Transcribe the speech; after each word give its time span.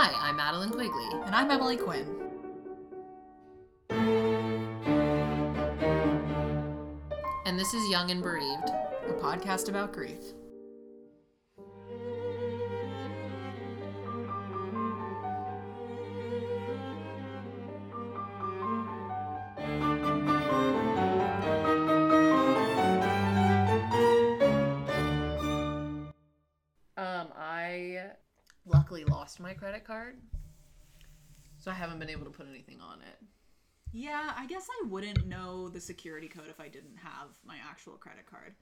Hi, 0.00 0.12
I'm 0.28 0.36
Madeline 0.36 0.70
Quigley. 0.70 1.08
And 1.26 1.34
I'm 1.34 1.50
Emily 1.50 1.76
Quinn. 1.76 2.06
And 7.44 7.58
this 7.58 7.74
is 7.74 7.90
Young 7.90 8.12
and 8.12 8.22
Bereaved. 8.22 8.70
a 9.08 9.12
podcast 9.14 9.68
about 9.68 9.92
grief. 9.92 10.37
Card, 29.88 30.16
so 31.58 31.70
I 31.70 31.74
haven't 31.74 31.98
been 31.98 32.10
able 32.10 32.26
to 32.26 32.30
put 32.30 32.46
anything 32.46 32.78
on 32.80 33.00
it. 33.00 33.26
Yeah, 33.90 34.32
I 34.36 34.46
guess 34.46 34.68
I 34.70 34.86
wouldn't 34.86 35.26
know 35.26 35.70
the 35.70 35.80
security 35.80 36.28
code 36.28 36.48
if 36.50 36.60
I 36.60 36.68
didn't 36.68 36.98
have 37.02 37.28
my 37.42 37.56
actual 37.68 37.94
credit 37.94 38.26
card. 38.26 38.54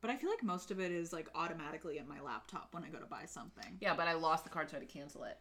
But 0.00 0.10
I 0.10 0.16
feel 0.16 0.30
like 0.30 0.42
most 0.42 0.70
of 0.70 0.80
it 0.80 0.90
is 0.90 1.12
like 1.12 1.28
automatically 1.34 1.98
in 1.98 2.08
my 2.08 2.20
laptop 2.20 2.68
when 2.72 2.82
I 2.82 2.88
go 2.88 2.98
to 2.98 3.06
buy 3.06 3.24
something. 3.26 3.76
Yeah, 3.80 3.94
but 3.94 4.08
I 4.08 4.14
lost 4.14 4.44
the 4.44 4.50
card, 4.50 4.70
so 4.70 4.76
I 4.76 4.80
had 4.80 4.88
to 4.88 4.92
cancel 4.92 5.24
it. 5.24 5.36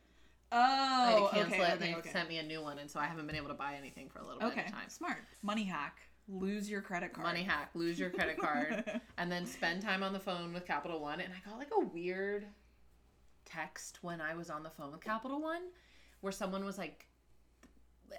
Oh, 0.51 0.57
I 0.59 1.11
had 1.11 1.15
to 1.15 1.19
cancel 1.21 1.53
okay, 1.53 1.63
it, 1.63 1.73
and 1.73 1.81
okay, 1.81 1.91
they 1.93 1.97
okay. 1.99 2.09
sent 2.11 2.27
me 2.29 2.37
a 2.39 2.43
new 2.43 2.61
one, 2.61 2.77
and 2.77 2.91
so 2.91 2.99
I 2.99 3.05
haven't 3.05 3.27
been 3.27 3.37
able 3.37 3.47
to 3.47 3.53
buy 3.53 3.75
anything 3.77 4.09
for 4.09 4.19
a 4.19 4.23
little 4.23 4.39
bit 4.39 4.49
of 4.49 4.71
time. 4.71 4.89
smart. 4.89 5.19
Money 5.41 5.63
hack. 5.63 5.99
Lose 6.27 6.69
your 6.69 6.81
credit 6.81 7.13
card. 7.13 7.27
Money 7.27 7.43
hack, 7.43 7.71
lose 7.73 7.97
your 7.97 8.09
credit 8.09 8.37
card, 8.37 8.83
and 9.17 9.31
then 9.31 9.45
spend 9.45 9.81
time 9.81 10.03
on 10.03 10.13
the 10.13 10.19
phone 10.19 10.53
with 10.53 10.67
Capital 10.67 10.99
One. 10.99 11.19
And 11.19 11.33
I 11.33 11.49
got 11.49 11.57
like 11.57 11.71
a 11.75 11.85
weird 11.85 12.45
text 13.53 13.99
when 14.01 14.21
I 14.21 14.35
was 14.35 14.49
on 14.49 14.63
the 14.63 14.69
phone 14.69 14.91
with 14.91 15.01
Capital 15.01 15.41
One, 15.41 15.61
where 16.21 16.31
someone 16.31 16.65
was 16.65 16.77
like, 16.77 17.07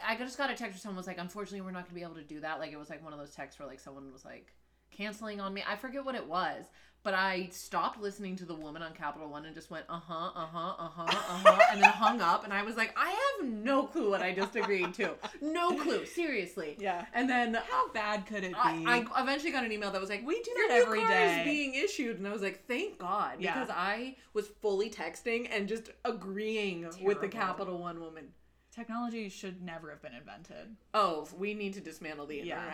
I 0.04 0.16
just 0.16 0.38
got 0.38 0.50
a 0.50 0.54
text 0.54 0.74
where 0.74 0.80
someone 0.80 0.96
was 0.96 1.06
like, 1.06 1.18
unfortunately, 1.18 1.60
we're 1.60 1.70
not 1.70 1.84
gonna 1.84 1.94
be 1.94 2.02
able 2.02 2.14
to 2.14 2.22
do 2.22 2.40
that. 2.40 2.58
Like 2.58 2.72
it 2.72 2.78
was 2.78 2.90
like 2.90 3.02
one 3.02 3.12
of 3.12 3.18
those 3.18 3.34
texts 3.34 3.58
where 3.58 3.68
like 3.68 3.80
someone 3.80 4.12
was 4.12 4.24
like 4.24 4.52
canceling 4.92 5.40
on 5.40 5.52
me. 5.54 5.62
I 5.68 5.76
forget 5.76 6.04
what 6.04 6.14
it 6.14 6.26
was, 6.26 6.66
but 7.02 7.14
I 7.14 7.48
stopped 7.50 8.00
listening 8.00 8.36
to 8.36 8.44
the 8.44 8.54
woman 8.54 8.80
on 8.82 8.92
Capital 8.92 9.28
One 9.28 9.44
and 9.44 9.54
just 9.54 9.70
went, 9.70 9.84
uh 9.88 9.98
huh, 9.98 10.30
uh 10.36 10.46
huh, 10.46 10.74
uh 10.78 10.88
huh, 10.88 11.02
uh 11.08 11.50
huh, 11.50 11.62
and 11.72 11.82
then 11.82 11.90
hung 11.90 12.20
up. 12.20 12.44
And 12.44 12.52
I 12.52 12.62
was 12.62 12.76
like, 12.76 12.94
I 12.96 13.10
have 13.40 13.48
no 13.48 13.84
clue 13.84 14.10
what 14.10 14.22
I 14.22 14.32
just 14.32 14.54
agreed 14.54 14.94
to. 14.94 15.14
No 15.40 15.74
clue, 15.76 16.06
seriously. 16.06 16.76
Yeah. 16.78 17.04
And 17.12 17.28
then 17.28 17.54
How 17.54 17.90
bad 17.92 18.26
could 18.26 18.44
it 18.44 18.52
be? 18.52 18.56
I, 18.56 19.04
eventually 19.18 19.50
got 19.50 19.64
an 19.64 19.72
email 19.72 19.90
that 19.90 20.00
was 20.00 20.10
like, 20.10 20.24
We 20.24 20.40
do 20.42 20.52
that 20.68 20.82
every 20.82 21.04
day." 21.04 21.40
is 21.40 21.44
being 21.44 21.74
issued," 21.74 22.18
and 22.18 22.28
I 22.28 22.32
was 22.32 22.42
like, 22.42 22.66
"Thank 22.68 22.98
God," 22.98 23.36
Yeah. 23.40 23.54
because 23.54 23.70
I 23.76 24.16
was 24.32 24.46
fully 24.46 24.88
texting 24.88 25.48
and 25.50 25.66
just 25.68 25.90
agreeing 26.04 26.88
with 27.02 27.20
the 27.20 27.28
Capital 27.28 27.78
One 27.78 28.00
woman. 28.00 28.28
Technology 28.74 29.28
should 29.28 29.60
never 29.62 29.90
have 29.90 30.00
been 30.00 30.14
invented. 30.14 30.76
Oh, 30.94 31.28
we 31.36 31.52
need 31.52 31.74
to 31.74 31.80
dismantle 31.80 32.26
the 32.26 32.38
Yeah. 32.38 32.64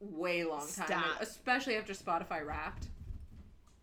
Way 0.00 0.44
long 0.44 0.66
time, 0.76 1.02
especially 1.20 1.76
after 1.76 1.92
Spotify 1.92 2.46
Wrapped. 2.46 2.88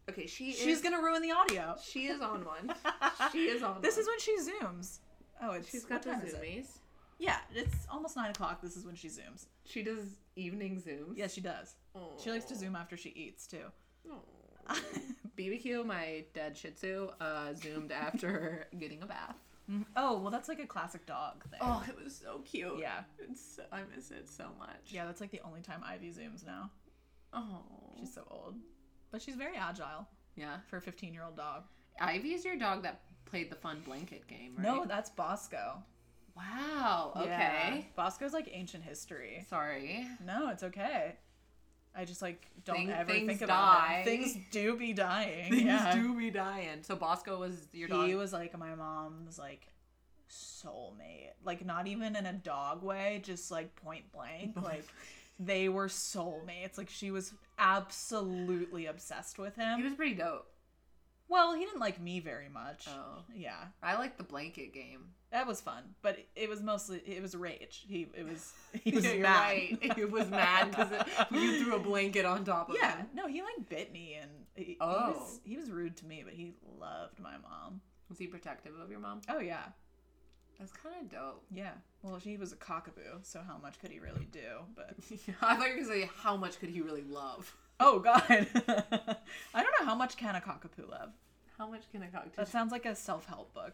Okay, 0.10 0.28
she 0.28 0.54
She's 0.54 0.78
is. 0.78 0.82
gonna 0.82 1.02
ruin 1.02 1.22
the 1.22 1.32
audio. 1.32 1.76
She 1.84 2.06
is 2.08 2.22
on 2.22 2.46
one. 2.46 2.74
she 3.32 3.46
is 3.46 3.64
on. 3.64 3.82
This 3.82 3.96
one. 3.96 4.02
is 4.02 4.08
when 4.08 4.20
she 4.20 4.38
zooms. 4.40 5.00
Oh, 5.42 5.52
it's 5.52 5.70
she's 5.70 5.84
got 5.84 6.04
the 6.04 6.12
is 6.24 6.34
it? 6.34 6.42
zoomies. 6.42 6.66
Yeah, 7.18 7.38
it's 7.54 7.88
almost 7.92 8.16
nine 8.16 8.30
o'clock. 8.30 8.62
This 8.62 8.76
is 8.76 8.86
when 8.86 8.96
she 8.96 9.08
zooms. 9.08 9.46
She 9.66 9.82
does 9.84 10.18
evening 10.36 10.82
zooms. 10.86 11.16
Yes, 11.18 11.34
she 11.34 11.42
does. 11.42 11.76
She 12.22 12.30
likes 12.30 12.46
to 12.46 12.56
zoom 12.56 12.76
after 12.76 12.98
she 12.98 13.10
eats 13.10 13.48
too. 13.48 13.64
BBQ, 15.38 15.86
my 15.86 16.24
dead 16.34 16.58
Shih 16.58 16.72
Tzu, 16.72 17.10
uh, 17.22 17.54
zoomed 17.54 17.92
after 17.92 18.68
getting 18.80 19.02
a 19.04 19.06
bath. 19.06 19.36
Mm-hmm. 19.70 19.84
oh, 19.96 20.20
well, 20.20 20.30
that's 20.30 20.48
like 20.48 20.60
a 20.60 20.68
classic 20.68 21.06
dog 21.06 21.44
thing. 21.50 21.60
Oh, 21.62 21.84
it 21.88 21.96
was 22.04 22.16
so 22.16 22.42
cute. 22.46 22.78
Yeah. 22.80 23.02
It's 23.18 23.60
I 23.72 23.82
miss 23.96 24.12
it 24.12 24.30
so 24.30 24.46
much. 24.60 24.90
Yeah, 24.90 25.06
that's 25.06 25.22
like 25.22 25.32
the 25.32 25.42
only 25.44 25.62
time 25.62 25.82
Ivy 25.84 26.10
zooms 26.10 26.46
now. 26.46 26.70
Oh. 27.34 27.64
She's 28.00 28.14
so 28.14 28.24
old. 28.30 28.56
But 29.12 29.22
she's 29.22 29.36
very 29.36 29.58
agile 29.58 30.08
yeah. 30.36 30.58
for 30.70 30.78
a 30.78 30.82
15 30.82 31.14
year 31.14 31.24
old 31.24 31.36
dog. 31.36 31.64
Ivy 32.00 32.34
is 32.34 32.46
your 32.46 32.58
dog 32.58 32.84
that 32.84 33.02
played 33.26 33.50
the 33.50 33.56
fun 33.56 33.82
blanket 33.86 34.28
game, 34.28 34.54
right? 34.58 34.66
No, 34.66 34.86
that's 34.86 35.10
Bosco. 35.10 35.82
Wow. 36.36 37.14
Okay. 37.16 37.28
Yeah. 37.30 37.82
Bosco's 37.96 38.34
like 38.34 38.50
ancient 38.52 38.84
history. 38.84 39.46
Sorry. 39.50 40.08
No, 40.26 40.50
it's 40.50 40.64
okay. 40.64 41.16
I 41.98 42.06
just 42.06 42.22
like 42.22 42.48
don't 42.66 42.76
Thing- 42.78 42.90
ever 42.92 43.10
think 43.12 43.42
about 43.42 43.80
die. 43.80 43.94
him. 44.00 44.06
Things 44.06 44.38
do 44.52 44.76
be 44.78 44.94
dying. 45.08 45.50
Things 45.52 45.64
yeah. 45.64 45.94
do 45.96 46.14
be 46.16 46.30
dying. 46.32 46.84
So 46.84 46.96
Bosco 46.96 47.40
was 47.40 47.68
your 47.74 47.88
dog. 47.88 48.08
He 48.08 48.16
was 48.16 48.34
like 48.34 48.58
my 48.58 48.76
mom's 48.76 49.38
like 49.40 49.68
soulmate. 50.30 51.32
Like 51.44 51.66
not 51.66 51.88
even 51.88 52.16
in 52.16 52.26
a 52.26 52.34
dog 52.34 52.84
way, 52.84 53.22
just 53.24 53.52
like 53.52 53.76
point 53.78 54.12
blank. 54.12 54.56
Like 54.62 54.86
they 55.40 55.68
were 55.70 55.88
soulmates. 55.88 56.78
Like 56.78 56.90
she 56.90 57.12
was 57.12 57.34
absolutely 57.60 58.86
obsessed 58.88 59.38
with 59.38 59.56
him. 59.56 59.78
he 59.80 59.84
was 59.84 59.94
pretty 59.94 60.16
dope. 60.16 60.48
Well, 61.28 61.54
he 61.56 61.66
didn't 61.66 61.80
like 61.80 62.00
me 62.00 62.20
very 62.20 62.50
much. 62.50 62.86
Oh. 62.88 63.24
Yeah. 63.36 63.56
I 63.82 63.96
like 63.98 64.18
the 64.18 64.24
blanket 64.24 64.74
game. 64.74 65.08
That 65.32 65.48
was 65.48 65.60
fun, 65.60 65.84
but 66.02 66.18
it 66.36 66.48
was 66.50 66.62
mostly 66.62 67.02
it 67.06 67.22
was 67.22 67.36
rage. 67.36 67.84
He 67.88 68.08
it 68.16 68.24
was 68.26 68.54
he 68.84 68.92
was 68.92 69.04
Yeah, 69.06 69.22
mad. 69.22 69.40
right. 69.40 69.78
He 69.96 70.06
was 70.06 70.30
mad 70.30 70.70
because 70.72 70.92
you 71.32 71.64
threw 71.64 71.76
a 71.76 71.80
blanket 71.80 72.26
on 72.26 72.46
top 72.46 72.70
of 72.70 72.76
Yeah, 72.80 72.98
him. 72.98 73.08
no, 73.14 73.28
he 73.28 73.42
like 73.42 73.68
bit 73.68 73.92
me 73.92 74.18
and 74.22 74.30
he, 74.56 74.64
he 74.64 74.78
Oh. 74.80 75.12
was 75.12 75.40
he 75.44 75.58
was 75.58 75.70
rude 75.72 75.98
to 75.98 76.06
me, 76.06 76.22
but 76.24 76.34
he 76.34 76.54
loved 76.80 77.20
my 77.20 77.38
mom. 77.38 77.82
Was 78.08 78.18
he 78.20 78.28
protective 78.28 78.74
of 78.80 78.90
your 78.92 79.00
mom? 79.00 79.22
Oh 79.28 79.40
yeah, 79.40 79.64
That's 80.60 80.72
kind 80.72 80.96
of 81.02 81.10
dope. 81.12 81.44
yeah. 81.52 81.72
Well, 82.04 82.16
he 82.18 82.38
was 82.38 82.54
a 82.54 82.56
cockapoo, 82.56 83.24
so 83.24 83.42
how 83.46 83.58
much 83.58 83.80
could 83.80 83.90
he 83.92 84.00
really 84.00 84.28
do? 84.32 84.60
But 84.76 84.94
I 85.42 85.56
thought 85.58 85.68
you 85.68 85.74
were 85.74 85.82
gonna 85.82 85.88
say 85.88 86.10
how 86.18 86.38
much 86.38 86.60
could 86.60 86.70
he 86.70 86.82
really 86.82 87.04
love? 87.04 87.54
Oh 87.80 88.00
god, 88.00 88.22
I 88.30 89.62
don't 89.64 89.74
know 89.80 89.86
how 89.86 89.96
much 89.96 90.18
can 90.18 90.36
a 90.36 90.40
cockapoo 90.42 90.90
love. 90.90 91.10
How 91.58 91.68
much 91.70 91.84
can 91.92 92.04
a 92.04 92.08
cockatoo? 92.08 92.36
That 92.38 92.48
sounds 92.48 92.72
like 92.72 92.86
a 92.86 92.96
self 92.96 93.26
help 93.26 93.54
book. 93.54 93.74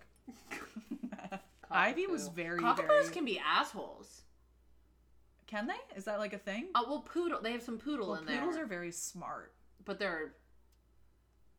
Ivy 1.72 2.06
was 2.08 2.28
very 2.28 2.60
Cockapoos 2.60 2.88
very. 2.88 3.10
can 3.10 3.26
be 3.26 3.40
assholes. 3.40 4.22
Can 5.48 5.68
they? 5.68 5.96
Is 5.98 6.06
that 6.06 6.20
like 6.20 6.34
a 6.34 6.38
thing? 6.38 6.68
Uh, 6.76 6.84
well, 6.88 7.00
poodle. 7.00 7.40
They 7.42 7.52
have 7.54 7.62
some 7.62 7.78
poodle 7.78 8.10
well, 8.10 8.20
in 8.20 8.26
poodles 8.26 8.28
there, 8.28 8.40
Poodles 8.46 8.58
are 8.58 8.66
very 8.68 8.92
smart. 8.92 9.54
but 9.86 10.00
they're 10.00 10.34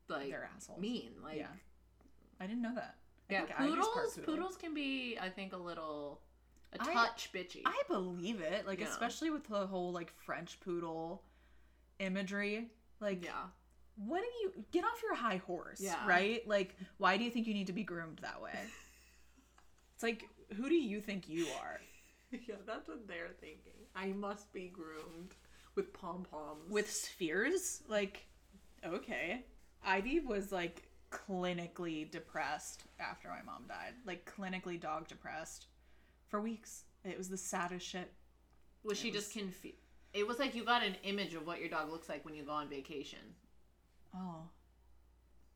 like 0.09 0.29
They're 0.29 0.49
assholes. 0.55 0.79
mean. 0.79 1.11
Like 1.23 1.37
yeah, 1.37 1.47
I 2.39 2.45
didn't 2.47 2.61
know 2.61 2.75
that. 2.75 2.95
I 3.29 3.33
yeah, 3.33 3.45
think 3.45 3.59
Ivy's 3.59 3.75
part 3.75 3.85
poodles. 3.95 4.13
poodle. 4.17 4.35
Poodles 4.35 4.57
can 4.57 4.73
be, 4.73 5.17
I 5.19 5.29
think, 5.29 5.53
a 5.53 5.57
little 5.57 6.21
a 6.73 6.81
I- 6.81 6.93
touch 6.93 7.29
bitchy. 7.33 7.61
I 7.65 7.81
believe 7.87 8.39
it. 8.41 8.65
Like 8.67 8.79
Yeah. 8.79 8.87
especially 8.87 9.29
with 9.31 9.47
the 9.47 9.65
whole 9.67 9.91
like 9.91 10.11
French 10.25 10.59
poodle 10.59 11.23
imagery. 11.99 12.69
Like 12.99 13.23
yeah, 13.23 13.31
what 13.95 14.21
do 14.21 14.27
you 14.41 14.63
get 14.71 14.83
off 14.83 15.01
your 15.03 15.15
high 15.15 15.37
horse? 15.45 15.79
Yeah. 15.81 16.07
Right? 16.07 16.47
Like 16.47 16.75
why 16.97 17.17
do 17.17 17.23
you 17.23 17.29
think 17.31 17.47
you 17.47 17.53
need 17.53 17.67
to 17.67 17.73
be 17.73 17.83
groomed 17.83 18.19
that 18.21 18.41
way? 18.41 18.51
it's 19.93 20.03
like 20.03 20.23
who 20.55 20.69
do 20.69 20.75
you 20.75 21.01
think 21.01 21.27
you 21.29 21.47
are? 21.61 21.79
yeah, 22.31 22.55
that's 22.65 22.87
what 22.87 23.07
they're 23.07 23.31
thinking. 23.39 23.73
I 23.95 24.07
must 24.07 24.51
be 24.53 24.67
groomed 24.67 25.35
with 25.75 25.93
pom 25.93 26.25
poms. 26.29 26.69
With 26.69 26.89
spheres? 26.91 27.81
Like 27.87 28.25
okay. 28.85 29.45
Ivy 29.85 30.21
was 30.21 30.51
like 30.51 30.83
clinically 31.11 32.09
depressed 32.09 32.83
after 32.99 33.27
my 33.27 33.41
mom 33.45 33.65
died. 33.67 33.93
Like 34.05 34.29
clinically 34.37 34.79
dog 34.79 35.07
depressed 35.07 35.67
for 36.27 36.41
weeks. 36.41 36.85
It 37.03 37.17
was 37.17 37.29
the 37.29 37.37
saddest 37.37 37.85
shit. 37.85 38.11
was 38.83 38.97
she 38.97 39.09
it 39.09 39.13
just 39.13 39.35
was- 39.35 39.43
confused? 39.43 39.77
It 40.13 40.27
was 40.27 40.37
like 40.39 40.53
you 40.55 40.63
got 40.63 40.83
an 40.83 40.95
image 41.03 41.33
of 41.33 41.45
what 41.47 41.59
your 41.59 41.69
dog 41.69 41.89
looks 41.91 42.07
like 42.09 42.23
when 42.25 42.35
you 42.35 42.43
go 42.43 42.51
on 42.51 42.69
vacation. 42.69 43.19
Oh. 44.15 44.43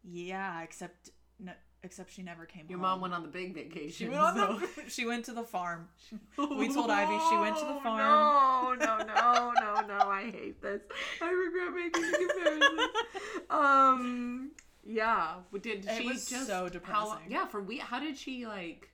Yeah, 0.04 0.62
except 0.64 1.12
no, 1.40 1.52
except 1.84 2.12
she 2.12 2.24
never 2.24 2.46
came 2.46 2.66
Your 2.70 2.80
home. 2.80 2.84
mom 2.84 3.02
went 3.02 3.14
on 3.14 3.22
the 3.22 3.28
big 3.28 3.54
vacation. 3.54 3.92
She 3.92 4.10
went 4.10 4.20
on 4.22 4.36
so- 4.36 4.60
the, 4.60 4.68
she 4.90 5.06
went 5.06 5.26
to 5.26 5.34
the 5.34 5.44
farm. 5.44 5.90
We 6.38 6.74
told 6.74 6.90
Ivy 6.90 7.20
she 7.30 7.38
went 7.38 7.58
to 7.58 7.66
the 7.66 7.80
farm. 7.82 7.98
No, 8.00 8.74
no, 8.86 8.98
no, 9.06 9.54
no, 9.60 9.82
no. 9.88 10.10
I 10.10 10.32
hate 10.34 10.62
this. 10.62 10.82
I 11.22 11.30
regret 11.30 11.74
making 11.76 12.12
the 12.12 12.18
comparison. 12.18 12.80
um, 13.50 14.52
yeah. 14.86 15.36
Did 15.62 15.86
It 15.86 16.02
she 16.02 16.08
was 16.08 16.28
just 16.30 16.48
so 16.48 16.64
How, 16.64 16.70
depressing. 16.70 17.30
yeah, 17.30 17.46
for 17.48 17.62
we. 17.62 17.78
How 17.80 18.00
did 18.00 18.18
she 18.18 18.46
like? 18.48 18.90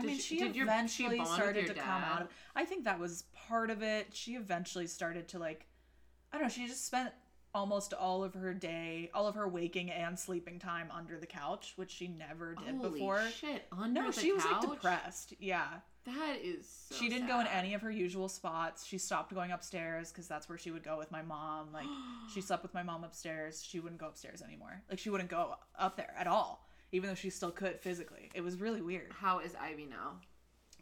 I 0.00 0.02
Did 0.02 0.06
mean, 0.08 0.16
she- 0.16 0.38
she, 0.38 0.38
did 0.44 0.56
your- 0.56 0.66
she 0.66 0.70
eventually 1.04 1.24
started 1.24 1.66
to 1.66 1.74
come 1.74 2.02
out 2.02 2.22
of. 2.22 2.28
I 2.56 2.64
think 2.64 2.84
that 2.84 2.98
was 2.98 3.24
part 3.48 3.70
of 3.70 3.82
it. 3.82 4.08
She 4.12 4.34
eventually 4.34 4.86
started 4.86 5.28
to 5.28 5.38
like, 5.38 5.66
I 6.32 6.36
don't 6.38 6.44
know. 6.44 6.48
She 6.50 6.66
just 6.66 6.86
spent 6.86 7.12
almost 7.54 7.92
all 7.92 8.22
of 8.22 8.34
her 8.34 8.54
day, 8.54 9.10
all 9.12 9.26
of 9.26 9.34
her 9.34 9.48
waking 9.48 9.90
and 9.90 10.18
sleeping 10.18 10.58
time 10.58 10.88
under 10.92 11.18
the 11.18 11.26
couch, 11.26 11.72
which 11.76 11.90
she 11.90 12.06
never 12.08 12.54
did 12.54 12.76
Holy 12.76 12.90
before. 13.00 13.22
shit! 13.28 13.66
Under 13.76 14.02
No, 14.02 14.10
she 14.12 14.32
was 14.32 14.44
like 14.44 14.60
depressed. 14.60 15.34
Yeah, 15.40 15.66
That 16.06 16.36
is. 16.40 16.66
So 16.88 16.94
she 16.94 17.08
didn't 17.08 17.26
go 17.26 17.40
in 17.40 17.46
any 17.48 17.74
of 17.74 17.82
her 17.82 17.90
usual 17.90 18.28
spots. 18.28 18.86
She 18.86 18.98
stopped 18.98 19.34
going 19.34 19.50
upstairs 19.50 20.12
because 20.12 20.28
that's 20.28 20.48
where 20.48 20.58
she 20.58 20.70
would 20.70 20.84
go 20.84 20.96
with 20.96 21.10
my 21.10 21.22
mom. 21.22 21.72
Like 21.72 21.86
she 22.32 22.40
slept 22.40 22.62
with 22.62 22.72
my 22.72 22.84
mom 22.84 23.02
upstairs. 23.04 23.64
She 23.64 23.80
wouldn't 23.80 24.00
go 24.00 24.06
upstairs 24.06 24.42
anymore. 24.42 24.82
Like 24.88 24.98
she 25.00 25.10
wouldn't 25.10 25.30
go 25.30 25.56
up 25.76 25.96
there 25.96 26.14
at 26.16 26.26
all. 26.28 26.64
Even 26.92 27.08
though 27.08 27.14
she 27.14 27.30
still 27.30 27.50
could 27.50 27.80
physically. 27.80 28.30
It 28.34 28.40
was 28.42 28.60
really 28.60 28.82
weird. 28.82 29.12
How 29.18 29.38
is 29.40 29.54
Ivy 29.60 29.86
now? 29.86 30.16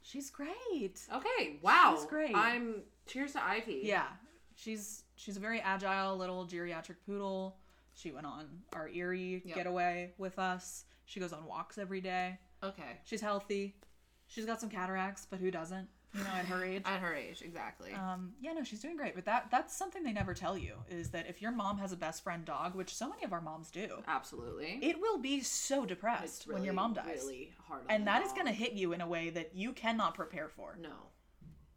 She's 0.02 0.30
great. 0.30 1.00
Okay, 1.14 1.58
wow. 1.62 1.94
She's 1.96 2.06
great. 2.06 2.34
I'm 2.34 2.82
cheers 3.06 3.32
to 3.32 3.44
Ivy. 3.44 3.80
Yeah, 3.84 4.06
she's 4.54 5.02
she's 5.16 5.36
a 5.36 5.40
very 5.40 5.60
agile 5.60 6.16
little 6.16 6.46
geriatric 6.46 6.96
poodle. 7.06 7.56
She 7.94 8.10
went 8.12 8.26
on 8.26 8.46
our 8.72 8.88
Erie 8.88 9.42
Yep. 9.44 9.56
getaway 9.56 10.12
with 10.18 10.38
us. 10.38 10.84
She 11.04 11.20
goes 11.20 11.32
on 11.32 11.44
walks 11.46 11.78
every 11.78 12.00
day. 12.00 12.38
Okay. 12.62 13.00
She's 13.04 13.20
healthy. 13.20 13.74
She's 14.28 14.46
got 14.46 14.60
some 14.60 14.68
cataracts, 14.70 15.26
but 15.28 15.40
who 15.40 15.50
doesn't? 15.50 15.88
You 16.14 16.24
know, 16.24 16.30
at 16.30 16.46
her 16.46 16.64
age. 16.64 16.82
At 16.84 17.00
her 17.00 17.14
age, 17.14 17.42
exactly. 17.42 17.92
Um, 17.92 18.32
yeah, 18.40 18.52
no, 18.52 18.64
she's 18.64 18.80
doing 18.80 18.96
great. 18.96 19.14
But 19.14 19.26
that 19.26 19.48
that's 19.50 19.76
something 19.76 20.02
they 20.02 20.12
never 20.12 20.34
tell 20.34 20.56
you 20.56 20.74
is 20.88 21.10
that 21.10 21.28
if 21.28 21.42
your 21.42 21.52
mom 21.52 21.78
has 21.78 21.92
a 21.92 21.96
best 21.96 22.24
friend 22.24 22.44
dog, 22.44 22.74
which 22.74 22.94
so 22.94 23.08
many 23.08 23.24
of 23.24 23.32
our 23.32 23.40
moms 23.40 23.70
do, 23.70 24.02
Absolutely. 24.06 24.78
it 24.82 25.00
will 25.00 25.18
be 25.18 25.40
so 25.40 25.84
depressed 25.84 26.46
when 26.46 26.64
your 26.64 26.74
mom 26.74 26.94
dies. 26.94 27.20
Really 27.22 27.52
hard. 27.66 27.82
And 27.88 28.06
that 28.06 28.24
is 28.24 28.32
going 28.32 28.46
to 28.46 28.52
hit 28.52 28.72
you 28.72 28.92
in 28.92 29.00
a 29.00 29.06
way 29.06 29.30
that 29.30 29.54
you 29.54 29.72
cannot 29.72 30.14
prepare 30.14 30.48
for. 30.48 30.78
No. 30.80 30.90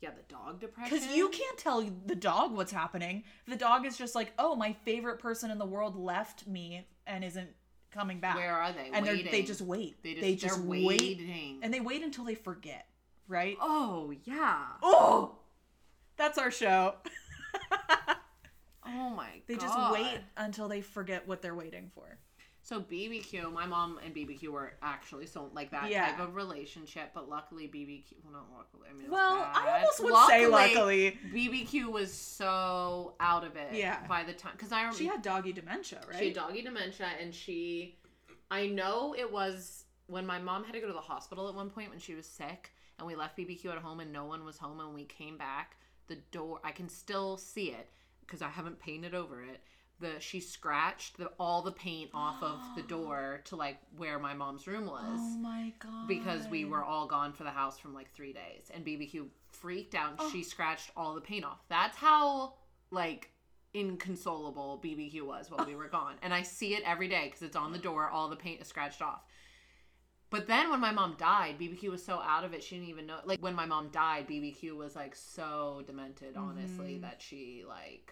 Yeah, 0.01 0.09
the 0.11 0.33
dog 0.33 0.59
depression. 0.59 0.97
Because 0.97 1.15
you 1.15 1.29
can't 1.29 1.57
tell 1.59 1.85
the 2.07 2.15
dog 2.15 2.55
what's 2.55 2.71
happening. 2.71 3.23
The 3.47 3.55
dog 3.55 3.85
is 3.85 3.97
just 3.97 4.15
like, 4.15 4.33
oh, 4.39 4.55
my 4.55 4.73
favorite 4.73 5.19
person 5.19 5.51
in 5.51 5.59
the 5.59 5.65
world 5.65 5.95
left 5.95 6.47
me 6.47 6.87
and 7.05 7.23
isn't 7.23 7.49
coming 7.91 8.19
back. 8.19 8.35
Where 8.35 8.55
are 8.55 8.71
they? 8.71 8.89
and 8.91 9.05
they 9.05 9.43
just 9.43 9.61
wait. 9.61 10.01
They 10.01 10.35
just, 10.35 10.55
they're 10.55 10.65
wait. 10.65 10.85
waiting. 10.85 11.59
And 11.61 11.71
they 11.71 11.81
wait 11.81 12.01
until 12.01 12.23
they 12.23 12.33
forget, 12.33 12.87
right? 13.31 13.57
oh 13.61 14.13
yeah. 14.25 14.63
Oh! 14.83 15.35
That's 16.17 16.37
our 16.37 16.51
show. 16.51 16.95
Oh 18.85 19.09
my 19.09 19.23
god. 19.25 19.41
they 19.47 19.55
god. 19.55 19.61
just 19.61 19.91
wait 19.93 20.19
until 20.37 20.67
they 20.67 20.81
forget 20.81 21.27
what 21.27 21.41
they're 21.41 21.55
waiting 21.55 21.89
for. 21.93 22.17
So 22.63 22.79
BBQ, 22.79 23.51
my 23.51 23.65
mom 23.65 23.99
and 24.05 24.13
BBQ 24.13 24.49
were 24.49 24.73
actually 24.83 25.25
so 25.25 25.49
like 25.53 25.71
that 25.71 25.89
Yeah. 25.89 26.11
type 26.11 26.19
of 26.19 26.35
relationship, 26.35 27.09
but 27.13 27.27
luckily 27.27 27.63
BBQ, 27.67 28.13
well, 28.23 28.33
not 28.33 28.45
luckily. 28.55 28.87
I 28.89 28.93
mean, 28.93 29.09
Well, 29.09 29.49
I 29.53 29.79
almost 29.79 30.03
would 30.03 30.15
say 30.27 30.45
luckily. 30.45 31.17
BBQ 31.33 31.91
was 31.91 32.13
so 32.13 33.15
out 33.19 33.43
of 33.43 33.55
it. 33.55 33.73
Yeah. 33.73 34.05
By 34.07 34.23
the 34.23 34.33
time, 34.33 34.51
because 34.55 34.71
I 34.71 34.81
remember 34.81 34.97
She 34.99 35.07
had 35.07 35.23
doggy 35.23 35.53
dementia, 35.53 36.01
right? 36.07 36.19
She 36.19 36.25
had 36.27 36.35
doggy 36.35 36.61
dementia, 36.61 37.07
and 37.19 37.33
she, 37.33 37.97
I 38.51 38.67
know 38.67 39.15
it 39.17 39.31
was 39.31 39.85
when 40.05 40.25
my 40.27 40.37
mom 40.39 40.63
had 40.63 40.73
to 40.73 40.79
go 40.81 40.87
to 40.87 40.93
the 40.93 40.99
hospital 41.01 41.49
at 41.49 41.55
one 41.55 41.69
point 41.71 41.89
when 41.89 41.99
she 41.99 42.13
was 42.13 42.27
sick, 42.27 42.71
and 43.01 43.07
we 43.07 43.15
left 43.15 43.35
BBQ 43.37 43.65
at 43.65 43.77
home, 43.79 43.99
and 43.99 44.13
no 44.13 44.25
one 44.25 44.45
was 44.45 44.57
home, 44.57 44.79
and 44.79 44.93
we 44.93 45.05
came 45.05 45.37
back. 45.37 45.75
The 46.07 46.17
door, 46.31 46.59
I 46.63 46.71
can 46.71 46.87
still 46.87 47.35
see 47.37 47.69
it 47.71 47.89
because 48.21 48.41
I 48.41 48.49
haven't 48.49 48.79
painted 48.79 49.13
over 49.15 49.41
it. 49.43 49.61
The 49.99 50.19
she 50.19 50.39
scratched 50.39 51.17
the, 51.17 51.31
all 51.39 51.61
the 51.61 51.71
paint 51.71 52.09
off 52.13 52.41
of 52.41 52.59
the 52.75 52.81
door 52.87 53.41
to 53.45 53.55
like 53.55 53.77
where 53.97 54.17
my 54.19 54.33
mom's 54.33 54.65
room 54.67 54.85
was 54.87 55.03
oh 55.05 55.37
my 55.37 55.71
god. 55.79 56.07
because 56.07 56.47
we 56.47 56.65
were 56.65 56.83
all 56.83 57.05
gone 57.07 57.33
for 57.33 57.43
the 57.43 57.51
house 57.51 57.77
from 57.77 57.93
like 57.93 58.11
three 58.11 58.33
days 58.33 58.71
and 58.73 58.83
bbq 58.83 59.27
freaked 59.51 59.93
out 59.93 60.09
and 60.13 60.19
Oh. 60.19 60.29
she 60.31 60.41
scratched 60.41 60.89
all 60.97 61.13
the 61.13 61.21
paint 61.21 61.45
off 61.45 61.59
that's 61.69 61.95
how 61.97 62.55
like 62.89 63.29
inconsolable 63.75 64.79
bbq 64.83 65.21
was 65.21 65.51
while 65.51 65.65
we 65.67 65.75
were 65.75 65.87
gone 65.87 66.15
and 66.23 66.33
i 66.33 66.41
see 66.41 66.73
it 66.73 66.81
every 66.83 67.07
day 67.07 67.25
because 67.25 67.43
it's 67.43 67.55
on 67.55 67.71
the 67.71 67.77
door 67.77 68.09
all 68.09 68.27
the 68.27 68.35
paint 68.35 68.59
is 68.61 68.67
scratched 68.67 69.01
off 69.03 69.21
but 70.31 70.47
then 70.47 70.71
when 70.71 70.79
my 70.79 70.91
mom 70.91 71.15
died 71.19 71.59
bbq 71.59 71.89
was 71.89 72.03
so 72.03 72.19
out 72.19 72.43
of 72.43 72.53
it 72.53 72.63
she 72.63 72.75
didn't 72.75 72.89
even 72.89 73.05
know 73.05 73.19
like 73.25 73.39
when 73.41 73.53
my 73.53 73.65
mom 73.67 73.89
died 73.89 74.27
bbq 74.27 74.75
was 74.75 74.95
like 74.95 75.15
so 75.15 75.83
demented 75.85 76.35
honestly 76.35 76.95
Mhm. 76.95 77.01
that 77.01 77.21
she 77.21 77.63
like 77.67 78.11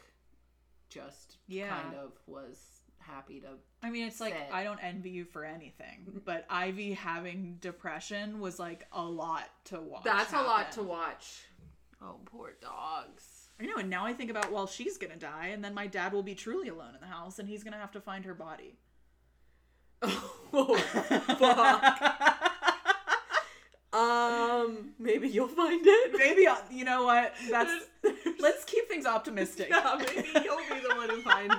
just 0.89 1.37
Yeah. 1.47 1.69
kind 1.81 1.95
of 1.95 2.11
was 2.27 2.81
happy 2.99 3.39
to 3.41 3.47
I 3.81 3.89
mean, 3.89 4.05
it's 4.07 4.19
like 4.19 4.35
I 4.51 4.63
don't 4.63 4.83
envy 4.83 5.09
you 5.11 5.23
for 5.23 5.45
anything, 5.45 6.21
but 6.25 6.45
Ivy 6.49 6.93
having 6.93 7.55
depression 7.61 8.39
was 8.41 8.59
like 8.59 8.85
a 8.91 9.01
lot 9.01 9.45
to 9.65 9.79
watch. 9.79 10.03
that's 10.03 10.33
a 10.33 10.41
lot 10.41 10.71
to 10.73 10.83
watch 10.83 11.45
oh 12.01 12.19
poor 12.25 12.53
dogs 12.61 13.49
I 13.61 13.65
know, 13.65 13.75
and 13.77 13.89
now 13.89 14.05
I 14.05 14.13
think 14.13 14.29
about 14.31 14.51
well, 14.51 14.67
she's 14.67 14.97
gonna 14.97 15.15
die, 15.17 15.47
and 15.47 15.63
then 15.63 15.73
my 15.73 15.85
dad 15.87 16.13
will 16.13 16.23
be 16.23 16.33
truly 16.35 16.69
alone 16.69 16.95
in 16.95 17.01
the 17.01 17.07
house, 17.07 17.39
and 17.39 17.47
he's 17.49 17.63
gonna 17.63 17.77
have 17.77 17.91
to 17.91 18.01
find 18.01 18.23
her 18.25 18.33
body. 18.33 18.77
Oh, 20.01 20.75
fuck. 21.39 22.55
Um, 23.91 24.91
maybe 24.99 25.27
you'll 25.27 25.47
find 25.47 25.81
it. 25.83 26.15
Maybe 26.17 26.47
I'll, 26.47 26.61
you 26.71 26.85
know 26.85 27.03
what? 27.05 27.33
That's 27.49 27.85
let's 28.39 28.63
keep 28.65 28.87
things 28.87 29.05
optimistic. 29.05 29.69
yeah, 29.69 29.95
maybe 29.97 30.27
you'll 30.43 30.57
be 30.69 30.79
the 30.87 30.95
one 30.95 31.09
who 31.09 31.21
finds 31.21 31.55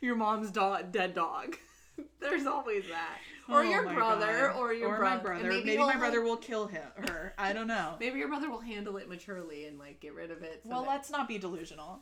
your 0.00 0.16
mom's 0.16 0.50
dog, 0.50 0.90
dead 0.92 1.14
dog. 1.14 1.56
There's 2.20 2.46
always 2.46 2.84
that, 2.88 3.18
or 3.48 3.60
Oh 3.60 3.62
your 3.62 3.84
brother, 3.84 4.48
God. 4.52 4.60
or 4.60 4.72
your 4.74 4.88
or 4.88 4.96
bro- 4.98 5.10
my 5.10 5.16
brother. 5.18 5.50
and 5.50 5.58
Maybe, 5.60 5.70
he'll, 5.76 5.86
my 5.86 5.96
brother 5.96 6.18
like- 6.18 6.26
will 6.28 6.36
kill 6.36 6.66
him. 6.66 6.82
Her. 7.08 7.32
I 7.38 7.52
don't 7.52 7.68
know. 7.68 7.94
Maybe 8.00 8.18
your 8.18 8.28
brother 8.28 8.50
will 8.50 8.60
handle 8.60 8.96
it 8.96 9.08
maturely 9.08 9.66
and 9.66 9.78
like 9.78 10.00
get 10.00 10.14
rid 10.14 10.30
of 10.32 10.42
it. 10.42 10.62
so 10.64 10.70
Well, 10.70 10.84
let's 10.86 11.10
not 11.10 11.26
be 11.28 11.38
delusional. 11.38 11.98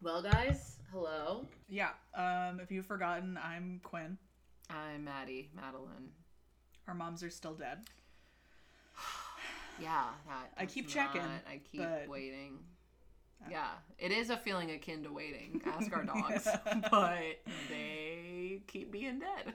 well, 0.00 0.22
guys, 0.22 0.76
hello. 0.92 1.46
Yeah. 1.68 1.90
Um, 2.14 2.60
if 2.60 2.70
you've 2.70 2.86
forgotten, 2.86 3.38
I'm 3.42 3.80
Quinn. 3.82 4.18
I'm 4.70 5.04
Maddie, 5.04 5.50
Madeline. 5.54 6.10
Our 6.88 6.94
moms 6.94 7.22
are 7.22 7.30
still 7.30 7.54
dead. 7.54 7.78
Yeah, 9.80 10.04
that. 10.28 10.52
I 10.58 10.66
keep 10.66 10.86
checking, 10.86 11.22
I 11.22 11.58
keep 11.72 11.80
but- 11.80 12.06
waiting. 12.06 12.58
Yeah, 13.50 13.70
it 13.98 14.12
is 14.12 14.28
a 14.30 14.36
feeling 14.36 14.70
akin 14.70 15.02
to 15.02 15.10
waiting. 15.12 15.60
Ask 15.66 15.90
our 15.96 16.04
dogs, 16.04 16.46
but 16.90 17.18
they 17.70 18.60
keep 18.68 18.92
being 18.92 19.18
dead. 19.18 19.54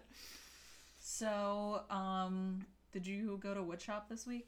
So, 0.99 1.83
um, 1.91 2.65
did 2.91 3.05
you 3.07 3.39
go 3.41 3.53
to 3.53 3.61
woodshop 3.61 4.09
this 4.09 4.25
week? 4.27 4.47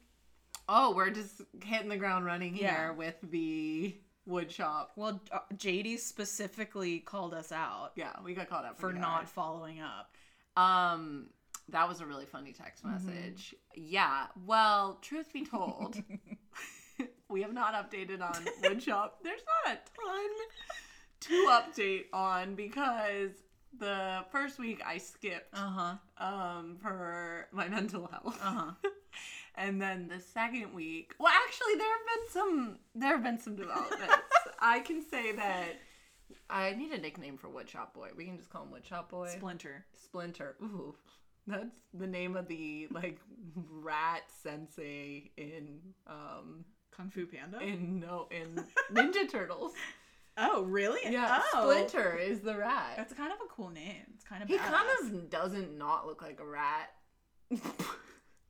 Oh, 0.68 0.92
we're 0.94 1.08
just 1.10 1.40
hitting 1.64 1.88
the 1.88 1.96
ground 1.96 2.26
running 2.26 2.52
here 2.52 2.66
Yeah. 2.68 2.90
with 2.90 3.14
the 3.22 3.94
wood 4.26 4.50
shop. 4.50 4.92
Well, 4.96 5.20
uh, 5.32 5.38
JD 5.54 5.98
specifically 5.98 7.00
called 7.00 7.34
us 7.34 7.52
out 7.52 7.92
Yeah, 7.96 8.12
we 8.24 8.34
got 8.34 8.48
caught 8.48 8.64
up 8.64 8.78
for 8.78 8.92
not 8.92 9.28
following 9.28 9.80
up. 9.80 10.14
Um, 10.62 11.28
that 11.68 11.88
was 11.88 12.00
a 12.00 12.06
really 12.06 12.26
funny 12.26 12.52
text 12.52 12.84
Mm-hmm. 12.84 13.06
message. 13.06 13.54
Yeah. 13.74 14.26
Well, 14.46 14.98
truth 15.02 15.32
be 15.32 15.44
told, 15.44 15.96
we 17.28 17.42
have 17.42 17.52
not 17.52 17.74
updated 17.74 18.20
on 18.20 18.44
wood 18.62 18.82
shop. 18.82 19.18
There's 19.22 19.40
not 19.64 19.74
a 19.74 19.78
ton 19.78 20.30
to 21.20 21.46
update 21.50 22.04
on 22.12 22.54
because 22.54 23.30
the 23.78 24.24
first 24.32 24.58
week 24.58 24.82
I 24.84 24.98
skipped 24.98 25.54
Uh 25.56 25.96
huh. 26.18 26.24
um 26.26 26.76
for 26.82 27.46
my 27.52 27.68
mental 27.68 28.06
health. 28.10 28.38
Uh 28.42 28.52
huh. 28.52 28.70
And 29.60 29.80
then 29.80 30.08
the 30.08 30.18
second 30.20 30.72
week, 30.72 31.14
well, 31.20 31.32
actually, 31.46 31.74
there 31.76 31.86
have 31.86 32.06
been 32.06 32.32
some 32.32 32.78
there 32.94 33.12
have 33.12 33.22
been 33.22 33.38
some 33.38 33.56
developments. 33.56 34.14
I 34.58 34.80
can 34.80 35.02
say 35.08 35.32
that 35.32 35.76
I 36.48 36.72
need 36.72 36.92
a 36.92 36.98
nickname 36.98 37.36
for 37.36 37.48
Woodshop 37.48 37.92
Boy. 37.94 38.08
We 38.16 38.24
can 38.24 38.38
just 38.38 38.48
call 38.48 38.62
him 38.64 38.70
Woodshop 38.70 39.10
Boy. 39.10 39.28
Splinter. 39.36 39.84
Splinter. 40.02 40.56
Ooh, 40.62 40.94
that's 41.46 41.82
the 41.92 42.06
name 42.06 42.36
of 42.36 42.48
the 42.48 42.88
like 42.90 43.18
rat 43.70 44.22
sensei 44.42 45.30
in 45.36 45.80
um 46.06 46.64
Kung 46.90 47.10
Fu 47.10 47.26
Panda. 47.26 47.60
in 47.60 48.00
no 48.00 48.28
in 48.30 48.64
Ninja 48.90 49.30
Turtles. 49.30 49.72
oh, 50.38 50.62
really? 50.62 51.00
Yeah, 51.12 51.42
Oh. 51.52 51.70
Splinter 51.70 52.16
is 52.16 52.40
the 52.40 52.56
rat. 52.56 52.94
That's 52.96 53.12
kind 53.12 53.30
of 53.30 53.38
a 53.44 53.48
cool 53.54 53.68
name. 53.68 54.04
It's 54.14 54.24
kind 54.24 54.42
of. 54.42 54.48
He 54.48 54.56
badass. 54.56 54.70
kind 54.72 55.14
of 55.14 55.28
doesn't 55.30 55.76
not 55.76 56.06
look 56.06 56.22
like 56.22 56.40
a 56.40 56.46
rat. 56.46 56.88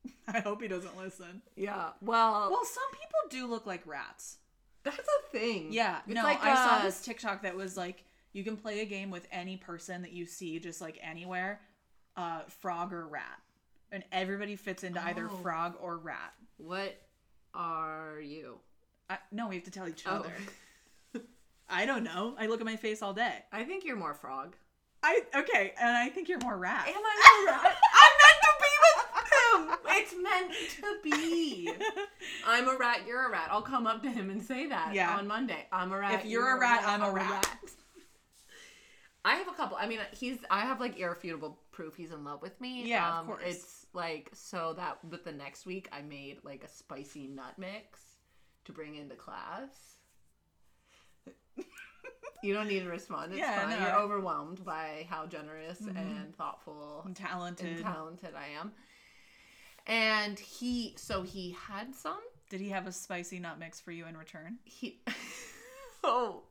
I 0.29 0.41
hope 0.41 0.63
he 0.63 0.69
doesn't 0.69 0.97
listen. 0.97 1.43
yeah. 1.57 1.91
Well, 2.01 2.49
Well, 2.51 2.65
some 2.65 2.91
people 2.93 3.21
do 3.31 3.47
look 3.47 3.67
like 3.67 3.87
rats. 3.87 4.39
that's 4.83 4.99
a 4.99 5.31
thing. 5.31 5.69
Yeah. 5.73 5.99
It's 6.07 6.15
no, 6.15 6.23
like, 6.23 6.43
I 6.43 6.55
saw 6.55 6.77
uh, 6.77 6.83
this 6.83 7.01
TikTok 7.03 7.43
that 7.43 7.57
was 7.57 7.77
like, 7.77 8.05
you 8.33 8.45
can 8.45 8.57
play 8.57 8.81
a 8.81 8.85
game 8.85 9.11
with 9.11 9.27
any 9.33 9.57
person 9.57 10.03
that 10.03 10.13
you 10.13 10.25
see, 10.27 10.59
just 10.61 10.81
like 10.81 10.99
anywhere, 11.03 11.61
uh, 12.17 12.41
frog 12.61 12.93
or 12.93 13.07
rat, 13.07 13.39
and 13.93 14.05
everybody 14.13 14.55
fits 14.57 14.85
into 14.85 15.03
either 15.05 15.29
Oh. 15.31 15.37
frog 15.37 15.75
or 15.81 15.99
rat. 15.99 16.33
What 16.59 16.97
are 17.55 18.21
you? 18.23 18.59
I, 19.09 19.19
no, 19.33 19.49
we 19.49 19.57
have 19.57 19.65
to 19.65 19.71
tell 19.73 19.89
each 19.89 20.05
Oh. 20.07 20.11
other. 20.17 20.33
I 21.69 21.87
don't 21.87 22.05
know. 22.05 22.35
I 22.39 22.47
look 22.47 22.61
at 22.61 22.67
my 22.67 22.77
face 22.77 23.03
all 23.03 23.13
day. 23.13 23.45
I 23.53 23.65
think 23.65 23.85
you're 23.85 23.97
more 23.97 24.15
frog. 24.15 24.57
I 25.03 25.23
okay, 25.35 25.73
and 25.81 25.89
I 25.97 26.09
think 26.11 26.29
you're 26.29 26.41
more 26.41 26.57
rat. 26.59 26.87
Am 26.89 26.95
I 26.95 27.45
more 27.47 27.55
rat? 27.55 27.77
I'm 27.95 28.15
meant 28.21 28.41
to 28.43 28.53
be 28.61 28.75
with 28.85 29.01
him. 29.33 29.90
It's 30.01 30.15
meant 30.23 30.53
to 30.77 30.99
be. 31.03 31.71
I'm 32.47 32.69
a 32.69 32.77
rat. 32.77 33.01
You're 33.07 33.27
a 33.27 33.31
rat. 33.31 33.49
I'll 33.51 33.63
come 33.63 33.87
up 33.87 34.03
to 34.03 34.11
him 34.11 34.31
and 34.31 34.43
say 34.43 34.67
that 34.69 34.95
Yeah. 34.95 35.17
on 35.17 35.27
Monday. 35.27 35.67
I'm 35.73 35.93
a 35.93 35.99
rat. 35.99 36.21
If 36.21 36.27
you're 36.27 36.57
a 36.57 36.61
rat, 36.61 36.83
I'm 36.87 37.03
a 37.03 37.11
rat. 37.11 37.47
I 39.25 39.35
have 39.35 39.49
a 39.49 39.53
couple. 39.53 39.77
I 39.79 39.87
mean, 39.87 40.01
he's. 40.13 40.39
I 40.51 40.61
have 40.61 40.81
like 40.81 40.99
irrefutable 40.99 41.59
proof 41.73 41.95
he's 41.97 42.11
in 42.13 42.25
love 42.25 42.41
with 42.41 42.59
me. 42.61 42.89
Yeah, 42.89 43.11
of 43.13 43.19
um, 43.21 43.27
course. 43.27 43.43
It's 43.45 43.87
like 43.93 44.31
so 44.33 44.73
that. 44.79 44.99
But 45.11 45.25
the 45.25 45.33
next 45.33 45.67
week, 45.67 45.89
I 45.93 46.01
made 46.03 46.39
like 46.45 46.65
a 46.65 46.69
spicy 46.69 47.27
nut 47.29 47.59
mix 47.59 48.01
to 48.65 48.73
bring 48.73 48.95
into 48.97 49.15
class. 49.17 49.69
You 52.43 52.55
don't 52.55 52.69
need 52.69 52.81
to 52.85 52.89
respond. 52.89 53.33
It's 53.33 53.39
Yeah, 53.41 53.67
fine. 53.69 53.79
no. 53.79 53.87
You're 53.87 53.97
overwhelmed 53.99 54.65
by 54.65 55.07
how 55.11 55.27
generous 55.27 55.79
Mhm. 55.83 55.95
and 55.95 56.35
thoughtful 56.37 57.03
and 57.05 57.15
talented. 57.15 57.67
and 57.67 57.83
talented 57.83 58.35
I 58.35 58.59
am. 58.59 58.73
And 59.91 60.39
he, 60.39 60.95
so 60.97 61.23
he 61.23 61.57
had 61.69 61.97
some. 61.97 62.21
Did 62.49 62.61
he 62.61 62.69
have 62.69 62.87
a 62.87 62.93
spicy 62.93 63.41
nut 63.41 63.59
mix 63.59 63.81
for 63.81 63.91
you 63.91 64.07
in 64.07 64.17
return? 64.17 64.59
He, 64.65 65.01
oh, 66.05 66.43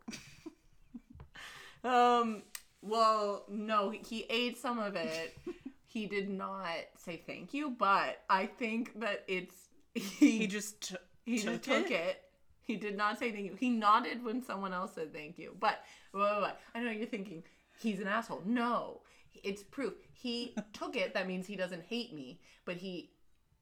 um. 1.84 2.43
Well, 2.81 3.43
no, 3.50 3.89
he 3.89 4.25
ate 4.29 4.58
some 4.58 4.77
of 4.79 4.96
it. 4.96 5.38
he 5.86 6.05
did 6.05 6.29
not 6.29 6.67
say 6.98 7.22
thank 7.25 7.53
you, 7.53 7.72
but 7.77 8.22
I 8.29 8.46
think 8.46 9.00
that 9.01 9.24
it's 9.27 9.55
he 9.93 10.39
He 10.39 10.48
just 10.48 10.89
t- 10.89 10.96
he 11.25 11.39
took 11.39 11.62
just 11.62 11.63
took 11.63 11.91
it? 11.91 11.93
it. 11.93 12.22
He 12.62 12.75
did 12.75 12.96
not 12.96 13.19
say 13.19 13.31
thank 13.31 13.46
you. 13.46 13.55
He 13.60 13.69
nodded 13.69 14.24
when 14.24 14.41
someone 14.41 14.74
else 14.74 14.93
said 14.96 15.13
thank 15.13 15.38
you. 15.38 15.55
But 15.60 15.79
wait, 16.13 16.22
wait, 16.22 16.41
wait. 16.43 16.53
I 16.75 16.79
know 16.81 16.91
you're 16.91 17.08
thinking 17.08 17.43
he's 17.79 18.00
an 18.00 18.08
asshole. 18.08 18.43
No, 18.46 19.01
it's 19.43 19.63
proof. 19.63 19.93
He 20.13 20.55
took 20.72 20.96
it. 20.96 21.13
That 21.13 21.27
means 21.27 21.48
he 21.48 21.55
doesn't 21.55 21.84
hate 21.84 22.13
me. 22.13 22.39
But 22.63 22.77
he 22.77 23.10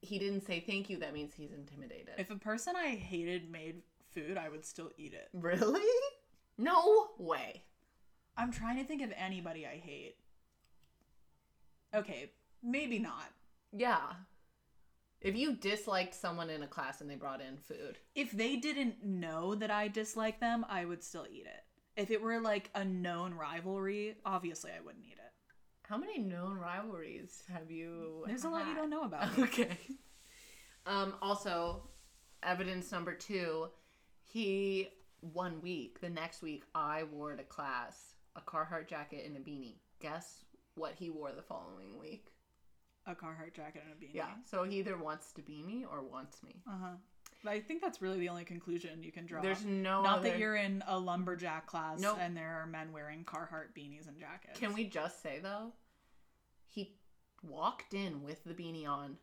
he 0.00 0.18
didn't 0.18 0.46
say 0.46 0.60
thank 0.60 0.88
you. 0.90 0.98
That 0.98 1.12
means 1.14 1.32
he's 1.34 1.52
intimidated. 1.52 2.14
if 2.18 2.30
a 2.30 2.36
person 2.36 2.74
I 2.76 2.90
hated 2.96 3.50
made 3.50 3.82
food, 4.14 4.36
I 4.36 4.48
would 4.48 4.64
still 4.64 4.90
eat 4.96 5.12
it. 5.12 5.28
really? 5.32 5.82
No 6.56 7.08
way. 7.18 7.62
I'm 8.36 8.52
trying 8.52 8.76
to 8.78 8.84
think 8.84 9.02
of 9.02 9.12
anybody 9.16 9.66
I 9.66 9.76
hate. 9.76 10.16
Okay, 11.94 12.32
maybe 12.62 12.98
not. 12.98 13.30
Yeah. 13.72 14.00
If 15.20 15.34
you 15.34 15.54
disliked 15.54 16.14
someone 16.14 16.48
in 16.50 16.62
a 16.62 16.68
class 16.68 17.00
and 17.00 17.10
they 17.10 17.16
brought 17.16 17.40
in 17.40 17.56
food, 17.56 17.98
If 18.14 18.30
they 18.30 18.56
didn't 18.56 19.02
know 19.04 19.54
that 19.56 19.70
I 19.70 19.88
dislike 19.88 20.38
them, 20.40 20.64
I 20.68 20.84
would 20.84 21.02
still 21.02 21.26
eat 21.30 21.46
it. 21.46 21.64
If 22.00 22.10
it 22.12 22.22
were 22.22 22.40
like 22.40 22.70
a 22.74 22.84
known 22.84 23.34
rivalry, 23.34 24.16
obviously 24.24 24.70
I 24.70 24.80
wouldn't 24.80 25.04
eat 25.04 25.18
it. 25.18 25.27
How 25.88 25.96
many 25.96 26.18
known 26.18 26.58
rivalries 26.58 27.42
have 27.52 27.70
you? 27.70 28.24
There's 28.26 28.44
a 28.44 28.48
lot 28.48 28.66
you 28.68 28.74
don't 28.74 28.90
know 28.90 29.04
about. 29.04 29.28
Okay. 29.38 29.78
Um, 30.86 31.14
also, 31.20 31.82
evidence 32.42 32.92
number 32.92 33.14
two, 33.14 33.68
he 34.22 34.88
one 35.20 35.60
week, 35.60 36.00
the 36.00 36.08
next 36.08 36.42
week, 36.42 36.64
I 36.74 37.04
wore 37.04 37.34
to 37.34 37.42
class 37.42 38.14
a 38.36 38.40
Carhartt 38.40 38.88
jacket 38.88 39.24
and 39.26 39.36
a 39.36 39.40
beanie. 39.40 39.76
Guess 40.00 40.44
what 40.74 40.94
he 40.94 41.10
wore 41.10 41.32
the 41.32 41.42
following 41.42 41.98
week? 41.98 42.26
A 43.06 43.14
Carhartt 43.14 43.54
jacket 43.54 43.82
and 43.84 43.92
a 43.92 43.96
beanie. 43.96 44.14
Yeah. 44.14 44.30
So 44.44 44.64
he 44.64 44.78
either 44.78 44.96
wants 44.96 45.32
to 45.32 45.42
be 45.42 45.62
me 45.62 45.84
or 45.90 46.02
wants 46.02 46.42
me. 46.42 46.62
Uh 46.68 46.78
huh. 46.80 46.94
I 47.46 47.60
think 47.60 47.80
that's 47.80 48.02
really 48.02 48.18
the 48.18 48.28
only 48.28 48.44
conclusion 48.44 49.02
you 49.02 49.12
can 49.12 49.26
draw. 49.26 49.40
There's 49.40 49.64
no 49.64 50.02
Not 50.02 50.18
other... 50.18 50.30
that 50.30 50.38
you're 50.38 50.56
in 50.56 50.82
a 50.86 50.98
lumberjack 50.98 51.66
class 51.66 52.00
Nope. 52.00 52.18
and 52.20 52.36
there 52.36 52.60
are 52.60 52.66
men 52.66 52.92
wearing 52.92 53.24
Carhartt 53.24 53.74
beanies 53.76 54.08
and 54.08 54.18
jackets. 54.18 54.58
Can 54.58 54.74
we 54.74 54.84
just 54.84 55.22
say 55.22 55.38
though, 55.42 55.72
he 56.66 56.96
walked 57.42 57.94
in 57.94 58.22
with 58.22 58.42
the 58.44 58.54
beanie 58.54 58.88
on, 58.88 59.16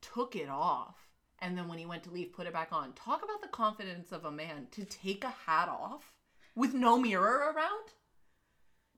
took 0.00 0.36
it 0.36 0.48
off, 0.48 0.96
and 1.40 1.56
then 1.56 1.66
when 1.68 1.78
he 1.78 1.86
went 1.86 2.04
to 2.04 2.10
leave, 2.10 2.32
put 2.32 2.46
it 2.46 2.52
back 2.52 2.68
on. 2.72 2.92
Talk 2.92 3.24
about 3.24 3.40
the 3.40 3.48
confidence 3.48 4.12
of 4.12 4.24
a 4.24 4.30
man 4.30 4.68
to 4.72 4.84
take 4.84 5.24
a 5.24 5.34
hat 5.46 5.68
off 5.68 6.12
with 6.54 6.74
no 6.74 6.98
mirror 6.98 7.52
around. 7.54 7.88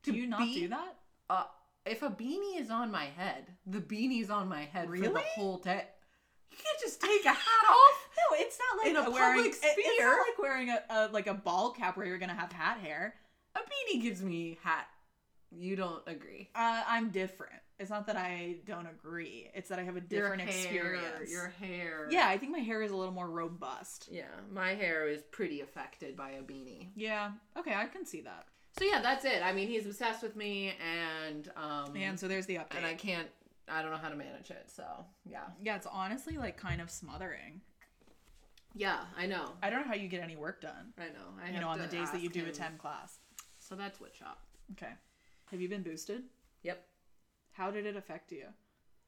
Do 0.02 0.12
you 0.12 0.26
not 0.26 0.40
be- 0.40 0.54
do 0.54 0.68
that? 0.68 0.98
Uh, 1.30 1.44
if 1.86 2.02
a 2.02 2.10
beanie 2.10 2.60
is 2.60 2.70
on 2.70 2.90
my 2.90 3.06
head, 3.06 3.46
the 3.66 3.80
beanie's 3.80 4.30
on 4.30 4.48
my 4.48 4.64
head 4.64 4.88
for 4.88 4.98
the 4.98 5.22
whole 5.34 5.58
day. 5.58 5.84
You 6.50 6.56
can't 6.62 6.80
just 6.80 7.00
take 7.00 7.24
a 7.24 7.28
hat 7.28 7.64
off. 7.68 8.03
It's 8.36 8.58
not 8.58 8.78
like 8.82 8.90
In 8.90 8.96
a 8.96 9.10
wearing. 9.10 9.36
public 9.44 9.52
it- 9.62 9.74
it's 9.78 10.00
not 10.02 10.18
like 10.18 10.38
wearing 10.38 10.70
a, 10.70 10.82
a 10.90 11.08
like 11.12 11.26
a 11.26 11.34
ball 11.34 11.70
cap 11.72 11.96
where 11.96 12.06
you're 12.06 12.18
gonna 12.18 12.34
have 12.34 12.52
hat 12.52 12.78
hair. 12.78 13.14
A 13.56 13.60
beanie 13.60 14.02
gives 14.02 14.22
me 14.22 14.58
hat. 14.62 14.86
You 15.50 15.76
don't 15.76 16.02
agree. 16.08 16.50
Uh, 16.54 16.82
I'm 16.86 17.10
different. 17.10 17.52
It's 17.78 17.90
not 17.90 18.06
that 18.06 18.16
I 18.16 18.56
don't 18.66 18.86
agree. 18.86 19.50
It's 19.54 19.68
that 19.68 19.78
I 19.78 19.82
have 19.82 19.96
a 19.96 20.00
different 20.00 20.42
your 20.42 20.48
hair, 20.50 20.94
experience. 20.94 21.30
Your 21.30 21.48
hair. 21.60 22.08
Yeah, 22.10 22.28
I 22.28 22.38
think 22.38 22.50
my 22.52 22.58
hair 22.60 22.82
is 22.82 22.90
a 22.92 22.96
little 22.96 23.14
more 23.14 23.28
robust. 23.30 24.08
Yeah, 24.10 24.24
my 24.52 24.74
hair 24.74 25.06
is 25.08 25.22
pretty 25.30 25.60
affected 25.60 26.16
by 26.16 26.30
a 26.32 26.42
beanie. 26.42 26.88
Yeah. 26.96 27.32
Okay, 27.56 27.74
I 27.74 27.86
can 27.86 28.04
see 28.06 28.20
that. 28.22 28.46
So 28.78 28.84
yeah, 28.84 29.00
that's 29.00 29.24
it. 29.24 29.42
I 29.44 29.52
mean, 29.52 29.68
he's 29.68 29.86
obsessed 29.86 30.22
with 30.22 30.34
me, 30.34 30.74
and 30.80 31.48
um, 31.56 31.96
And 31.96 32.18
so 32.18 32.26
there's 32.26 32.46
the 32.46 32.56
update. 32.56 32.76
and 32.76 32.86
I 32.86 32.94
can't. 32.94 33.28
I 33.68 33.80
don't 33.82 33.92
know 33.92 33.96
how 33.96 34.08
to 34.08 34.16
manage 34.16 34.50
it. 34.50 34.64
So 34.68 34.84
yeah, 35.24 35.44
yeah, 35.62 35.76
it's 35.76 35.86
honestly 35.90 36.36
like 36.36 36.56
kind 36.56 36.80
of 36.80 36.90
smothering. 36.90 37.60
Yeah, 38.74 38.98
I 39.16 39.26
know. 39.26 39.52
I 39.62 39.70
don't 39.70 39.82
know 39.82 39.88
how 39.88 39.94
you 39.94 40.08
get 40.08 40.22
any 40.22 40.36
work 40.36 40.60
done. 40.60 40.92
I 40.98 41.04
know. 41.06 41.42
I 41.42 41.50
you 41.50 41.60
know, 41.60 41.68
on 41.68 41.78
the 41.78 41.86
days 41.86 42.10
that 42.10 42.20
you 42.20 42.28
do 42.28 42.40
him. 42.40 42.48
attend 42.48 42.78
class. 42.78 43.18
So 43.58 43.74
that's 43.74 44.00
what 44.00 44.14
shop. 44.14 44.42
Okay. 44.72 44.92
Have 45.50 45.60
you 45.60 45.68
been 45.68 45.82
boosted? 45.82 46.24
Yep. 46.62 46.84
How 47.52 47.70
did 47.70 47.86
it 47.86 47.96
affect 47.96 48.32
you? 48.32 48.46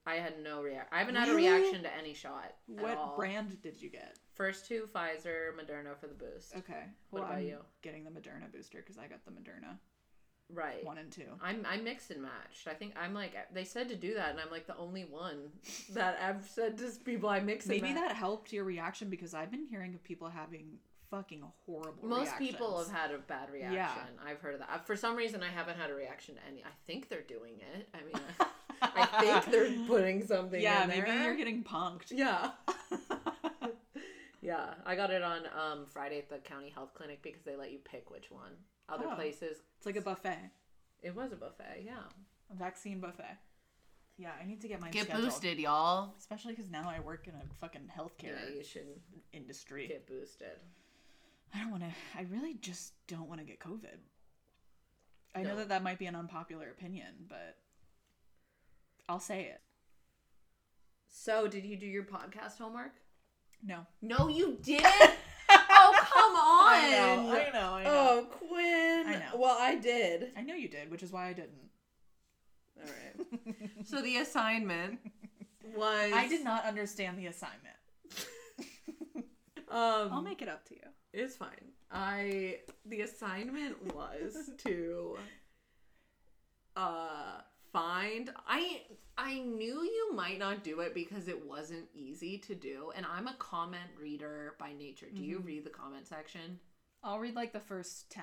I 0.07 0.15
had 0.17 0.35
no 0.43 0.63
react. 0.63 0.93
I 0.93 1.01
haven't 1.01 1.17
had 1.17 1.29
a 1.29 1.35
reaction 1.35 1.83
to 1.83 1.97
any 1.97 2.15
shot. 2.15 2.55
at 2.79 2.83
What 2.83 2.97
all. 2.97 3.17
brand 3.17 3.61
did 3.61 3.83
you 3.83 3.91
get? 3.91 4.17
First 4.35 4.69
two 4.69 4.89
Pfizer, 4.95 5.51
Moderna 5.59 5.99
for 5.99 6.07
the 6.07 6.15
boost. 6.15 6.55
Okay. 6.57 6.85
What 7.11 7.23
well, 7.23 7.31
about 7.31 7.39
I'm 7.41 7.47
you? 7.47 7.59
getting 7.83 8.05
the 8.05 8.11
Moderna 8.11 8.51
booster 8.53 8.79
because 8.79 8.99
I 8.99 9.09
got 9.09 9.25
the 9.25 9.33
Moderna 9.33 9.79
Right. 10.53 10.85
one 10.85 10.99
and 10.99 11.11
two. 11.11 11.25
I'm 11.43 11.67
I 11.69 11.77
mix 11.77 12.11
and 12.11 12.23
matched. 12.23 12.69
I 12.69 12.75
think 12.75 12.95
I'm 13.01 13.13
like 13.13 13.35
they 13.53 13.65
said 13.65 13.89
to 13.89 13.97
do 13.97 14.15
that, 14.15 14.31
and 14.31 14.41
I'm 14.41 14.51
like 14.51 14.67
the 14.67 14.77
only 14.77 15.05
one 15.05 15.51
that 15.93 16.19
I've 16.23 16.45
said 16.47 16.79
to 16.79 16.91
people 17.05 17.29
I 17.29 17.41
mix. 17.41 17.67
Maybe 17.67 17.93
match. 17.93 18.09
that 18.09 18.17
helped 18.17 18.53
your 18.53 18.65
reaction 18.65 19.11
because 19.11 19.35
I've 19.35 19.51
been 19.51 19.67
hearing 19.67 19.95
of 19.95 20.03
people 20.05 20.29
having 20.29 20.79
fucking 21.11 21.43
horrible. 21.65 22.09
Most 22.09 22.37
people 22.39 22.79
have 22.79 22.91
had 22.91 23.11
a 23.11 23.19
bad 23.19 23.51
reaction. 23.51 24.03
I've 24.25 24.41
heard 24.41 24.55
of 24.55 24.61
that. 24.61 24.87
For 24.87 24.97
some 24.97 25.17
reason, 25.17 25.43
I 25.43 25.51
haven't 25.51 25.79
had 25.79 25.91
a 25.91 25.95
reaction 25.95 26.35
to 26.37 26.41
any. 26.47 26.63
I 26.63 26.75
think 26.87 27.09
they're 27.09 27.23
doing 27.23 27.55
it. 27.77 27.89
I 27.95 28.05
mean, 28.05 28.23
I, 28.83 29.09
I 29.13 29.41
think 29.43 29.53
they're 29.53 29.87
putting 29.87 30.25
something. 30.27 30.61
Yeah, 30.61 30.87
maybe 30.87 31.07
there. 31.07 31.25
you're 31.25 31.37
getting 31.37 31.65
punked. 31.65 32.11
Yeah. 32.11 32.51
yeah, 34.43 34.75
I 34.85 34.95
got 34.95 35.11
it 35.11 35.23
on 35.23 35.43
um, 35.47 35.87
Friday 35.87 36.19
at 36.19 36.29
the 36.29 36.39
county 36.39 36.71
health 36.71 36.95
clinic 36.95 37.23
because 37.23 37.43
they 37.43 37.57
let 37.57 37.73
you 37.73 37.79
pick 37.79 38.11
which 38.11 38.31
one. 38.31 38.53
Other 38.89 39.07
Oh. 39.11 39.15
places, 39.17 39.59
It's 39.79 39.87
like 39.87 39.97
a 39.97 40.01
buffet, 40.01 40.51
it 41.03 41.15
was 41.15 41.33
a 41.33 41.37
buffet. 41.37 41.83
Yeah. 41.85 42.03
a 42.51 42.55
vaccine 42.55 43.01
buffet. 43.01 43.39
Yeah, 44.19 44.33
I 44.41 44.47
need 44.47 44.61
to 44.63 44.69
get 44.69 44.81
my 44.81 44.89
Get 44.91 45.05
scheduled. 45.07 45.25
boosted, 45.27 45.59
y'all. 45.59 46.15
Especially 46.17 46.53
because 46.55 46.71
now 46.71 46.89
I 46.89 47.01
work 47.01 47.27
in 47.29 47.35
a 47.35 47.43
fucking 47.61 47.91
healthcare 47.95 48.39
Yeah, 48.49 48.55
you 48.55 48.63
should 48.65 49.01
industry. 49.33 49.89
get 49.89 50.07
boosted. 50.07 50.59
I 51.53 51.59
don't 51.61 51.71
want 51.71 51.83
to. 51.83 51.93
I 52.17 52.23
really 52.23 52.55
just 52.55 52.93
don't 53.09 53.29
want 53.29 53.41
to 53.41 53.45
get 53.47 53.59
COVID. 53.61 53.99
I 55.35 55.43
know 55.43 55.57
that 55.57 55.69
that 55.69 55.83
might 55.83 55.99
be 55.99 56.07
an 56.07 56.15
unpopular 56.17 56.71
opinion, 56.71 57.27
but 57.29 57.59
I'll 59.09 59.21
say 59.21 59.45
it. 59.47 59.61
So, 61.09 61.47
did 61.47 61.65
you 61.65 61.77
do 61.77 61.87
your 61.87 62.05
podcast 62.05 62.59
homework? 62.59 62.95
No. 63.63 63.87
No, 64.01 64.29
you 64.29 64.59
didn't. 64.63 64.87
oh, 66.37 66.69
come 66.71 66.85
on. 66.85 66.85
I 66.85 66.91
know. 66.91 67.33
I 67.33 67.51
know. 67.51 67.75
I 67.75 67.85
know. 67.85 67.91
Oh, 67.91 68.27
Quinn. 68.31 69.05
I 69.07 69.13
know. 69.15 69.39
Well, 69.39 69.57
I 69.59 69.77
did. 69.77 70.33
I 70.37 70.43
know 70.43 70.55
you 70.55 70.69
did, 70.69 70.91
which 70.91 71.03
is 71.03 71.13
why 71.13 71.29
I 71.29 71.33
didn't. 71.33 71.71
All 72.81 72.89
right. 72.89 73.57
so 73.85 74.03
the 74.03 74.17
assignment 74.19 74.99
was. 75.75 76.13
I 76.13 76.29
did 76.29 76.45
not 76.45 76.65
understand 76.65 77.19
the 77.19 77.27
assignment. 77.27 77.63
Um, 79.69 80.13
I'll 80.13 80.23
make 80.23 80.43
it 80.43 80.49
up 80.49 80.65
to 80.69 80.75
you. 80.75 80.81
It's 81.13 81.37
fine. 81.37 81.73
I 81.91 82.59
the 82.85 83.01
assignment 83.01 83.95
was 83.95 84.51
to 84.59 85.19
uh 86.77 87.41
find 87.77 88.31
I 88.49 88.81
I 89.19 89.39
knew 89.41 89.83
you 89.83 90.13
might 90.15 90.39
not 90.39 90.65
do 90.65 90.81
it 90.81 90.95
because 90.95 91.29
it 91.29 91.47
wasn't 91.47 91.87
easy 91.95 92.39
to 92.39 92.55
do 92.55 92.91
and 92.97 93.05
I'm 93.07 93.27
a 93.29 93.35
comment 93.35 93.91
reader 94.01 94.55
by 94.59 94.73
nature. 94.73 95.07
Do 95.15 95.23
you 95.23 95.41
Mhm. 95.41 95.47
read 95.47 95.65
the 95.65 95.71
comment 95.71 96.07
section? 96.07 96.59
I'll 97.05 97.19
read 97.19 97.35
like 97.35 97.53
the 97.53 97.61
first 97.61 98.09
10. 98.11 98.23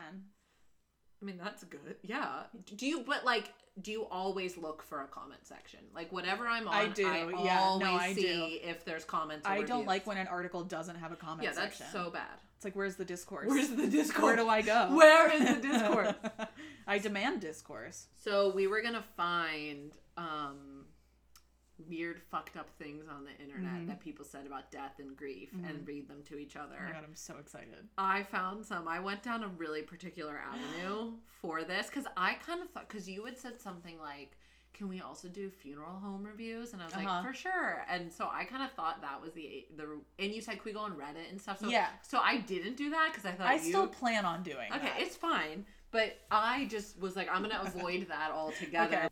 I 1.21 1.25
mean 1.25 1.37
that's 1.37 1.63
good. 1.63 1.97
Yeah. 2.01 2.43
Do 2.75 2.87
you 2.87 3.01
but 3.01 3.25
like 3.25 3.53
do 3.81 3.91
you 3.91 4.05
always 4.05 4.57
look 4.57 4.81
for 4.83 5.01
a 5.01 5.07
comment 5.07 5.45
section? 5.45 5.79
Like 5.93 6.11
whatever 6.11 6.47
I'm 6.47 6.67
on 6.67 6.73
I 6.73 6.87
do, 6.87 7.07
I 7.07 7.43
yeah. 7.43 7.55
No, 7.55 7.85
always 7.85 8.01
I 8.01 8.13
see 8.13 8.21
do. 8.23 8.67
if 8.69 8.85
there's 8.85 9.05
comments 9.05 9.47
I 9.47 9.61
don't 9.61 9.85
like 9.85 10.05
when 10.07 10.17
an 10.17 10.27
article 10.27 10.63
doesn't 10.63 10.95
have 10.95 11.11
a 11.11 11.15
comment 11.15 11.43
Yeah, 11.43 11.53
that's 11.53 11.77
section. 11.77 11.87
so 11.93 12.09
bad. 12.09 12.39
It's 12.55 12.65
like, 12.65 12.75
where's 12.75 12.95
the 12.95 13.03
discourse? 13.05 13.47
Where's 13.49 13.69
the 13.69 13.87
discourse? 13.87 14.23
Where 14.23 14.35
do 14.37 14.47
I 14.47 14.61
go? 14.61 14.87
Where 14.95 15.29
is 15.31 15.43
the 15.55 15.61
discourse? 15.69 16.13
I 16.87 16.97
demand 16.99 17.41
discourse. 17.41 18.07
So 18.17 18.49
we 18.53 18.67
were 18.67 18.81
gonna 18.81 19.03
find 19.15 19.91
um, 20.17 20.85
weird, 21.89 22.21
fucked 22.31 22.55
up 22.55 22.69
things 22.77 23.05
on 23.09 23.25
the 23.25 23.31
internet 23.43 23.81
Mhm. 23.81 23.87
that 23.87 23.99
people 23.99 24.23
said 24.23 24.45
about 24.45 24.71
death 24.71 24.99
and 24.99 25.17
grief, 25.17 25.51
and 25.53 25.85
read 25.87 26.07
them 26.07 26.21
to 26.23 26.37
each 26.37 26.55
other. 26.55 26.77
Oh 26.79 26.85
my 26.85 26.91
god, 26.91 27.03
I'm 27.03 27.15
so 27.15 27.37
excited. 27.37 27.89
I 27.97 28.23
found 28.23 28.65
some. 28.65 28.87
I 28.87 28.99
went 28.99 29.23
down 29.23 29.43
a 29.43 29.47
really 29.47 29.81
particular 29.81 30.37
avenue 30.37 31.13
for 31.41 31.63
this 31.63 31.87
because 31.87 32.05
I 32.15 32.35
kind 32.35 32.61
of 32.61 32.69
thought 32.69 32.87
because 32.87 33.09
you 33.09 33.25
had 33.25 33.37
said 33.37 33.59
something 33.61 33.99
like. 33.99 34.37
Can 34.73 34.89
we 34.89 35.01
also 35.01 35.27
do 35.27 35.51
funeral 35.51 35.99
home 35.99 36.23
reviews? 36.23 36.73
And 36.73 36.81
I 36.81 36.85
was 36.85 36.95
Uh-huh. 36.95 37.05
like, 37.07 37.23
for 37.27 37.31
sure. 37.35 37.85
And 37.87 38.11
so 38.11 38.27
I 38.33 38.43
kind 38.43 38.63
of 38.63 38.71
thought 38.71 39.01
that 39.01 39.21
was 39.21 39.31
the 39.33 39.67
the. 39.77 40.01
And 40.17 40.33
you 40.33 40.41
said, 40.41 40.53
can 40.55 40.63
we 40.65 40.73
go 40.73 40.79
on 40.79 40.93
Reddit 40.97 41.29
and 41.29 41.39
stuff? 41.39 41.59
So 41.59 41.67
Yeah. 41.67 41.89
So 42.01 42.17
I 42.17 42.37
didn't 42.37 42.75
do 42.75 42.89
that 42.89 43.09
because 43.11 43.23
I 43.23 43.33
thought 43.33 43.45
I 43.49 43.53
you, 43.53 43.69
still 43.69 43.85
plan 43.87 44.25
on 44.25 44.41
doing 44.41 44.73
Okay, 44.73 44.79
that. 44.85 44.99
it's 44.99 45.15
fine. 45.15 45.67
But 45.93 46.17
I 46.31 46.65
just 46.65 46.99
was 46.99 47.15
like, 47.15 47.29
I'm 47.31 47.41
gonna 47.43 47.61
avoid 47.65 48.07
that 48.09 48.31
altogether. 48.31 48.97
Okay. 48.97 49.07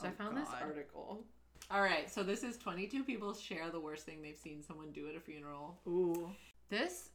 So 0.00 0.06
I 0.06 0.08
Oh, 0.08 0.12
found 0.24 0.36
this 0.36 0.48
article. 0.60 1.24
All 1.70 1.80
right, 1.82 2.10
so 2.10 2.22
this 2.24 2.42
is 2.42 2.56
22 2.58 3.04
people 3.04 3.32
share 3.34 3.70
the 3.70 3.78
worst 3.78 4.04
thing 4.04 4.20
they've 4.20 4.36
seen 4.36 4.62
someone 4.62 4.90
do 4.92 5.08
at 5.08 5.14
a 5.14 5.20
funeral. 5.20 5.78
Ooh. 5.86 6.30
This, 6.70 7.10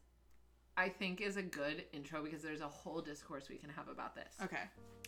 I 0.78 0.88
think, 0.88 1.20
is 1.20 1.36
a 1.36 1.42
good 1.42 1.84
intro 1.94 2.24
because 2.24 2.42
there's 2.42 2.62
a 2.62 2.68
whole 2.68 3.02
discourse 3.02 3.50
we 3.50 3.58
can 3.58 3.70
have 3.72 3.90
about 3.90 4.16
this. 4.16 4.34
Okay. 4.42 4.62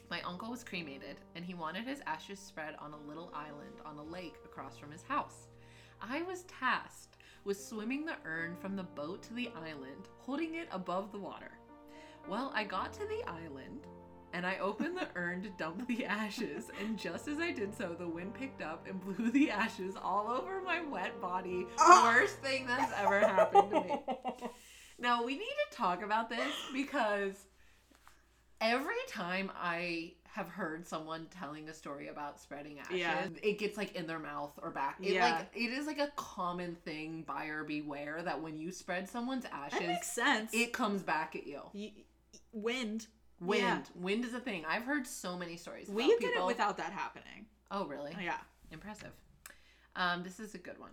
My 0.09 0.21
uncle 0.21 0.49
was 0.51 0.63
cremated 0.63 1.17
and 1.35 1.45
he 1.45 1.53
wanted 1.53 1.85
his 1.85 2.01
ashes 2.05 2.39
spread 2.39 2.75
on 2.79 2.93
a 2.93 3.07
little 3.07 3.31
island 3.33 3.75
on 3.85 3.97
a 3.97 4.03
lake 4.03 4.35
across 4.43 4.77
from 4.77 4.91
his 4.91 5.03
house. 5.03 5.47
I 6.01 6.23
was 6.23 6.43
tasked 6.43 7.17
with 7.43 7.59
swimming 7.59 8.05
the 8.05 8.15
urn 8.25 8.55
from 8.59 8.75
the 8.75 8.83
boat 8.83 9.21
to 9.23 9.33
the 9.33 9.49
island, 9.55 10.09
holding 10.17 10.55
it 10.55 10.67
above 10.71 11.11
the 11.11 11.19
water. 11.19 11.51
Well, 12.27 12.51
I 12.53 12.63
got 12.63 12.91
to 12.93 13.05
the 13.07 13.23
island 13.27 13.87
and 14.33 14.45
I 14.45 14.57
opened 14.59 14.97
the 14.97 15.07
urn 15.15 15.41
to 15.43 15.49
dump 15.49 15.87
the 15.87 16.05
ashes, 16.05 16.69
and 16.81 16.97
just 16.97 17.27
as 17.27 17.39
I 17.39 17.51
did 17.51 17.75
so, 17.75 17.95
the 17.97 18.07
wind 18.07 18.33
picked 18.33 18.61
up 18.61 18.87
and 18.87 18.99
blew 19.03 19.31
the 19.31 19.49
ashes 19.51 19.95
all 20.01 20.29
over 20.29 20.61
my 20.61 20.81
wet 20.81 21.19
body. 21.21 21.65
Ah! 21.79 22.13
Worst 22.15 22.35
thing 22.39 22.65
that's 22.67 22.93
ever 22.97 23.19
happened 23.19 23.71
to 23.71 23.81
me. 23.81 23.99
Now 24.99 25.23
we 25.23 25.33
need 25.33 25.55
to 25.71 25.75
talk 25.77 26.03
about 26.03 26.29
this 26.29 26.51
because 26.73 27.33
every 28.61 28.93
time 29.07 29.49
I 29.59 30.13
have 30.31 30.47
heard 30.47 30.85
someone 30.87 31.25
telling 31.31 31.69
a 31.69 31.73
story 31.73 32.07
about 32.09 32.39
spreading 32.39 32.79
ashes, 32.79 32.99
Yeah. 32.99 33.27
it 33.41 33.57
gets 33.57 33.77
like 33.77 33.95
in 33.95 34.05
their 34.07 34.19
mouth 34.19 34.51
or 34.61 34.69
back. 34.69 34.97
It 35.01 35.13
Yeah. 35.13 35.25
like 35.39 35.47
it 35.55 35.71
is 35.71 35.87
like 35.87 35.99
a 35.99 36.11
common 36.15 36.75
thing, 36.75 37.23
buyer 37.23 37.63
beware, 37.63 38.21
that 38.21 38.41
when 38.41 38.57
you 38.57 38.71
spread 38.71 39.09
someone's 39.09 39.43
That 39.43 39.73
ashes, 39.73 39.87
makes 39.87 40.11
sense. 40.11 40.53
it 40.53 40.71
comes 40.73 41.01
back 41.01 41.35
at 41.35 41.47
you. 41.47 41.61
Y- 41.73 41.93
wind. 42.51 43.07
Wind, 43.41 43.61
Yeah. 43.63 43.81
wind 43.95 44.25
is 44.25 44.33
a 44.33 44.39
thing. 44.39 44.65
I've 44.65 44.83
heard 44.83 45.07
so 45.07 45.37
many 45.37 45.55
stories. 45.57 45.87
We 45.89 46.07
did 46.17 46.31
it 46.35 46.45
without 46.45 46.77
that 46.77 46.91
happening. 46.91 47.45
Oh, 47.71 47.85
really? 47.85 48.15
Yeah. 48.21 48.37
Impressive. 48.71 49.11
Um, 49.95 50.23
this 50.23 50.39
is 50.39 50.55
a 50.55 50.57
good 50.57 50.77
one. 50.79 50.91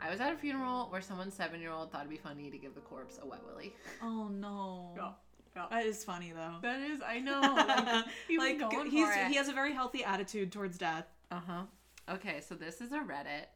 I 0.00 0.10
was 0.10 0.20
at 0.20 0.32
a 0.32 0.36
funeral 0.36 0.86
where 0.90 1.02
someone's 1.02 1.34
seven-year-old 1.34 1.92
thought 1.92 2.00
it'd 2.02 2.10
be 2.10 2.16
funny 2.16 2.50
to 2.50 2.56
give 2.58 2.74
the 2.74 2.80
corpse 2.80 3.18
a 3.22 3.26
wet 3.26 3.40
willy. 3.46 3.74
Oh 4.02 4.28
no. 4.28 4.92
Yeah, 4.96 5.10
yeah. 5.54 5.66
That 5.70 5.84
is 5.84 6.02
funny 6.04 6.32
though. 6.32 6.54
That 6.62 6.80
is, 6.80 7.00
I 7.06 7.18
know. 7.18 7.40
Like, 8.04 8.06
he 8.28 8.38
like 8.38 8.58
going 8.70 8.90
he's 8.90 9.06
for 9.06 9.12
it. 9.12 9.26
he 9.28 9.34
has 9.36 9.48
a 9.48 9.52
very 9.52 9.72
healthy 9.74 10.02
attitude 10.04 10.52
towards 10.52 10.78
death. 10.78 11.06
Uh 11.30 11.40
huh. 11.46 11.62
Okay, 12.08 12.40
so 12.40 12.54
this 12.54 12.80
is 12.80 12.92
a 12.92 12.98
Reddit, 13.00 13.46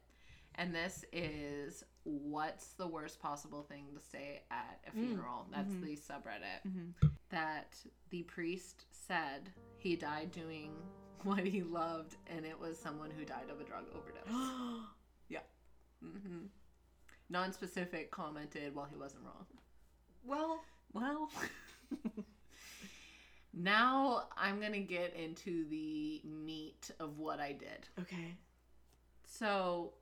and 0.55 0.73
this 0.73 1.05
is 1.13 1.83
what's 2.03 2.73
the 2.73 2.87
worst 2.87 3.19
possible 3.21 3.63
thing 3.63 3.85
to 3.95 4.01
say 4.01 4.41
at 4.51 4.79
a 4.87 4.91
Mm, 4.91 5.07
funeral. 5.07 5.47
That's 5.51 5.71
mhm. 5.73 5.81
the 5.83 5.95
subreddit. 5.97 6.61
Mhm. 6.67 6.93
That 7.29 7.75
the 8.09 8.23
priest 8.23 8.85
said 8.91 9.51
he 9.77 9.95
died 9.95 10.31
doing 10.31 10.71
what 11.23 11.45
he 11.45 11.63
loved, 11.63 12.15
and 12.27 12.45
it 12.45 12.59
was 12.59 12.77
someone 12.79 13.09
who 13.11 13.25
died 13.25 13.49
of 13.49 13.59
a 13.59 13.63
drug 13.63 13.85
overdose. 13.95 14.85
yeah. 15.29 15.39
Mm-hmm. 16.03 16.45
Non-specific 17.29 18.11
commented, 18.11 18.75
well, 18.75 18.85
he 18.85 18.95
wasn't 18.95 19.23
wrong. 19.23 19.45
well, 20.23 20.63
Well, 20.93 21.31
now 23.53 24.27
I'm 24.37 24.59
gonna 24.59 24.79
get 24.79 25.15
into 25.15 25.65
the 25.69 26.21
meat 26.23 26.91
of 26.99 27.17
what 27.19 27.39
I 27.39 27.53
did. 27.53 27.87
okay. 27.99 28.35
So, 29.27 29.93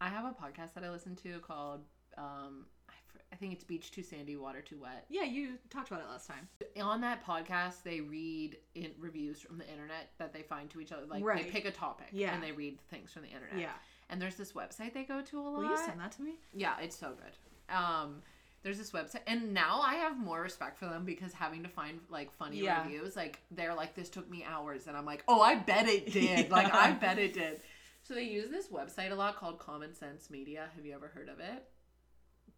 I 0.00 0.08
have 0.08 0.24
a 0.24 0.30
podcast 0.30 0.74
that 0.74 0.84
I 0.84 0.90
listen 0.90 1.16
to 1.16 1.38
called, 1.40 1.80
um, 2.16 2.66
I, 2.88 2.92
I 3.32 3.36
think 3.36 3.52
it's 3.52 3.64
Beach 3.64 3.90
Too 3.90 4.02
Sandy, 4.02 4.36
Water 4.36 4.60
Too 4.60 4.78
Wet. 4.80 5.06
Yeah, 5.08 5.24
you 5.24 5.54
talked 5.70 5.88
about 5.88 6.00
it 6.02 6.08
last 6.08 6.28
time. 6.28 6.48
On 6.80 7.00
that 7.00 7.24
podcast, 7.26 7.82
they 7.82 8.00
read 8.00 8.56
in 8.74 8.92
reviews 8.98 9.40
from 9.40 9.58
the 9.58 9.68
internet 9.68 10.10
that 10.18 10.32
they 10.32 10.42
find 10.42 10.70
to 10.70 10.80
each 10.80 10.92
other. 10.92 11.06
Like 11.06 11.24
Right. 11.24 11.44
they 11.44 11.50
pick 11.50 11.64
a 11.64 11.70
topic, 11.72 12.08
Yeah. 12.12 12.32
and 12.34 12.42
they 12.42 12.52
read 12.52 12.80
things 12.90 13.12
from 13.12 13.22
the 13.22 13.28
internet. 13.28 13.58
Yeah. 13.58 13.72
And 14.10 14.22
there's 14.22 14.36
this 14.36 14.52
website 14.52 14.94
they 14.94 15.04
go 15.04 15.20
to 15.20 15.38
a 15.38 15.42
lot. 15.42 15.58
Will 15.58 15.70
you 15.70 15.76
send 15.76 16.00
that 16.00 16.12
to 16.12 16.22
me? 16.22 16.36
Yeah, 16.54 16.76
it's 16.80 16.96
so 16.96 17.12
good. 17.12 17.74
Um, 17.74 18.22
there's 18.62 18.78
this 18.78 18.90
website, 18.92 19.20
and 19.26 19.52
now 19.52 19.80
I 19.82 19.94
have 19.96 20.18
more 20.18 20.40
respect 20.40 20.78
for 20.78 20.86
them 20.86 21.04
because 21.04 21.32
having 21.32 21.62
to 21.62 21.68
find 21.68 22.00
like 22.08 22.32
funny 22.32 22.58
Yeah. 22.60 22.82
reviews, 22.84 23.14
like 23.16 23.40
they're 23.50 23.74
like, 23.74 23.94
"This 23.94 24.08
took 24.08 24.28
me 24.30 24.44
hours," 24.44 24.86
and 24.86 24.96
I'm 24.96 25.04
like, 25.04 25.22
"Oh, 25.28 25.40
I 25.42 25.56
bet 25.56 25.86
it 25.88 26.06
did." 26.12 26.50
Like, 26.50 26.72
I 26.72 26.92
bet 26.92 27.18
it 27.18 27.34
did. 27.34 27.60
So 28.08 28.14
they 28.14 28.22
use 28.22 28.48
this 28.48 28.68
website 28.68 29.12
a 29.12 29.14
lot 29.14 29.36
called 29.36 29.58
Common 29.58 29.94
Sense 29.94 30.30
Media. 30.30 30.70
Have 30.74 30.86
you 30.86 30.94
ever 30.94 31.08
heard 31.08 31.28
of 31.28 31.40
it? 31.40 31.64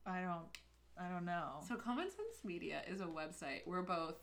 I 0.07 0.21
don't. 0.21 0.47
I 0.97 1.13
don't 1.13 1.25
know. 1.25 1.55
So 1.67 1.75
Common 1.75 2.09
Sense 2.09 2.45
Media 2.45 2.83
is 2.89 3.01
a 3.01 3.07
website 3.07 3.63
where 3.65 3.83
both 3.83 4.15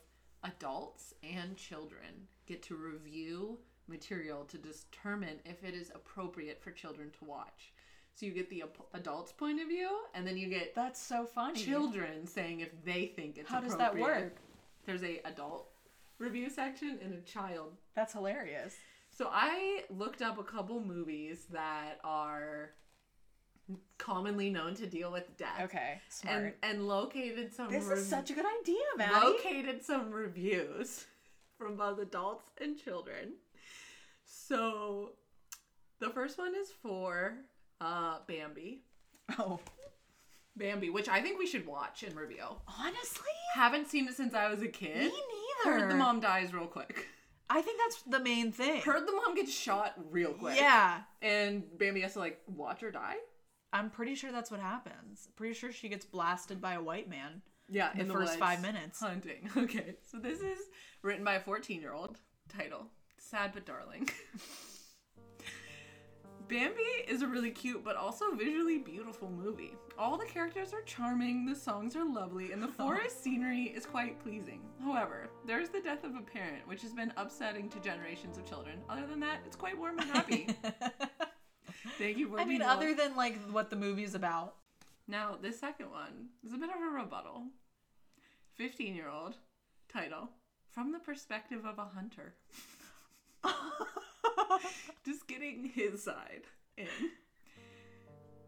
adults 0.45 1.13
and 1.21 1.57
children 1.57 2.29
get 2.45 2.63
to 2.63 2.77
review 2.77 3.57
material 3.89 4.45
to 4.45 4.57
determine 4.57 5.41
if 5.43 5.65
it 5.65 5.73
is 5.73 5.91
appropriate 5.93 6.63
for 6.63 6.71
children 6.71 7.11
to 7.19 7.25
watch. 7.25 7.73
So 8.13 8.25
you 8.25 8.31
get 8.31 8.49
the 8.49 8.63
adult's 8.93 9.33
point 9.33 9.61
of 9.61 9.67
view, 9.67 9.89
and 10.15 10.25
then 10.25 10.37
you 10.37 10.47
get 10.47 10.75
That's 10.75 11.01
so 11.01 11.25
funny. 11.25 11.59
children 11.59 12.25
saying 12.25 12.61
if 12.61 12.69
they 12.85 13.07
think 13.17 13.37
it's 13.37 13.49
How 13.49 13.59
does 13.59 13.75
that 13.75 13.97
work? 13.97 14.37
There's 14.85 15.03
a 15.03 15.19
adult 15.25 15.67
review 16.19 16.49
section 16.49 16.99
and 17.03 17.13
a 17.13 17.21
child. 17.21 17.73
That's 17.95 18.13
hilarious. 18.13 18.75
So 19.17 19.29
I 19.31 19.83
looked 19.89 20.21
up 20.21 20.37
a 20.37 20.43
couple 20.43 20.79
movies 20.79 21.45
that 21.51 21.99
are 22.03 22.69
commonly 23.97 24.49
known 24.51 24.75
to 24.75 24.85
deal 24.85 25.11
with 25.11 25.35
death. 25.37 25.59
Okay. 25.63 25.99
Smart. 26.09 26.35
And 26.37 26.53
and 26.61 26.87
located 26.87 27.51
some 27.51 27.71
this 27.71 27.85
rev- 27.85 27.97
is 27.97 28.07
such 28.07 28.29
a 28.29 28.33
good 28.33 28.45
idea, 28.61 28.77
Maddie. 28.95 29.25
located 29.25 29.83
some 29.83 30.11
reviews 30.11 31.05
from 31.57 31.75
both 31.77 31.97
adults 31.99 32.45
and 32.61 32.77
children. 32.77 33.33
So 34.25 35.13
the 35.99 36.09
first 36.09 36.37
one 36.37 36.53
is 36.55 36.69
for 36.69 37.33
uh 37.81 38.19
Bambi. 38.27 38.81
Oh, 39.39 39.59
Bambi, 40.55 40.89
which 40.91 41.09
I 41.09 41.21
think 41.21 41.39
we 41.39 41.47
should 41.47 41.65
watch 41.65 42.03
and 42.03 42.15
review. 42.15 42.43
honestly, 42.79 43.25
Haven't 43.55 43.87
seen 43.87 44.07
it 44.07 44.13
since 44.15 44.33
I 44.35 44.47
was 44.49 44.61
a 44.61 44.67
kid. 44.67 44.95
me 45.11 45.11
neither. 45.65 45.79
Heard 45.79 45.91
the 45.91 45.95
mom 45.95 46.19
dies 46.19 46.53
real 46.53 46.67
quick. 46.67 47.07
I 47.49 47.61
think 47.61 47.79
that's 47.79 48.01
the 48.03 48.19
main 48.19 48.51
thing. 48.51 48.81
Heard 48.81 49.07
the 49.07 49.13
mom 49.13 49.35
gets 49.35 49.53
shot 49.53 49.93
real 50.11 50.33
quick. 50.33 50.57
Yeah, 50.57 51.01
And 51.21 51.63
Bambi 51.77 52.01
has 52.01 52.13
to 52.13 52.19
like 52.19 52.41
watch 52.47 52.81
her 52.81 52.91
die. 52.91 53.15
I'm 53.73 53.89
pretty 53.89 54.15
sure 54.15 54.31
that's 54.31 54.51
what 54.51 54.59
happens. 54.59 55.27
Pretty 55.35 55.53
sure 55.53 55.71
she 55.71 55.89
gets 55.89 56.05
blasted 56.05 56.61
by 56.61 56.73
a 56.73 56.81
white 56.81 57.09
man. 57.09 57.41
Yeah, 57.69 57.91
The 57.93 58.01
in 58.01 58.07
the 58.07 58.13
first 58.13 58.31
woods, 58.31 58.39
five 58.39 58.61
minutes. 58.61 58.99
Hunting. 58.99 59.49
Okay, 59.57 59.95
so 60.09 60.17
this 60.19 60.39
is 60.39 60.59
written 61.01 61.23
by 61.23 61.35
a 61.35 61.39
14 61.41 61.81
year 61.81 61.93
old. 61.93 62.17
Title 62.49 62.87
Sad 63.17 63.51
but 63.53 63.65
Darling. 63.65 64.09
Bambi 66.47 66.81
is 67.07 67.21
a 67.21 67.27
really 67.27 67.51
cute 67.51 67.83
but 67.83 67.97
also 67.97 68.31
visually 68.31 68.77
beautiful 68.77 69.29
movie. 69.29 69.75
All 69.99 70.17
the 70.17 70.25
characters 70.25 70.73
are 70.73 70.81
charming, 70.83 71.45
the 71.45 71.55
songs 71.55 71.93
are 71.95 72.05
lovely, 72.05 72.53
and 72.53 72.63
the 72.63 72.67
forest 72.79 73.21
scenery 73.21 73.63
is 73.63 73.85
quite 73.85 74.21
pleasing. 74.23 74.61
However, 74.81 75.27
there's 75.45 75.69
the 75.69 75.81
death 75.81 76.05
of 76.05 76.15
a 76.15 76.21
parent, 76.21 76.65
which 76.65 76.81
has 76.83 76.93
been 76.93 77.11
upsetting 77.17 77.69
to 77.69 77.79
generations 77.81 78.37
of 78.37 78.45
children. 78.45 78.79
Other 78.89 79.05
than 79.07 79.19
that, 79.19 79.39
it's 79.45 79.57
quite 79.57 79.77
warm 79.77 79.99
and 79.99 80.09
happy. 80.09 80.47
Thank 81.97 82.17
you 82.17 82.29
for 82.29 82.39
I 82.39 82.45
mean, 82.45 82.61
other 82.61 82.93
than 82.93 83.15
like 83.17 83.37
what 83.51 83.69
the 83.69 83.75
movie's 83.75 84.15
about. 84.15 84.55
Now, 85.07 85.37
this 85.41 85.59
second 85.59 85.91
one 85.91 86.27
is 86.45 86.53
a 86.53 86.57
bit 86.57 86.69
of 86.69 86.81
a 86.81 86.95
rebuttal. 86.95 87.47
15 88.55 88.95
year 88.95 89.09
old, 89.09 89.35
title 89.91 90.29
From 90.71 90.93
the 90.93 90.99
Perspective 90.99 91.65
of 91.65 91.77
a 91.77 91.85
Hunter. 91.93 92.35
Just 95.05 95.27
getting 95.27 95.65
his 95.73 96.03
side 96.03 96.43
in. 96.77 96.87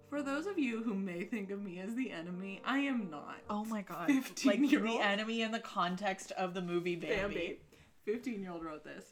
For 0.09 0.23
those 0.23 0.47
of 0.47 0.57
you 0.57 0.81
who 0.81 0.95
may 0.95 1.23
think 1.23 1.51
of 1.51 1.61
me 1.61 1.79
as 1.79 1.93
the 1.93 2.11
enemy, 2.11 2.61
I 2.65 2.79
am 2.79 3.09
not. 3.11 3.37
oh 3.49 3.63
my 3.65 3.81
god! 3.83 4.07
15 4.07 4.49
like 4.51 4.71
year 4.71 4.81
the 4.81 4.89
old? 4.89 5.01
enemy 5.01 5.41
in 5.43 5.51
the 5.51 5.59
context 5.59 6.31
of 6.31 6.53
the 6.53 6.61
movie 6.61 6.95
Bambi. 6.95 7.15
Bambi. 7.15 7.59
15 8.05 8.41
year 8.41 8.51
old 8.51 8.63
wrote 8.65 8.83
this. 8.83 9.05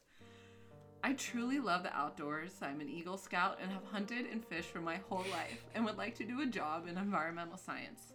I 1.04 1.14
truly 1.14 1.60
love 1.60 1.84
the 1.84 1.96
outdoors. 1.96 2.54
I'm 2.62 2.82
an 2.82 2.90
Eagle 2.90 3.18
Scout 3.18 3.60
and 3.62 3.72
have 3.72 3.84
hunted 3.92 4.26
and 4.32 4.44
fished 4.44 4.70
for 4.70 4.82
my 4.82 4.96
whole 5.08 5.24
life 5.32 5.64
and 5.76 5.86
would 5.86 5.98
like 5.98 6.16
to 6.16 6.24
do 6.26 6.42
a 6.42 6.46
job 6.48 6.88
in 6.88 6.98
environmental 6.98 7.58
science. 7.58 8.14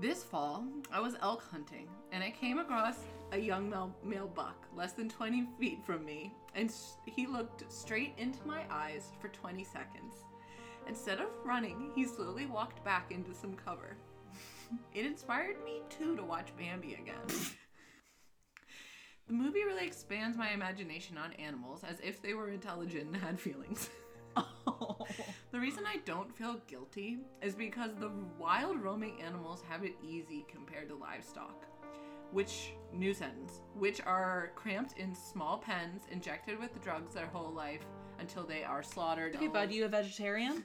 This 0.00 0.24
fall, 0.24 0.64
I 0.90 0.98
was 1.00 1.14
elk 1.20 1.44
hunting 1.52 1.86
and 2.10 2.24
I 2.24 2.30
came 2.30 2.58
across 2.58 2.96
a 3.34 3.38
young 3.38 3.68
male, 3.68 3.92
male 4.04 4.30
buck 4.32 4.66
less 4.76 4.92
than 4.92 5.08
20 5.08 5.48
feet 5.58 5.84
from 5.84 6.04
me, 6.04 6.32
and 6.54 6.72
he 7.04 7.26
looked 7.26 7.70
straight 7.70 8.14
into 8.16 8.38
my 8.46 8.62
eyes 8.70 9.10
for 9.20 9.28
20 9.28 9.64
seconds. 9.64 10.14
Instead 10.86 11.18
of 11.18 11.26
running, 11.44 11.90
he 11.96 12.06
slowly 12.06 12.46
walked 12.46 12.84
back 12.84 13.10
into 13.10 13.34
some 13.34 13.54
cover. 13.54 13.96
It 14.94 15.04
inspired 15.04 15.62
me 15.64 15.82
too 15.90 16.16
to 16.16 16.22
watch 16.24 16.56
Bambi 16.56 16.94
again. 16.94 17.26
The 19.26 19.32
movie 19.32 19.64
really 19.64 19.86
expands 19.86 20.36
my 20.36 20.50
imagination 20.50 21.16
on 21.16 21.32
animals 21.32 21.82
as 21.82 21.98
if 22.00 22.20
they 22.20 22.34
were 22.34 22.50
intelligent 22.50 23.06
and 23.06 23.16
had 23.16 23.40
feelings. 23.40 23.88
The 25.52 25.60
reason 25.60 25.84
I 25.86 25.98
don't 26.04 26.36
feel 26.36 26.60
guilty 26.66 27.20
is 27.40 27.54
because 27.54 27.92
the 27.94 28.10
wild 28.40 28.82
roaming 28.82 29.22
animals 29.22 29.62
have 29.68 29.84
it 29.84 29.94
easy 30.02 30.44
compared 30.52 30.88
to 30.88 30.96
livestock. 30.96 31.64
Which 32.32 32.72
new 32.92 33.14
sentence, 33.14 33.60
which 33.74 34.00
are 34.04 34.52
cramped 34.54 34.98
in 34.98 35.14
small 35.14 35.58
pens, 35.58 36.02
injected 36.10 36.58
with 36.58 36.80
drugs 36.82 37.14
their 37.14 37.26
whole 37.26 37.52
life 37.52 37.84
until 38.18 38.44
they 38.44 38.64
are 38.64 38.82
slaughtered. 38.82 39.34
Okay, 39.36 39.48
bud, 39.48 39.70
you 39.70 39.84
a 39.84 39.88
vegetarian? 39.88 40.64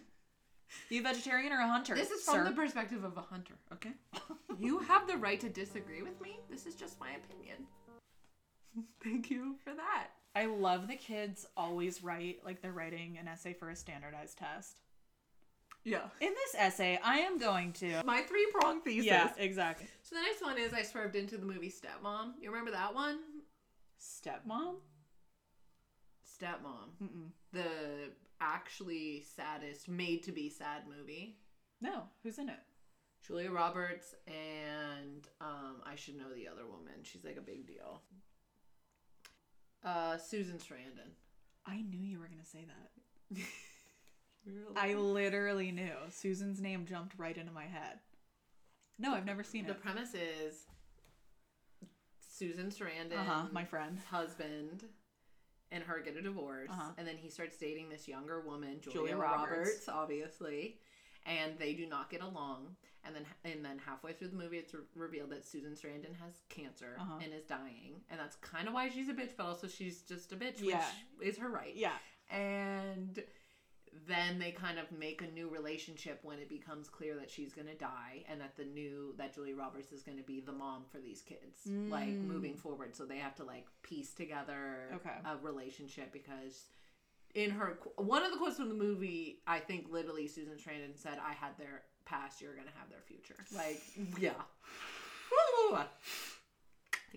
You 0.89 1.01
a 1.01 1.03
vegetarian 1.03 1.51
or 1.51 1.59
a 1.59 1.67
hunter? 1.67 1.95
This 1.95 2.11
is 2.11 2.23
from 2.23 2.35
sir? 2.35 2.43
the 2.45 2.51
perspective 2.51 3.03
of 3.03 3.17
a 3.17 3.21
hunter, 3.21 3.55
okay? 3.73 3.93
you 4.59 4.79
have 4.79 5.07
the 5.07 5.17
right 5.17 5.39
to 5.39 5.49
disagree 5.49 6.01
with 6.01 6.19
me. 6.21 6.39
This 6.49 6.65
is 6.65 6.75
just 6.75 6.99
my 6.99 7.11
opinion. 7.11 7.65
Thank 9.03 9.29
you 9.29 9.55
for 9.63 9.73
that. 9.73 10.09
I 10.35 10.45
love 10.45 10.87
the 10.87 10.95
kids 10.95 11.45
always 11.57 12.03
write 12.03 12.39
like 12.45 12.61
they're 12.61 12.71
writing 12.71 13.17
an 13.19 13.27
essay 13.27 13.53
for 13.53 13.69
a 13.69 13.75
standardized 13.75 14.37
test. 14.37 14.81
Yeah. 15.83 16.03
In 16.19 16.29
this 16.29 16.55
essay, 16.57 16.99
I 17.03 17.19
am 17.19 17.39
going 17.39 17.73
to. 17.73 18.03
My 18.05 18.21
three 18.21 18.47
prong 18.53 18.81
thesis. 18.81 19.05
Yeah, 19.05 19.29
exactly. 19.37 19.87
So 20.03 20.15
the 20.15 20.21
next 20.21 20.41
one 20.41 20.57
is 20.57 20.73
I 20.73 20.83
swerved 20.83 21.15
into 21.15 21.37
the 21.37 21.45
movie 21.45 21.71
Stepmom. 21.71 22.33
You 22.41 22.49
remember 22.49 22.71
that 22.71 22.93
one? 22.93 23.19
Stepmom? 23.99 24.75
Stepmom. 26.25 26.89
Mm-mm. 27.01 27.29
The 27.53 28.11
actually 28.41 29.23
saddest, 29.35 29.87
made 29.89 30.23
to 30.23 30.31
be 30.31 30.49
sad 30.49 30.83
movie. 30.87 31.37
No, 31.81 32.03
who's 32.23 32.37
in 32.37 32.49
it? 32.49 32.59
Julia 33.25 33.51
Roberts 33.51 34.15
and 34.27 35.27
um, 35.41 35.81
I 35.85 35.95
should 35.95 36.17
know 36.17 36.33
the 36.33 36.47
other 36.47 36.65
woman. 36.65 36.93
She's 37.03 37.25
like 37.25 37.37
a 37.37 37.41
big 37.41 37.67
deal. 37.67 38.01
Uh, 39.83 40.17
Susan 40.17 40.57
Sarandon. 40.57 41.11
I 41.65 41.81
knew 41.81 41.99
you 41.99 42.19
were 42.19 42.27
going 42.27 42.39
to 42.39 42.45
say 42.45 42.65
that. 42.65 43.41
I 44.75 44.93
literally 44.95 45.71
knew. 45.71 45.93
Susan's 46.09 46.61
name 46.61 46.85
jumped 46.85 47.13
right 47.17 47.37
into 47.37 47.51
my 47.51 47.65
head. 47.65 47.99
No, 48.97 49.13
I've 49.13 49.25
never 49.25 49.43
seen 49.43 49.65
The 49.65 49.71
it. 49.71 49.81
premise 49.81 50.13
is 50.13 50.65
Susan 52.19 52.67
Sarandon, 52.71 53.17
Uh 53.17 53.23
huh, 53.23 53.47
my 53.51 53.65
friend. 53.65 53.97
husband, 54.09 54.85
and 55.71 55.83
her 55.83 55.99
get 55.99 56.15
a 56.17 56.21
divorce, 56.21 56.69
Uh-huh. 56.71 56.91
and 56.97 57.07
then 57.07 57.17
he 57.17 57.29
starts 57.29 57.57
dating 57.57 57.89
this 57.89 58.07
younger 58.07 58.41
woman, 58.41 58.79
Julia, 58.81 58.97
Julia 58.99 59.17
Roberts. 59.17 59.49
Roberts. 59.51 59.89
obviously, 59.89 60.79
and 61.25 61.57
they 61.59 61.73
do 61.73 61.85
not 61.85 62.09
get 62.09 62.21
along. 62.21 62.75
And 63.05 63.15
then, 63.15 63.25
and 63.45 63.63
then 63.63 63.79
halfway 63.79 64.11
through 64.11 64.27
the 64.29 64.35
movie, 64.35 64.57
it's 64.57 64.73
re- 64.73 64.81
revealed 64.93 65.29
that 65.29 65.45
Susan 65.45 65.71
Sarandon 65.73 66.13
has 66.15 66.41
cancer 66.49 66.97
Uh-huh. 66.99 67.19
and 67.23 67.33
is 67.33 67.45
dying, 67.45 68.03
and 68.09 68.19
that's 68.19 68.35
kind 68.37 68.67
of 68.67 68.73
why 68.73 68.89
she's 68.89 69.07
a 69.09 69.13
bitch, 69.13 69.35
but 69.37 69.45
also 69.45 69.67
she's 69.67 70.01
just 70.01 70.31
a 70.33 70.35
bitch, 70.35 70.59
Yeah. 70.61 70.85
which 71.15 71.29
is 71.29 71.37
her 71.37 71.49
right. 71.49 71.73
Yeah. 71.75 71.97
And 72.29 73.23
then 74.07 74.39
they 74.39 74.51
kind 74.51 74.77
of 74.79 74.91
make 74.91 75.21
a 75.21 75.27
new 75.27 75.49
relationship 75.49 76.19
when 76.23 76.39
it 76.39 76.47
becomes 76.49 76.89
clear 76.89 77.15
that 77.15 77.29
she's 77.29 77.53
going 77.53 77.67
to 77.67 77.75
die 77.75 78.23
and 78.29 78.39
that 78.41 78.55
the 78.55 78.65
new 78.65 79.13
that 79.17 79.33
Julie 79.33 79.53
Roberts 79.53 79.91
is 79.91 80.03
going 80.03 80.17
to 80.17 80.23
be 80.23 80.39
the 80.39 80.51
mom 80.53 80.83
for 80.91 80.99
these 80.99 81.21
kids 81.21 81.67
like 81.89 82.21
Mm. 82.21 82.23
moving 82.27 82.55
forward 82.55 82.95
so 82.95 83.05
they 83.05 83.17
have 83.17 83.35
to 83.35 83.43
like 83.43 83.65
piece 83.83 84.13
together 84.13 84.91
Okay. 84.95 85.15
a 85.25 85.37
relationship 85.37 86.11
because 86.11 86.67
in 87.35 87.51
her 87.51 87.77
one 87.97 88.23
of 88.23 88.31
the 88.31 88.37
quotes 88.37 88.57
from 88.57 88.69
the 88.69 88.75
movie 88.75 89.41
I 89.47 89.59
think 89.59 89.87
literally 89.89 90.27
Susan 90.27 90.55
Sarandon 90.57 90.97
said 90.97 91.17
I 91.23 91.33
had 91.33 91.57
their 91.57 91.83
past 92.05 92.41
you're 92.41 92.55
going 92.55 92.67
to 92.67 92.73
have 92.79 92.89
their 92.89 93.01
future 93.01 93.35
like 93.55 93.81
yeah 94.19 94.33
Woo! 95.69 95.77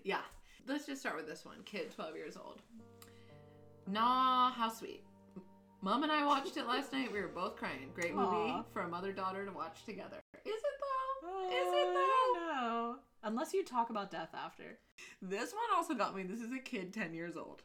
yeah 0.04 0.20
let's 0.66 0.86
just 0.86 1.00
start 1.00 1.16
with 1.16 1.26
this 1.26 1.44
one 1.44 1.58
kid 1.64 1.90
12 1.94 2.16
years 2.16 2.36
old 2.36 2.60
Nah, 3.90 4.50
how 4.52 4.68
sweet. 4.68 5.02
Mom 5.84 6.04
and 6.04 6.12
I 6.12 6.24
watched 6.24 6.56
it 6.56 6.68
last 6.68 6.92
night. 6.92 7.12
We 7.12 7.20
were 7.20 7.26
both 7.28 7.56
crying. 7.56 7.90
Great 7.92 8.14
movie 8.14 8.26
Aw. 8.52 8.62
for 8.72 8.82
a 8.82 8.88
mother 8.88 9.12
daughter 9.12 9.44
to 9.44 9.50
watch 9.52 9.84
together. 9.84 10.18
Is 10.44 10.52
it 10.54 10.62
though? 10.80 11.28
Oh, 11.28 11.48
Is 11.50 11.72
it 11.74 11.94
though? 11.94 12.60
No. 12.62 12.96
Unless 13.24 13.52
you 13.52 13.64
talk 13.64 13.90
about 13.90 14.10
death 14.10 14.30
after. 14.32 14.78
This 15.20 15.52
one 15.52 15.76
also 15.76 15.94
got 15.94 16.14
me. 16.14 16.22
This 16.22 16.40
is 16.40 16.52
a 16.52 16.58
kid 16.60 16.92
10 16.94 17.14
years 17.14 17.36
old. 17.36 17.62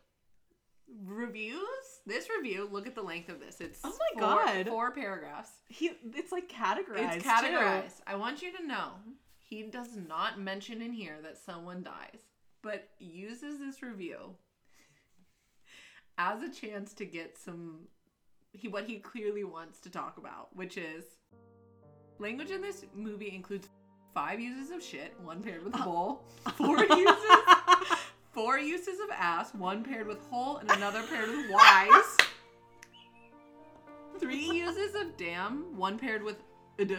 Reviews? 1.06 1.60
This 2.06 2.28
review, 2.36 2.68
look 2.72 2.88
at 2.88 2.96
the 2.96 3.02
length 3.04 3.30
of 3.30 3.40
this. 3.40 3.60
It's 3.62 3.82
Oh 3.84 3.90
my 4.16 4.22
four, 4.22 4.46
God. 4.46 4.68
four 4.68 4.92
paragraphs. 4.92 5.52
He, 5.68 5.92
it's 6.16 6.32
like 6.32 6.50
categorized. 6.50 7.16
It's 7.18 7.24
too. 7.24 7.30
categorized. 7.30 8.02
I 8.08 8.16
want 8.16 8.42
you 8.42 8.56
to 8.58 8.66
know 8.66 8.92
he 9.38 9.64
does 9.64 9.96
not 9.96 10.40
mention 10.40 10.82
in 10.82 10.94
here 10.94 11.18
that 11.24 11.38
someone 11.38 11.84
dies, 11.84 12.22
but 12.64 12.88
uses 13.00 13.60
this 13.60 13.84
review 13.84 14.36
as 16.18 16.42
a 16.42 16.50
chance 16.52 16.94
to 16.94 17.06
get 17.06 17.38
some 17.38 17.88
he 18.54 18.68
what 18.68 18.86
he 18.86 18.98
clearly 19.00 19.44
wants 19.44 19.80
to 19.82 19.90
talk 19.90 20.18
about, 20.18 20.56
which 20.56 20.78
is 20.78 21.04
language 22.20 22.52
in 22.52 22.62
this 22.62 22.86
movie 22.96 23.34
includes 23.34 23.70
five 24.14 24.40
uses 24.40 24.72
of 24.72 24.82
shit, 24.84 25.14
one 25.24 25.42
paired 25.42 25.64
with 25.64 25.76
uh, 25.76 25.84
bull, 25.84 26.24
four 26.56 26.84
uses 26.84 27.16
four 28.32 28.60
uses 28.60 29.00
of 29.00 29.10
ass, 29.12 29.54
one 29.54 29.84
paired 29.84 30.08
with 30.08 30.20
hole 30.30 30.58
and 30.58 30.70
another 30.72 31.02
paired 31.04 31.30
with 31.30 31.50
wise. 31.52 32.18
Three 34.20 34.50
uses 34.52 34.96
of 34.96 35.16
damn, 35.18 35.76
one 35.78 35.98
paired 36.00 36.24
with 36.24 36.38
id. 36.80 36.98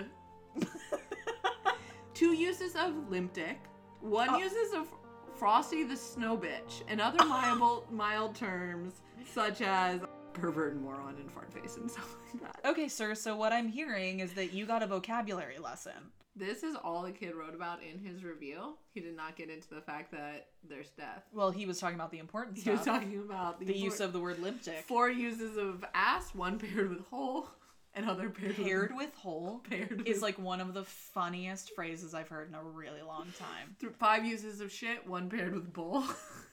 Two 2.14 2.32
uses 2.32 2.74
of 2.74 3.08
limp 3.10 3.32
dick, 3.32 3.58
one 4.00 4.28
Oh. 4.30 4.38
uses 4.38 4.72
of 4.72 4.88
frosty 5.36 5.84
the 5.84 5.96
snow 5.96 6.36
bitch, 6.36 6.82
and 6.88 7.00
other 7.00 7.24
mild, 7.26 7.90
mild 7.92 8.34
terms 8.34 9.02
such 9.32 9.60
as 9.60 10.00
pervert 10.32 10.72
and 10.74 10.82
moron 10.82 11.16
and 11.18 11.30
fart 11.30 11.52
face 11.52 11.76
and 11.76 11.90
stuff 11.90 12.16
like 12.32 12.42
that. 12.42 12.68
Okay, 12.70 12.88
sir. 12.88 13.14
So 13.14 13.36
what 13.36 13.52
I'm 13.52 13.68
hearing 13.68 14.20
is 14.20 14.32
that 14.34 14.52
you 14.52 14.66
got 14.66 14.82
a 14.82 14.86
vocabulary 14.86 15.58
lesson. 15.58 15.92
This 16.36 16.62
is 16.62 16.76
all 16.84 17.02
the 17.02 17.10
kid 17.10 17.34
wrote 17.34 17.54
about 17.54 17.80
in 17.82 17.98
his 17.98 18.22
review. 18.22 18.76
He 18.94 19.00
did 19.00 19.16
not 19.16 19.34
get 19.36 19.50
into 19.50 19.74
the 19.74 19.80
fact 19.80 20.12
that 20.12 20.46
there's 20.68 20.90
death. 20.90 21.24
Well, 21.32 21.50
he 21.50 21.66
was 21.66 21.80
talking 21.80 21.96
about 21.96 22.12
the 22.12 22.20
importance. 22.20 22.62
He 22.62 22.70
was 22.70 22.84
talking 22.84 23.18
about 23.18 23.58
the, 23.58 23.66
the 23.66 23.76
use 23.76 23.98
of 23.98 24.12
the 24.12 24.20
word 24.20 24.38
limp 24.40 24.62
dick. 24.62 24.84
four 24.86 25.10
uses 25.10 25.56
of 25.56 25.84
ass, 25.94 26.32
one 26.36 26.60
paired 26.60 26.90
with 26.90 27.00
hole, 27.08 27.48
and 27.92 28.08
other 28.08 28.30
paired 28.30 28.54
Paired 28.54 28.90
with 28.92 29.06
with 29.08 29.14
whole 29.16 29.58
paired 29.68 30.02
is 30.06 30.14
with- 30.16 30.22
like 30.22 30.38
one 30.38 30.60
of 30.60 30.74
the 30.74 30.84
funniest 30.84 31.74
phrases 31.74 32.14
I've 32.14 32.28
heard 32.28 32.48
in 32.48 32.54
a 32.54 32.62
really 32.62 33.02
long 33.02 33.26
time. 33.36 33.74
th- 33.80 33.94
five 33.98 34.24
uses 34.24 34.60
of 34.60 34.70
shit, 34.70 35.08
one 35.08 35.28
paired 35.28 35.54
with 35.54 35.72
bull. 35.72 36.04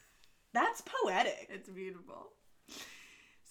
That's 0.53 0.81
poetic. 0.81 1.47
it's 1.51 1.69
beautiful. 1.69 2.29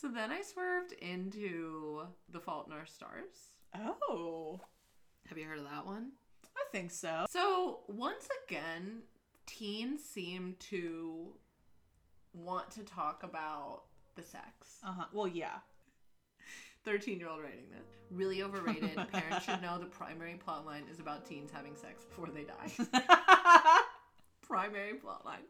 So 0.04 0.10
then 0.10 0.30
I 0.30 0.42
swerved 0.42 0.92
into 0.92 2.02
The 2.30 2.38
Fault 2.38 2.66
in 2.66 2.74
Our 2.74 2.84
Stars. 2.84 3.54
Oh, 3.74 4.60
Have 5.30 5.38
you 5.38 5.46
heard 5.46 5.56
of 5.56 5.64
that 5.64 5.86
one? 5.86 6.10
I 6.54 6.64
think 6.72 6.90
so. 6.90 7.24
So 7.30 7.78
once 7.88 8.28
again, 8.46 8.98
teens 9.46 10.04
seem 10.04 10.56
to 10.68 11.28
want 12.34 12.70
to 12.72 12.82
talk 12.82 13.22
about 13.22 13.84
the 14.14 14.22
sex. 14.22 14.76
Uh 14.84 14.92
huh. 14.92 15.04
Well, 15.14 15.26
yeah. 15.26 15.60
13 16.84 17.18
year 17.18 17.30
old 17.30 17.40
writing 17.40 17.70
this. 17.70 17.88
Really 18.10 18.42
overrated. 18.42 18.96
Parents 19.10 19.46
should 19.46 19.62
know 19.62 19.78
the 19.78 19.86
primary 19.86 20.34
plot 20.34 20.66
line 20.66 20.84
is 20.92 21.00
about 21.00 21.24
teens 21.24 21.50
having 21.50 21.76
sex 21.76 22.04
before 22.04 22.28
they 22.28 22.44
die. 22.44 23.00
primary 24.46 24.98
plot 24.98 25.24
line. 25.24 25.44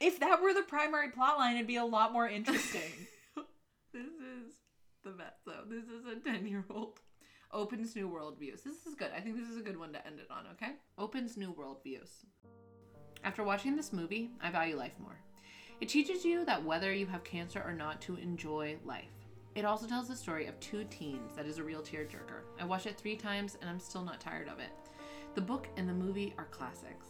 If 0.00 0.20
that 0.20 0.42
were 0.42 0.52
the 0.52 0.62
primary 0.62 1.10
plot 1.10 1.38
line, 1.38 1.56
it'd 1.56 1.66
be 1.66 1.76
a 1.76 1.84
lot 1.84 2.12
more 2.12 2.28
interesting. 2.28 2.82
This 3.92 4.06
is 4.06 4.54
the 5.04 5.10
best 5.12 5.44
though. 5.46 5.62
This 5.70 5.84
is 5.84 6.04
a 6.04 6.18
10 6.18 6.48
year 6.48 6.64
old. 6.68 6.98
Opens 7.52 7.94
new 7.94 8.08
worldviews. 8.08 8.64
This 8.64 8.86
is 8.86 8.96
good. 8.96 9.10
I 9.16 9.20
think 9.20 9.36
this 9.36 9.48
is 9.48 9.56
a 9.56 9.62
good 9.62 9.78
one 9.78 9.92
to 9.92 10.04
end 10.04 10.18
it 10.18 10.26
on, 10.28 10.46
okay? 10.54 10.72
Opens 10.98 11.36
new 11.36 11.54
worldviews. 11.54 12.24
After 13.22 13.44
watching 13.44 13.76
this 13.76 13.92
movie, 13.92 14.32
I 14.42 14.50
value 14.50 14.74
life 14.74 14.96
more. 14.98 15.20
It 15.80 15.88
teaches 15.88 16.24
you 16.24 16.44
that 16.46 16.64
whether 16.64 16.92
you 16.92 17.06
have 17.06 17.22
cancer 17.22 17.62
or 17.64 17.72
not, 17.72 18.00
to 18.02 18.16
enjoy 18.16 18.76
life. 18.84 19.04
It 19.54 19.64
also 19.64 19.86
tells 19.86 20.08
the 20.08 20.16
story 20.16 20.46
of 20.46 20.58
two 20.58 20.84
teens 20.90 21.36
that 21.36 21.46
is 21.46 21.58
a 21.58 21.62
real 21.62 21.80
tearjerker. 21.80 22.42
I 22.60 22.64
watched 22.64 22.86
it 22.86 22.98
three 22.98 23.16
times 23.16 23.56
and 23.60 23.70
I'm 23.70 23.78
still 23.78 24.02
not 24.02 24.20
tired 24.20 24.48
of 24.48 24.58
it. 24.58 24.70
The 25.36 25.40
book 25.40 25.68
and 25.76 25.88
the 25.88 25.92
movie 25.92 26.34
are 26.38 26.46
classics. 26.46 27.06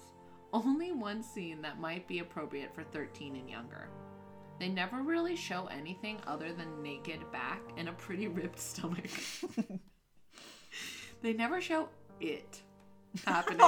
Only 0.55 0.93
one 0.93 1.21
scene 1.25 1.61
that 1.63 1.81
might 1.81 2.07
be 2.07 2.21
appropriate 2.21 2.73
for 2.73 2.85
13 2.85 3.35
and 3.35 3.51
younger. 3.51 3.89
They 4.61 4.69
never 4.69 5.03
really 5.03 5.35
show 5.35 5.67
anything 5.67 6.19
other 6.29 6.53
than 6.53 6.81
naked 6.81 7.19
back 7.33 7.61
and 7.77 7.89
a 7.89 7.93
pretty 7.93 8.29
ripped 8.29 8.61
stomach. 8.61 9.11
they 11.23 11.33
never 11.33 11.61
show 11.61 11.89
it 12.21 12.63
happening. 13.27 13.67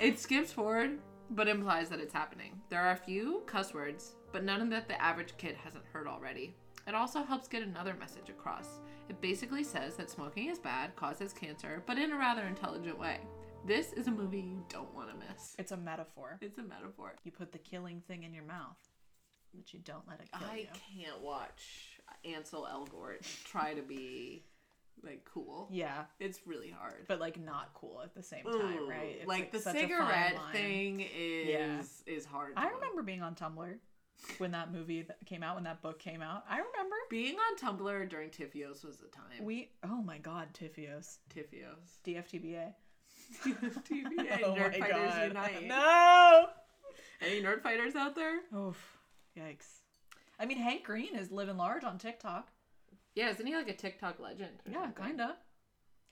It 0.00 0.18
skips 0.18 0.50
forward, 0.50 0.98
but 1.28 1.46
implies 1.46 1.90
that 1.90 2.00
it's 2.00 2.14
happening. 2.14 2.58
There 2.70 2.80
are 2.80 2.92
a 2.92 2.96
few 2.96 3.42
cuss 3.44 3.74
words, 3.74 4.14
but 4.32 4.44
none 4.44 4.70
that 4.70 4.88
the 4.88 5.00
average 5.00 5.36
kid 5.36 5.56
hasn't 5.62 5.84
heard 5.92 6.06
already. 6.06 6.54
It 6.88 6.94
also 6.94 7.22
helps 7.22 7.48
get 7.48 7.62
another 7.62 7.94
message 8.00 8.30
across. 8.30 8.80
It 9.10 9.20
basically 9.20 9.62
says 9.62 9.96
that 9.96 10.08
smoking 10.08 10.48
is 10.48 10.58
bad, 10.58 10.96
causes 10.96 11.34
cancer, 11.34 11.82
but 11.84 11.98
in 11.98 12.12
a 12.12 12.16
rather 12.16 12.44
intelligent 12.44 12.98
way. 12.98 13.18
This 13.66 13.92
is 13.92 14.06
a 14.06 14.10
movie 14.12 14.38
you 14.40 14.64
don't 14.68 14.94
want 14.94 15.10
to 15.10 15.16
miss. 15.16 15.54
it's 15.58 15.72
a 15.72 15.76
metaphor. 15.76 16.38
It's 16.40 16.58
a 16.58 16.62
metaphor. 16.62 17.14
You 17.24 17.32
put 17.32 17.52
the 17.52 17.58
killing 17.58 18.00
thing 18.06 18.22
in 18.22 18.32
your 18.32 18.44
mouth, 18.44 18.76
but 19.54 19.72
you 19.72 19.80
don't 19.80 20.06
let 20.08 20.20
it 20.20 20.28
kill 20.30 20.48
I 20.48 20.56
you. 20.58 20.66
can't 21.04 21.20
watch 21.20 21.98
Ansel 22.24 22.66
Elgort 22.72 23.22
try 23.44 23.74
to 23.74 23.82
be 23.82 24.44
like 25.02 25.24
cool. 25.24 25.68
Yeah, 25.72 26.04
It's 26.20 26.40
really 26.46 26.70
hard. 26.70 27.06
but 27.08 27.18
like 27.20 27.38
not 27.42 27.74
cool 27.74 28.00
at 28.04 28.14
the 28.14 28.22
same 28.22 28.44
time, 28.44 28.54
Ooh, 28.84 28.88
right? 28.88 29.16
It's, 29.18 29.26
like, 29.28 29.50
the 29.52 29.58
such 29.58 29.76
cigarette 29.76 30.38
thing 30.52 31.00
is 31.00 31.48
Yeah. 31.48 31.82
is 32.06 32.24
hard. 32.24 32.52
I 32.56 32.68
remember 32.70 33.02
being 33.02 33.22
on 33.22 33.34
Tumblr 33.34 33.74
when 34.38 34.52
that 34.52 34.72
movie 34.72 35.02
that 35.02 35.18
came 35.26 35.42
out, 35.42 35.56
when 35.56 35.64
that 35.64 35.82
book 35.82 35.98
came 35.98 36.22
out. 36.22 36.44
I 36.48 36.58
remember 36.58 36.96
being 37.10 37.36
on 37.36 37.56
Tumblr 37.58 38.08
during 38.08 38.30
TFIOS 38.30 38.84
was 38.84 38.96
the 38.98 39.08
time. 39.08 39.44
we. 39.44 39.72
Oh 39.84 40.00
my 40.02 40.18
God, 40.18 40.48
TFIOS, 40.54 41.18
TFIOS. 41.34 41.98
DFTBA. 42.04 42.72
TVA, 43.44 44.40
Oh 44.44 44.54
Nerd 44.54 44.72
my 44.72 44.78
Fighters 44.78 45.10
God. 45.14 45.26
Unite. 45.28 45.66
No. 45.66 46.46
Any 47.20 47.42
nerd 47.42 47.62
fighters 47.62 47.94
out 47.96 48.14
there? 48.14 48.40
Oof. 48.54 48.98
Yikes. 49.38 49.66
I 50.38 50.44
mean, 50.44 50.58
Hank 50.58 50.84
Green 50.84 51.14
is 51.16 51.30
living 51.30 51.56
large 51.56 51.84
on 51.84 51.98
TikTok. 51.98 52.48
Yeah, 53.14 53.30
isn't 53.30 53.46
he 53.46 53.54
like 53.56 53.68
a 53.68 53.74
TikTok 53.74 54.20
legend? 54.20 54.50
Yeah, 54.70 54.90
kinda. 54.90 55.36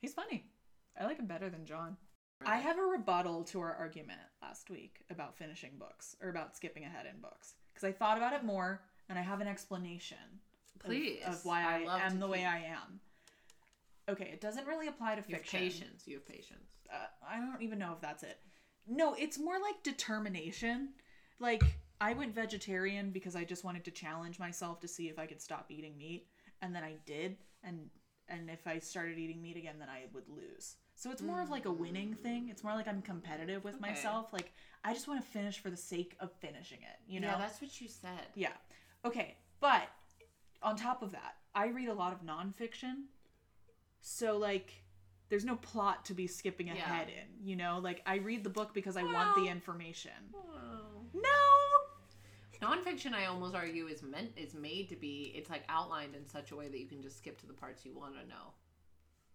He's 0.00 0.14
funny. 0.14 0.44
I 0.98 1.04
like 1.04 1.18
him 1.18 1.26
better 1.26 1.50
than 1.50 1.66
John. 1.66 1.96
I 2.46 2.56
have 2.56 2.78
a 2.78 2.82
rebuttal 2.82 3.44
to 3.44 3.60
our 3.60 3.74
argument 3.74 4.20
last 4.42 4.68
week 4.70 5.00
about 5.10 5.36
finishing 5.36 5.72
books 5.78 6.16
or 6.22 6.28
about 6.28 6.56
skipping 6.56 6.84
ahead 6.84 7.06
in 7.06 7.20
books 7.20 7.54
because 7.72 7.86
I 7.88 7.92
thought 7.92 8.16
about 8.18 8.32
it 8.34 8.44
more 8.44 8.82
and 9.08 9.18
I 9.18 9.22
have 9.22 9.40
an 9.40 9.48
explanation 9.48 10.16
of- 10.80 10.86
Please. 10.86 11.22
of, 11.26 11.42
why 11.44 11.62
I, 11.62 11.84
love 11.84 12.00
am 12.02 12.18
the 12.18 12.26
way 12.28 12.44
I 12.44 12.58
am. 12.58 13.00
Okay, 14.08 14.30
it 14.32 14.40
doesn't 14.40 14.66
really 14.66 14.88
apply 14.88 15.14
to 15.14 15.22
You 15.26 15.36
have 15.36 15.44
patience. 15.44 16.06
You 16.06 16.16
have 16.16 16.26
patience. 16.26 16.68
Uh, 16.92 17.06
I 17.26 17.38
don't 17.38 17.62
even 17.62 17.78
know 17.78 17.92
if 17.92 18.00
that's 18.00 18.22
it. 18.22 18.38
No, 18.86 19.14
it's 19.14 19.38
more 19.38 19.58
like 19.58 19.82
determination. 19.82 20.90
Like 21.40 21.62
I 22.00 22.12
went 22.12 22.34
vegetarian 22.34 23.10
because 23.10 23.34
I 23.34 23.44
just 23.44 23.64
wanted 23.64 23.84
to 23.84 23.90
challenge 23.90 24.38
myself 24.38 24.80
to 24.80 24.88
see 24.88 25.08
if 25.08 25.18
I 25.18 25.26
could 25.26 25.40
stop 25.40 25.66
eating 25.70 25.96
meat, 25.96 26.26
and 26.60 26.74
then 26.74 26.84
I 26.84 26.96
did, 27.06 27.36
and 27.62 27.88
and 28.28 28.50
if 28.50 28.66
I 28.66 28.78
started 28.78 29.18
eating 29.18 29.40
meat 29.42 29.56
again, 29.56 29.76
then 29.78 29.88
I 29.88 30.04
would 30.12 30.28
lose. 30.28 30.76
So 30.96 31.10
it's 31.10 31.22
more 31.22 31.42
of 31.42 31.50
like 31.50 31.64
a 31.64 31.72
winning 31.72 32.14
thing. 32.14 32.48
It's 32.50 32.62
more 32.62 32.74
like 32.74 32.86
I'm 32.88 33.02
competitive 33.02 33.64
with 33.64 33.74
Okay. 33.76 33.90
myself. 33.90 34.32
Like 34.32 34.52
I 34.84 34.92
just 34.92 35.08
want 35.08 35.22
to 35.22 35.30
finish 35.30 35.58
for 35.58 35.70
the 35.70 35.76
sake 35.76 36.16
of 36.20 36.30
finishing 36.40 36.78
it. 36.82 36.98
You 37.06 37.20
know? 37.20 37.28
Yeah, 37.28 37.38
that's 37.38 37.60
what 37.60 37.80
you 37.80 37.88
said. 37.88 38.26
Yeah. 38.34 38.52
Okay. 39.04 39.36
But 39.60 39.88
on 40.62 40.76
top 40.76 41.02
of 41.02 41.12
that, 41.12 41.36
I 41.54 41.68
read 41.68 41.88
a 41.88 41.94
lot 41.94 42.12
of 42.12 42.22
nonfiction. 42.22 43.04
So, 44.06 44.36
like, 44.36 44.84
there's 45.30 45.46
no 45.46 45.56
plot 45.56 46.04
to 46.04 46.14
be 46.14 46.26
skipping 46.26 46.66
Yeah. 46.66 46.74
ahead 46.74 47.08
in, 47.08 47.48
you 47.48 47.56
know? 47.56 47.78
Like, 47.78 48.02
I 48.04 48.16
read 48.16 48.44
the 48.44 48.50
book 48.50 48.74
because 48.74 48.98
I 48.98 49.02
want 49.02 49.34
the 49.34 49.48
information. 49.48 50.12
Wow. 50.30 51.06
No! 51.14 51.30
Nonfiction, 52.60 53.14
I 53.14 53.24
almost 53.24 53.54
argue, 53.54 53.86
is 53.86 54.02
meant 54.02 54.32
is 54.36 54.52
made 54.52 54.90
to 54.90 54.96
be. 54.96 55.32
It's 55.34 55.48
like 55.48 55.64
outlined 55.70 56.14
in 56.14 56.26
such 56.26 56.50
a 56.50 56.56
way 56.56 56.68
that 56.68 56.78
you 56.78 56.86
can 56.86 57.00
just 57.00 57.16
skip 57.16 57.38
to 57.40 57.46
the 57.46 57.54
parts 57.54 57.86
you 57.86 57.94
want 57.94 58.14
to 58.14 58.26
know. 58.28 58.52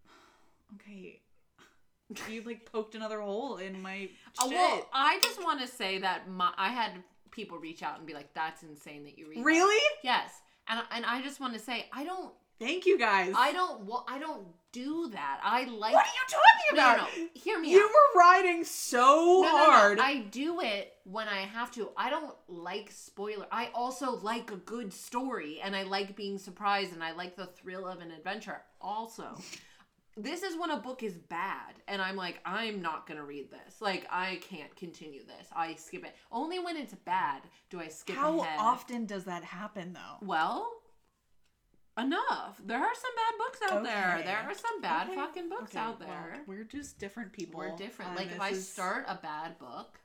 Okay. 0.75 1.21
You, 2.27 2.41
like, 2.43 2.71
poked 2.71 2.93
another 2.95 3.21
hole 3.21 3.57
in 3.57 3.81
my 3.81 3.95
uh, 3.97 3.97
shit. 4.01 4.09
Oh, 4.39 4.49
well, 4.49 4.89
I 4.93 5.19
just 5.21 5.43
want 5.43 5.61
to 5.61 5.67
say 5.67 5.97
that 5.99 6.27
my 6.29 6.51
I 6.57 6.69
had 6.69 6.91
people 7.31 7.57
reach 7.57 7.81
out 7.83 7.97
and 7.99 8.05
be 8.07 8.13
like, 8.15 8.33
"That's 8.33 8.63
insane 8.63 9.03
that 9.03 9.17
you 9.17 9.27
read." 9.29 9.39
that." 9.39 9.45
really? 9.45 9.83
Yes, 10.03 10.41
and 10.67 10.81
and 10.91 11.05
I 11.05 11.21
just 11.21 11.39
want 11.39 11.53
to 11.53 11.59
say, 11.59 11.85
I 11.93 12.03
don't, 12.03 12.33
Thank 12.59 12.85
you 12.85 12.97
guys. 12.97 13.33
I 13.35 13.51
don't, 13.53 13.81
wa- 13.81 14.03
I 14.07 14.19
don't 14.19 14.47
do 14.71 15.09
that. 15.13 15.39
I 15.43 15.63
like. 15.65 15.93
what 15.93 16.05
are 16.05 16.09
you 16.13 16.27
talking 16.27 16.75
No, 16.75 16.81
no, 16.83 16.93
about? 16.95 17.17
no. 17.17 17.27
Hear 17.33 17.59
me 17.59 17.71
You 17.71 17.83
out. 17.83 17.89
were 17.89 18.19
riding 18.19 18.63
so 18.63 19.41
No, 19.43 19.51
no, 19.51 19.57
no. 19.57 19.71
hard. 19.71 19.99
I 19.99 20.19
do 20.19 20.59
it 20.61 20.93
when 21.05 21.27
I 21.27 21.39
have 21.41 21.71
to. 21.71 21.89
I 21.97 22.09
don't 22.09 22.35
like 22.47 22.91
spoiler. 22.91 23.47
I 23.51 23.69
also 23.73 24.17
like 24.17 24.51
a 24.51 24.57
good 24.57 24.93
story 24.93 25.59
and 25.63 25.75
I 25.75 25.83
like 25.83 26.15
being 26.15 26.37
surprised 26.37 26.93
and 26.93 27.03
I 27.03 27.13
like 27.13 27.35
the 27.35 27.47
thrill 27.47 27.87
of 27.87 28.01
an 28.01 28.11
adventure. 28.11 28.61
Also, 28.81 29.39
this 30.17 30.43
is 30.43 30.55
when 30.59 30.69
a 30.69 30.77
book 30.77 31.01
is 31.01 31.13
bad 31.17 31.75
and 31.87 32.01
I'm 32.01 32.15
like, 32.17 32.39
I'm 32.45 32.81
not 32.81 33.07
going 33.07 33.17
to 33.19 33.25
read 33.25 33.49
this. 33.49 33.81
Like, 33.81 34.05
I 34.11 34.39
can't 34.47 34.75
continue 34.75 35.21
this. 35.25 35.47
I 35.55 35.75
skip 35.75 36.03
it. 36.05 36.13
Only 36.31 36.59
when 36.59 36.77
it's 36.77 36.93
bad 36.93 37.41
do 37.71 37.79
I 37.79 37.87
skip 37.87 38.17
How 38.17 38.41
ahead. 38.41 38.59
often 38.59 39.05
does 39.07 39.23
that 39.23 39.43
happen, 39.43 39.93
though? 39.93 40.25
Well, 40.27 40.69
enough. 42.01 42.61
There 42.63 42.79
are 42.79 42.95
some 42.95 43.11
bad 43.15 43.37
books 43.37 43.59
out 43.71 43.83
there. 43.83 44.15
Okay. 44.17 44.25
There 44.25 44.37
are 44.37 44.53
some 44.53 44.81
bad 44.81 45.07
Okay. 45.07 45.15
fucking 45.15 45.49
books 45.49 45.71
Okay, 45.75 45.79
out 45.79 45.99
well, 45.99 46.07
there. 46.09 46.41
we're 46.47 46.63
just 46.63 46.99
different 46.99 47.31
people. 47.33 47.59
We're 47.59 47.75
different. 47.75 48.15
Like 48.15 48.31
if 48.31 48.39
I 48.41 48.49
is- 48.49 48.67
start 48.71 49.05
a 49.07 49.15
bad 49.15 49.57
book, 49.59 49.99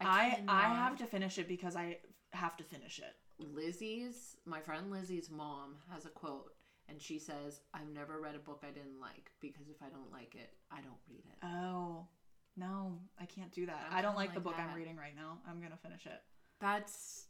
I 0.00 0.26
I 0.26 0.30
cannot- 0.36 0.76
have 0.76 0.98
to 0.98 1.06
finish 1.06 1.38
it 1.38 1.48
because 1.48 1.76
I 1.76 2.00
have 2.32 2.56
to 2.58 2.64
finish 2.64 2.98
it. 2.98 3.16
Lizzie's 3.38 4.36
my 4.44 4.60
friend 4.60 4.90
Lizzie's 4.90 5.30
mom 5.30 5.76
has 5.90 6.04
a 6.06 6.10
quote 6.10 6.54
and 6.88 7.00
she 7.00 7.18
says, 7.18 7.60
"I've 7.72 7.88
never 7.88 8.20
read 8.20 8.34
a 8.34 8.38
book 8.38 8.64
I 8.66 8.70
didn't 8.70 9.00
like 9.00 9.30
because 9.40 9.68
if 9.68 9.82
I 9.82 9.88
don't 9.88 10.10
like 10.10 10.34
it, 10.34 10.56
I 10.70 10.80
don't 10.80 11.00
read 11.08 11.24
it." 11.26 11.38
Oh 11.42 12.08
no, 12.56 13.00
I 13.18 13.26
can't 13.26 13.52
do 13.52 13.66
that. 13.66 13.86
I'm 13.90 13.96
I 13.98 14.02
don't 14.02 14.12
kinda 14.12 14.18
like 14.18 14.30
the 14.34 14.40
like 14.40 14.44
book 14.44 14.58
I'm 14.58 14.74
reading 14.74 14.96
right 14.96 15.14
now. 15.16 15.40
I'm 15.46 15.60
gonna 15.60 15.76
finish 15.76 16.06
it. 16.06 16.22
That's 16.60 17.28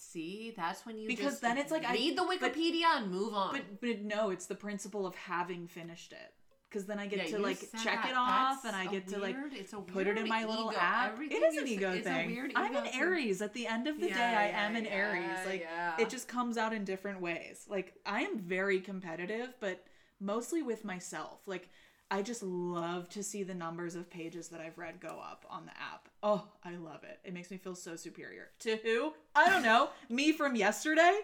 see, 0.00 0.54
that's 0.56 0.84
when 0.86 0.96
you 0.96 1.06
Because 1.08 1.24
just 1.32 1.42
then 1.42 1.58
it's 1.58 1.70
like 1.70 1.84
I- 1.84 1.92
read 1.94 2.16
the 2.16 2.22
but- 2.22 2.40
Wikipedia 2.54 2.84
and 2.96 3.10
move 3.10 3.34
on. 3.34 3.52
But 3.52 3.80
but 3.80 4.00
no, 4.02 4.30
it's 4.30 4.46
the 4.46 4.54
principle 4.54 5.06
of 5.06 5.14
having 5.14 5.66
finished 5.66 6.12
it. 6.12 6.34
Because 6.68 6.86
then 6.86 7.00
I 7.00 7.08
get 7.08 7.18
Yeah, 7.28 7.36
to 7.36 7.42
like 7.42 7.58
check 7.82 8.02
that. 8.02 8.10
it 8.10 8.16
off, 8.16 8.62
That's 8.62 8.66
and 8.66 8.76
I 8.76 8.86
get 8.90 9.08
to 9.08 9.18
like 9.18 9.34
weird- 9.36 9.86
put 9.88 10.06
it 10.06 10.16
in 10.16 10.28
my 10.28 10.44
little 10.44 10.70
ego. 10.70 10.78
app. 10.80 11.12
Everything 11.14 11.38
It 11.38 11.44
is 11.46 11.56
an 11.56 11.66
ego 11.66 11.94
say- 11.94 12.02
thing. 12.02 12.30
weird 12.30 12.52
I'm 12.54 12.70
ego 12.70 12.78
an 12.78 12.84
thing. 12.92 13.00
Aries. 13.00 13.42
At 13.42 13.54
the 13.54 13.66
end 13.66 13.88
of 13.88 14.00
the 14.00 14.06
Yeah, 14.08 14.14
day, 14.30 14.36
I 14.36 14.46
am 14.66 14.76
an 14.76 14.86
Aries. 14.86 15.46
Like 15.46 15.66
it 15.98 16.08
just 16.08 16.28
comes 16.28 16.56
out 16.56 16.72
in 16.72 16.84
different 16.84 17.20
ways. 17.20 17.64
Like 17.68 17.94
I 18.06 18.22
am 18.22 18.38
very 18.38 18.80
competitive, 18.80 19.54
but 19.58 19.84
mostly 20.20 20.62
with 20.62 20.84
myself. 20.84 21.40
Like 21.48 21.68
I 22.12 22.22
just 22.22 22.42
love 22.42 23.08
to 23.10 23.22
see 23.22 23.44
the 23.44 23.54
numbers 23.54 23.94
of 23.94 24.10
pages 24.10 24.48
that 24.48 24.60
I've 24.60 24.78
read 24.78 25.00
go 25.00 25.20
up 25.22 25.46
on 25.48 25.64
the 25.64 25.72
app. 25.72 26.08
Oh, 26.24 26.44
I 26.64 26.74
love 26.74 27.04
it. 27.04 27.20
It 27.24 27.32
makes 27.32 27.52
me 27.52 27.56
feel 27.56 27.76
so 27.76 27.94
superior. 27.94 28.48
To 28.60 28.76
who? 28.82 29.12
I 29.36 29.48
don't 29.48 29.62
know. 29.62 29.90
me 30.08 30.32
from 30.32 30.56
yesterday? 30.56 31.20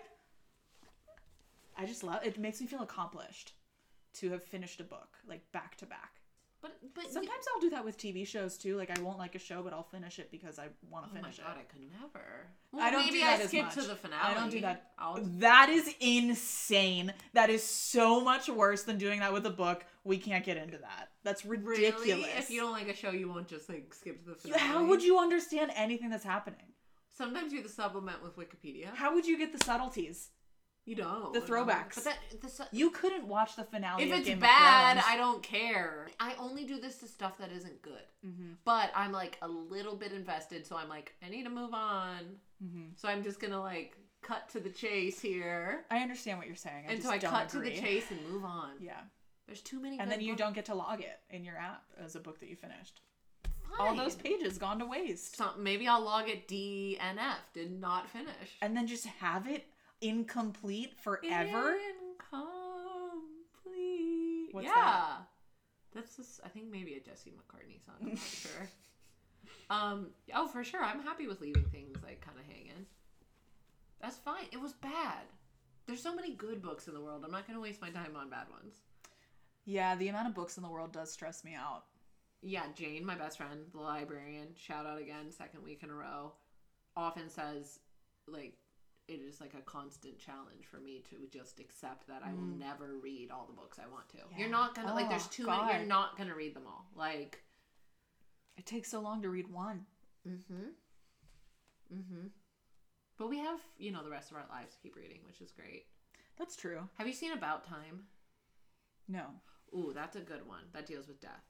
I 1.76 1.86
just 1.86 2.04
love 2.04 2.24
it 2.24 2.38
makes 2.38 2.60
me 2.60 2.68
feel 2.68 2.82
accomplished 2.82 3.52
to 4.14 4.30
have 4.30 4.44
finished 4.44 4.80
a 4.80 4.84
book 4.84 5.18
like 5.28 5.50
back 5.50 5.76
to 5.78 5.86
back. 5.86 6.20
But 6.66 6.94
but 6.94 7.12
Sometimes 7.12 7.44
I'll 7.54 7.60
do 7.60 7.70
that 7.70 7.84
with 7.84 7.98
TV 7.98 8.26
shows 8.26 8.56
too. 8.58 8.76
Like 8.76 8.96
I 8.96 9.00
won't 9.02 9.18
like 9.18 9.34
a 9.34 9.38
show, 9.38 9.62
but 9.62 9.72
I'll 9.72 9.82
finish 9.82 10.18
it 10.18 10.30
because 10.30 10.58
I 10.58 10.68
want 10.90 11.04
to 11.04 11.10
Oh 11.10 11.14
to 11.16 11.20
my 11.20 11.20
finish 11.22 11.38
god, 11.38 11.56
it. 11.56 11.60
I 11.60 11.72
could 11.72 11.82
never. 12.00 12.26
I 12.78 12.90
don't 12.90 13.06
maybe 13.06 13.18
do 13.18 13.24
that 13.24 13.40
I 13.40 13.42
as 13.42 13.48
skip 13.48 13.64
much. 13.66 13.74
to 13.74 13.82
the 13.82 13.94
finale. 13.96 14.20
I 14.22 14.34
don't 14.34 14.50
do 14.50 14.60
that. 14.60 14.90
I'll, 14.98 15.18
That 15.38 15.68
is 15.70 15.94
insane. 16.00 17.12
That 17.32 17.48
is 17.50 17.62
so 17.62 18.20
much 18.20 18.48
worse 18.48 18.82
than 18.82 18.98
doing 18.98 19.20
that 19.20 19.32
with 19.32 19.46
a 19.46 19.50
book. 19.50 19.84
We 20.04 20.18
can't 20.18 20.44
get 20.44 20.56
into 20.56 20.78
that. 20.78 21.10
That's 21.24 21.44
ridiculous. 21.44 22.06
Really? 22.06 22.22
If 22.24 22.50
you 22.50 22.60
don't 22.60 22.72
like 22.72 22.88
a 22.88 22.94
show, 22.94 23.10
you 23.10 23.28
won't 23.28 23.48
just 23.48 23.68
like 23.68 23.92
skip 23.94 24.22
to 24.24 24.30
the 24.30 24.36
finale. 24.36 24.60
How 24.60 24.84
would 24.84 25.02
you 25.02 25.18
understand 25.18 25.70
anything 25.74 26.10
that's 26.10 26.24
happening? 26.24 26.60
Sometimes 27.16 27.50
you 27.52 27.58
have 27.60 27.66
to 27.66 27.72
supplement 27.72 28.22
with 28.22 28.36
Wikipedia. 28.36 28.94
How 28.94 29.14
would 29.14 29.26
you 29.26 29.38
get 29.38 29.56
the 29.56 29.64
subtleties? 29.64 30.28
You 30.86 30.94
don't. 30.94 31.32
The 31.34 31.40
throwbacks. 31.40 31.96
But 31.96 32.04
that 32.04 32.18
the, 32.40 32.48
su- 32.48 32.62
You 32.72 32.90
couldn't 32.90 33.26
watch 33.26 33.56
the 33.56 33.64
finale. 33.64 34.04
if 34.04 34.12
of 34.12 34.18
it's 34.20 34.28
Game 34.28 34.38
bad, 34.38 34.96
of 34.98 35.04
I 35.06 35.16
don't 35.16 35.42
care. 35.42 36.06
I 36.20 36.34
only 36.38 36.64
do 36.64 36.80
this 36.80 36.98
to 36.98 37.06
stuff 37.08 37.36
that 37.38 37.50
isn't 37.52 37.82
good. 37.82 38.04
Mm-hmm. 38.24 38.52
But 38.64 38.90
I'm 38.94 39.10
like 39.12 39.36
a 39.42 39.48
little 39.48 39.96
bit 39.96 40.12
invested, 40.12 40.64
so 40.64 40.76
I'm 40.76 40.88
like, 40.88 41.12
I 41.24 41.28
need 41.28 41.42
to 41.42 41.50
move 41.50 41.74
on. 41.74 42.20
Mm-hmm. 42.64 42.82
So 42.94 43.08
I'm 43.08 43.22
just 43.24 43.40
gonna 43.40 43.60
like 43.60 43.96
cut 44.22 44.48
to 44.50 44.60
the 44.60 44.70
chase 44.70 45.20
here. 45.20 45.84
I 45.90 45.98
understand 45.98 46.38
what 46.38 46.46
you're 46.46 46.54
saying. 46.56 46.84
I 46.88 46.92
and 46.92 46.96
just 46.98 47.08
so 47.08 47.12
I 47.14 47.18
don't 47.18 47.30
cut 47.32 47.52
agree. 47.52 47.70
to 47.70 47.76
the 47.76 47.82
chase 47.86 48.04
and 48.12 48.20
move 48.30 48.44
on. 48.44 48.70
Yeah, 48.80 48.92
There's 49.46 49.60
too 49.62 49.80
many. 49.80 49.98
and 49.98 50.08
good 50.08 50.12
then 50.18 50.24
you 50.24 50.32
books. 50.34 50.38
don't 50.40 50.54
get 50.54 50.66
to 50.66 50.74
log 50.74 51.00
it 51.00 51.18
in 51.30 51.44
your 51.44 51.56
app 51.56 51.82
as 52.02 52.14
a 52.14 52.20
book 52.20 52.38
that 52.40 52.48
you 52.48 52.54
finished. 52.56 53.00
All 53.80 53.94
those 53.96 54.14
pages 54.14 54.56
gone 54.56 54.78
to 54.78 54.86
waste. 54.86 55.36
Some, 55.36 55.50
maybe 55.62 55.86
I'll 55.88 56.00
log 56.02 56.28
it 56.28 56.46
DNF. 56.48 57.34
Did 57.52 57.78
not 57.80 58.08
finish. 58.08 58.56
and 58.62 58.76
then 58.76 58.86
just 58.86 59.04
have 59.06 59.46
it 59.48 59.64
incomplete 60.00 60.94
forever. 61.00 61.76
Incomplete. 62.32 64.48
What's 64.52 64.66
yeah. 64.66 64.74
that? 64.74 65.18
That's 65.94 66.16
this, 66.16 66.40
I 66.44 66.48
think 66.48 66.66
maybe 66.70 66.94
a 66.94 67.00
Jesse 67.00 67.30
McCartney 67.30 67.84
song. 67.84 67.94
I'm 68.02 68.08
not 68.08 68.18
sure. 68.18 68.68
Um. 69.70 70.08
Oh, 70.34 70.46
for 70.46 70.62
sure. 70.62 70.82
I'm 70.82 71.02
happy 71.02 71.26
with 71.26 71.40
leaving 71.40 71.64
things 71.64 71.96
like 72.02 72.20
kind 72.20 72.38
of 72.38 72.46
hanging. 72.46 72.86
That's 74.00 74.16
fine. 74.16 74.44
It 74.52 74.60
was 74.60 74.74
bad. 74.74 75.24
There's 75.86 76.02
so 76.02 76.14
many 76.14 76.34
good 76.34 76.62
books 76.62 76.88
in 76.88 76.94
the 76.94 77.00
world. 77.00 77.22
I'm 77.24 77.30
not 77.30 77.46
gonna 77.46 77.60
waste 77.60 77.80
my 77.80 77.90
time 77.90 78.16
on 78.16 78.28
bad 78.28 78.48
ones. 78.50 78.74
Yeah, 79.64 79.96
the 79.96 80.08
amount 80.08 80.28
of 80.28 80.34
books 80.34 80.56
in 80.56 80.62
the 80.62 80.68
world 80.68 80.92
does 80.92 81.10
stress 81.10 81.44
me 81.44 81.54
out. 81.54 81.84
Yeah, 82.42 82.64
Jane, 82.74 83.04
my 83.04 83.16
best 83.16 83.38
friend, 83.38 83.60
the 83.72 83.80
librarian, 83.80 84.48
shout 84.54 84.86
out 84.86 85.00
again, 85.00 85.32
second 85.32 85.64
week 85.64 85.82
in 85.82 85.90
a 85.90 85.94
row, 85.94 86.32
often 86.96 87.28
says, 87.28 87.80
like, 88.28 88.54
it 89.08 89.20
is 89.20 89.40
like 89.40 89.54
a 89.54 89.60
constant 89.62 90.18
challenge 90.18 90.66
for 90.70 90.78
me 90.78 91.02
to 91.10 91.16
just 91.30 91.60
accept 91.60 92.08
that 92.08 92.22
I 92.24 92.32
will 92.32 92.42
Mm. 92.42 92.58
never 92.58 92.96
read 92.98 93.30
all 93.30 93.46
the 93.46 93.52
books 93.52 93.78
I 93.78 93.86
want 93.86 94.08
to. 94.10 94.18
Yeah. 94.32 94.38
You're 94.38 94.48
not 94.50 94.74
gonna, 94.74 94.92
like, 94.94 95.08
there's 95.08 95.26
Oh, 95.26 95.30
too 95.30 95.46
many, 95.46 95.72
you're 95.78 95.86
not 95.86 96.16
gonna 96.18 96.34
read 96.34 96.54
them 96.54 96.66
all. 96.66 96.86
Like, 96.94 97.42
It 98.56 98.64
takes 98.66 98.90
so 98.90 99.00
long 99.00 99.22
to 99.22 99.28
read 99.30 99.48
one. 99.48 99.86
mm 100.26 100.42
hmm. 100.46 100.68
Mm 101.94 102.06
hmm. 102.08 102.26
But 103.18 103.28
we 103.28 103.38
have, 103.38 103.60
you 103.78 103.92
know, 103.92 104.02
the 104.02 104.10
rest 104.10 104.30
of 104.30 104.36
our 104.38 104.46
lives 104.48 104.74
to 104.74 104.80
keep 104.80 104.96
reading, 104.96 105.20
which 105.24 105.40
is 105.40 105.50
great. 105.52 105.86
That's 106.36 106.56
true. 106.56 106.88
Have 106.98 107.06
you 107.06 107.12
seen 107.12 107.32
About 107.32 107.64
Time? 107.64 108.08
No. 109.08 109.40
Ooh, 109.74 109.92
that's 109.94 110.16
a 110.16 110.20
good 110.20 110.46
one. 110.46 110.64
That 110.72 110.86
deals 110.86 111.06
with 111.06 111.20
death. 111.20 111.44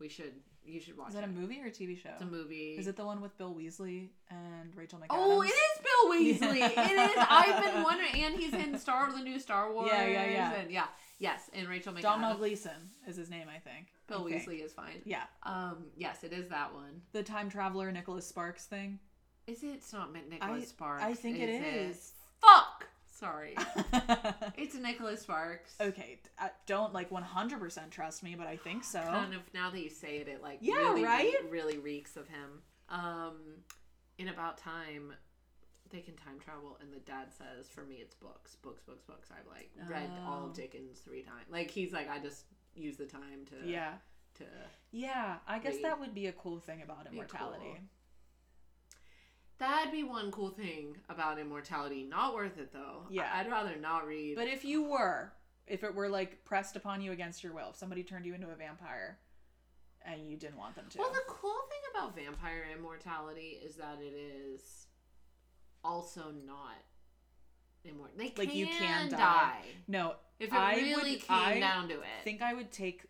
We 0.00 0.08
should. 0.08 0.32
You 0.66 0.80
should 0.80 0.96
watch 0.96 1.08
Is 1.08 1.14
that 1.14 1.24
it. 1.24 1.26
a 1.28 1.32
movie 1.32 1.60
or 1.60 1.66
a 1.66 1.70
TV 1.70 1.94
show? 2.00 2.08
It's 2.14 2.22
a 2.22 2.26
movie. 2.26 2.74
Is 2.78 2.86
it 2.86 2.96
the 2.96 3.04
one 3.04 3.20
with 3.20 3.36
Bill 3.36 3.54
Weasley 3.54 4.08
and 4.30 4.74
Rachel 4.74 4.98
McAdams? 4.98 5.06
Oh, 5.10 5.42
it 5.42 5.48
is 5.48 5.80
Bill 5.82 6.10
Weasley. 6.50 6.60
it 6.62 7.10
is. 7.10 7.24
I've 7.28 7.62
been 7.62 7.82
wondering, 7.82 8.14
and 8.24 8.34
he's 8.34 8.54
in 8.54 8.78
Star 8.78 9.06
of 9.08 9.14
the 9.14 9.22
new 9.22 9.38
Star 9.38 9.70
Wars. 9.72 9.90
Yeah, 9.92 10.06
yeah, 10.06 10.24
yeah. 10.30 10.52
And 10.54 10.70
yeah, 10.70 10.86
yes, 11.18 11.50
and 11.52 11.68
Rachel 11.68 11.92
McAdams. 11.92 12.00
Domhnall 12.02 12.36
Gleeson 12.36 12.90
is 13.06 13.16
his 13.16 13.28
name, 13.28 13.46
I 13.54 13.58
think. 13.58 13.88
Bill 14.06 14.26
I 14.26 14.30
think. 14.30 14.48
Weasley 14.48 14.64
is 14.64 14.72
fine. 14.72 15.02
Yeah. 15.04 15.24
Um, 15.42 15.84
yes, 15.98 16.24
it 16.24 16.32
is 16.32 16.48
that 16.48 16.72
one. 16.74 17.02
The 17.12 17.22
time 17.22 17.50
traveler 17.50 17.92
Nicholas 17.92 18.26
Sparks 18.26 18.64
thing. 18.64 18.98
Is 19.46 19.62
it? 19.62 19.66
It's 19.66 19.92
not 19.92 20.14
meant 20.14 20.30
Nicholas 20.30 20.62
I- 20.62 20.66
Sparks. 20.66 21.04
I 21.04 21.12
think 21.12 21.38
it 21.40 21.50
is. 21.50 22.12
Fuck. 22.40 22.88
Sorry. 23.24 23.54
it's 24.58 24.74
Nicholas 24.74 25.22
Sparks. 25.22 25.74
okay, 25.80 26.18
I 26.38 26.50
don't 26.66 26.92
like 26.92 27.08
100% 27.10 27.90
trust 27.90 28.22
me, 28.22 28.34
but 28.36 28.46
I 28.46 28.56
think 28.56 28.84
so. 28.84 29.00
Kind 29.00 29.32
of 29.34 29.40
now 29.54 29.70
that 29.70 29.80
you 29.80 29.88
say 29.88 30.18
it, 30.18 30.28
it 30.28 30.42
like 30.42 30.58
Yeah, 30.60 30.74
really, 30.74 31.04
right? 31.04 31.32
really 31.50 31.78
reeks 31.78 32.16
of 32.16 32.28
him. 32.28 32.60
Um, 32.90 33.36
in 34.18 34.28
about 34.28 34.58
time, 34.58 35.14
they 35.90 36.00
can 36.00 36.14
time 36.16 36.38
travel, 36.38 36.76
and 36.82 36.92
the 36.92 36.98
dad 37.00 37.28
says, 37.36 37.68
"For 37.68 37.82
me, 37.82 37.96
it's 37.96 38.14
books, 38.14 38.56
books, 38.62 38.82
books, 38.82 39.04
books." 39.04 39.30
I've 39.30 39.46
like 39.50 39.70
read 39.88 40.10
all 40.26 40.42
Oh. 40.44 40.46
of 40.48 40.54
Dickens 40.54 40.98
three 40.98 41.22
times. 41.22 41.46
Like 41.50 41.70
he's 41.70 41.92
like, 41.92 42.10
I 42.10 42.18
just 42.18 42.44
use 42.74 42.96
the 42.96 43.06
time 43.06 43.46
to 43.50 43.66
Yeah. 43.68 43.94
to. 44.34 44.44
Yeah, 44.92 45.36
I 45.48 45.58
guess 45.60 45.76
Read. 45.76 45.84
that 45.84 45.98
would 46.00 46.14
be 46.14 46.26
a 46.26 46.32
cool 46.32 46.58
thing 46.58 46.82
about 46.82 47.06
immortality. 47.10 47.64
cool. 47.64 47.78
That'd 49.58 49.92
be 49.92 50.02
one 50.02 50.30
cool 50.30 50.50
thing 50.50 50.96
about 51.08 51.38
immortality. 51.38 52.02
Not 52.02 52.34
worth 52.34 52.58
it 52.58 52.72
though. 52.72 53.06
Yeah. 53.10 53.30
I'd 53.34 53.50
rather 53.50 53.76
not 53.76 54.06
read. 54.06 54.36
But 54.36 54.48
if 54.48 54.64
you 54.64 54.82
were, 54.84 55.32
if 55.66 55.84
it 55.84 55.94
were 55.94 56.08
like 56.08 56.44
pressed 56.44 56.76
upon 56.76 57.00
you 57.00 57.12
against 57.12 57.42
your 57.44 57.52
will, 57.52 57.70
if 57.70 57.76
somebody 57.76 58.02
turned 58.02 58.26
you 58.26 58.34
into 58.34 58.48
a 58.50 58.54
vampire 58.56 59.18
and 60.04 60.28
you 60.28 60.36
didn't 60.36 60.58
want 60.58 60.74
them 60.74 60.84
to. 60.90 60.98
Well, 60.98 61.12
the 61.12 61.22
cool 61.28 61.54
thing 61.70 61.80
about 61.94 62.14
vampire 62.16 62.64
immortality 62.76 63.58
is 63.64 63.76
that 63.76 63.98
it 64.00 64.12
is 64.14 64.86
also 65.82 66.32
not 66.46 66.76
immortal. 67.84 68.14
They 68.16 68.24
Like, 68.36 68.48
can, 68.48 68.56
you 68.56 68.66
can 68.66 69.08
die. 69.10 69.16
die. 69.18 69.62
no, 69.88 70.16
if 70.40 70.48
it 70.48 70.54
I 70.54 70.74
really 70.76 71.12
would- 71.12 71.20
came 71.22 71.36
I 71.36 71.60
down 71.60 71.88
to 71.88 71.94
it. 71.94 72.06
I 72.20 72.24
think 72.24 72.42
I 72.42 72.52
would 72.54 72.72
take 72.72 73.02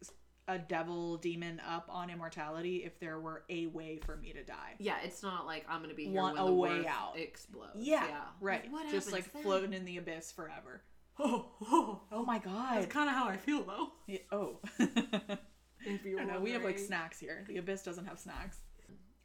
a 0.47 0.59
devil 0.59 1.17
demon 1.17 1.61
up 1.67 1.87
on 1.89 2.11
immortality 2.11 2.85
if 2.85 2.99
there 3.01 3.19
were 3.19 3.45
a 3.49 3.67
way 3.69 3.99
for 4.05 4.17
me 4.17 4.33
to 4.33 4.43
die. 4.45 4.75
yeah, 4.79 4.97
it's 5.03 5.23
not 5.23 5.47
like 5.47 5.65
I'm 5.69 5.81
gonna 5.81 5.95
be 5.95 6.05
here 6.07 6.21
Want 6.21 6.37
when 6.37 6.45
a 6.45 6.47
the 6.47 6.53
way 6.53 6.87
out. 6.87 7.15
explodes. 7.17 7.71
Yeah, 7.77 8.07
yeah. 8.07 8.21
right. 8.41 8.65
Just 8.91 9.11
like 9.13 9.33
then? 9.33 9.43
floating 9.43 9.73
in 9.73 9.85
the 9.85 9.97
abyss 9.99 10.33
forever. 10.33 10.83
Oh, 11.17 11.47
oh, 11.63 11.67
oh, 11.71 12.01
Oh 12.11 12.25
my 12.25 12.41
god. 12.41 12.75
That's 12.75 12.93
kind 12.93 13.09
of 13.09 13.15
how 13.15 13.29
I 13.29 13.37
feel 13.37 13.63
though. 13.63 13.93
Yeah, 14.09 14.19
oh. 14.33 14.59
If 15.87 16.05
you 16.05 16.25
know. 16.25 16.41
We 16.41 16.51
have 16.53 16.65
like 16.65 16.79
snacks 16.79 17.21
here. 17.21 17.45
The 17.47 17.59
abyss 17.59 17.83
doesn't 17.83 18.07
have 18.07 18.19
snacks. 18.19 18.59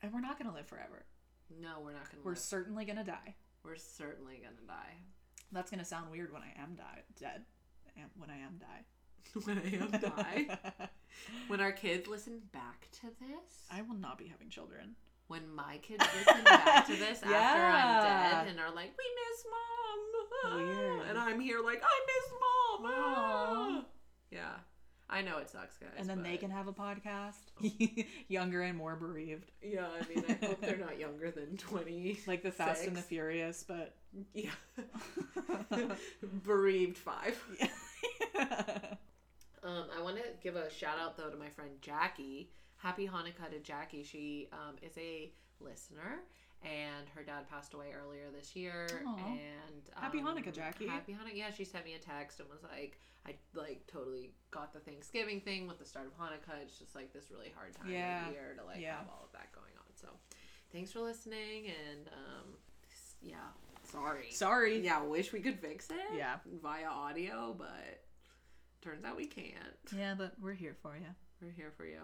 And 0.04 0.14
we're 0.14 0.22
not 0.22 0.38
gonna 0.38 0.54
live 0.54 0.68
forever. 0.68 1.06
No, 1.60 1.80
we're 1.84 1.94
not 1.94 2.10
gonna. 2.12 2.22
We're 2.24 2.32
live. 2.32 2.40
certainly 2.40 2.86
gonna 2.86 3.04
die. 3.04 3.36
We're 3.64 3.76
certainly 3.76 4.36
gonna 4.44 4.68
die. 4.68 4.98
That's 5.52 5.72
gonna 5.72 5.86
sound 5.86 6.12
weird 6.12 6.32
when 6.32 6.44
I 6.44 6.62
am 6.62 6.76
die 6.76 7.02
dead. 7.20 7.44
When 8.18 8.30
I 8.30 8.38
am 8.38 8.58
die. 8.60 8.86
when 9.44 9.58
I 9.60 9.76
am 9.76 9.92
die. 9.92 10.58
when 11.48 11.60
our 11.62 11.72
kids 11.72 12.08
listen 12.08 12.42
back 12.52 12.88
to 13.02 13.08
this. 13.20 13.66
I 13.72 13.82
will 13.82 13.96
not 13.96 14.18
be 14.18 14.28
having 14.28 14.50
children. 14.50 14.96
when 15.28 15.48
my 15.54 15.78
kids 15.78 16.04
listen 16.18 16.44
back 16.44 16.88
to 16.88 16.96
this 16.96 17.22
after 17.24 17.30
I'm 17.32 18.04
dead 18.04 18.48
and 18.50 18.60
are 18.60 18.74
like, 18.74 18.92
"We 18.98 19.06
miss 19.20 19.46
mom," 19.52 20.66
Weird. 20.66 21.08
and 21.10 21.18
I'm 21.20 21.40
here 21.40 21.62
like, 21.64 21.84
"I 21.84 22.00
miss 22.08 22.32
mom." 22.40 23.86
Yeah, 24.32 24.52
I 25.10 25.24
know 25.24 25.40
it 25.40 25.50
sucks, 25.50 25.76
guys. 25.78 25.90
And 25.98 26.08
then 26.08 26.22
they 26.22 26.38
can 26.38 26.52
have 26.52 26.68
a 26.68 26.72
podcast. 26.72 27.50
Younger 28.28 28.62
and 28.62 28.78
more 28.78 28.96
bereaved. 28.96 29.52
Yeah, 29.60 29.88
I 29.88 30.08
mean, 30.08 30.24
I 30.30 30.46
hope 30.46 30.62
they're 30.62 30.78
not 30.78 31.00
younger 31.00 31.32
than 31.32 31.58
twenty. 31.58 32.20
Like 32.28 32.44
the 32.44 32.52
Fast 32.52 32.86
and 32.86 32.96
the 32.96 33.02
Furious, 33.02 33.66
but 33.68 33.96
Yeah, 34.36 34.52
bereaved 36.44 36.98
five. 36.98 37.38
Um, 39.64 39.86
I 39.98 40.02
want 40.02 40.18
to 40.18 40.24
give 40.42 40.56
a 40.56 40.70
shout 40.72 40.98
out 41.00 41.18
though 41.18 41.30
to 41.30 41.38
my 41.38 41.50
friend 41.50 41.72
Jackie. 41.82 42.50
Happy 42.78 43.08
Hanukkah 43.08 43.52
to 43.52 43.60
Jackie. 43.60 44.04
She 44.04 44.48
um, 44.54 44.76
is 44.82 44.98
a 44.98 45.32
listener, 45.60 46.20
and 46.64 47.08
her 47.14 47.24
dad 47.24 47.50
passed 47.50 47.74
away 47.74 47.88
earlier 47.94 48.26
this 48.34 48.56
year. 48.56 48.88
Aw. 49.06 49.16
And 49.18 49.90
um, 49.98 50.02
Happy 50.04 50.20
Hanukkah, 50.20 50.54
Jackie. 50.54 50.88
Happy 50.88 51.12
Hanukkah. 51.12 51.36
Yeah, 51.36 51.52
she 51.52 51.66
sent 51.66 51.84
me 51.84 51.96
a 51.96 52.00
text 52.00 52.40
and 52.40 52.48
was 52.50 52.64
like, 52.64 52.98
I 53.28 53.36
like 53.54 53.86
totally 53.92 54.32
got 54.52 54.72
the 54.72 54.80
Thanksgiving 54.80 55.42
thing 55.42 55.68
with 55.68 55.78
the 55.78 55.86
start 55.86 56.08
of 56.08 56.14
Hanukkah. 56.18 56.62
It's 56.64 56.80
just 56.80 56.96
like 56.96 57.12
this 57.12 57.26
really 57.30 57.52
hard 57.54 57.74
time 57.76 57.92
Yeah. 57.92 58.28
of 58.28 58.34
year 58.34 58.56
to 58.58 58.66
like 58.66 58.80
Yeah. 58.80 58.96
have 58.98 59.08
all 59.10 59.26
of 59.26 59.32
that 59.34 59.52
going 59.52 59.74
on. 59.78 59.86
So, 59.96 60.08
thanks 60.72 60.94
for 60.94 61.02
listening, 61.02 61.66
and 61.68 62.08
um, 62.08 62.46
yeah, 63.22 63.36
sorry. 63.92 64.32
Sorry. 64.32 64.80
Yeah, 64.80 65.04
wish 65.04 65.34
we 65.34 65.42
could 65.42 65.60
fix 65.60 65.90
it. 65.90 65.98
Yeah. 66.16 66.38
Via 66.64 66.88
audio, 66.88 67.54
but 67.58 68.04
turns 68.82 69.04
out 69.06 69.18
we 69.18 69.26
can't. 69.28 69.56
Yeah, 69.96 70.16
but 70.18 70.34
we're 70.42 70.54
here 70.54 70.76
for 70.82 70.96
you. 70.96 71.06
We're 71.42 71.52
here 71.52 71.72
for 71.76 71.86
you. 71.86 72.00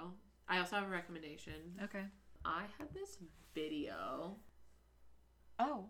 I 0.47 0.59
also 0.59 0.75
have 0.77 0.85
a 0.85 0.89
recommendation. 0.91 1.53
Okay. 1.83 2.03
I 2.43 2.63
had 2.77 2.93
this 2.93 3.17
video. 3.53 4.35
Oh. 5.59 5.85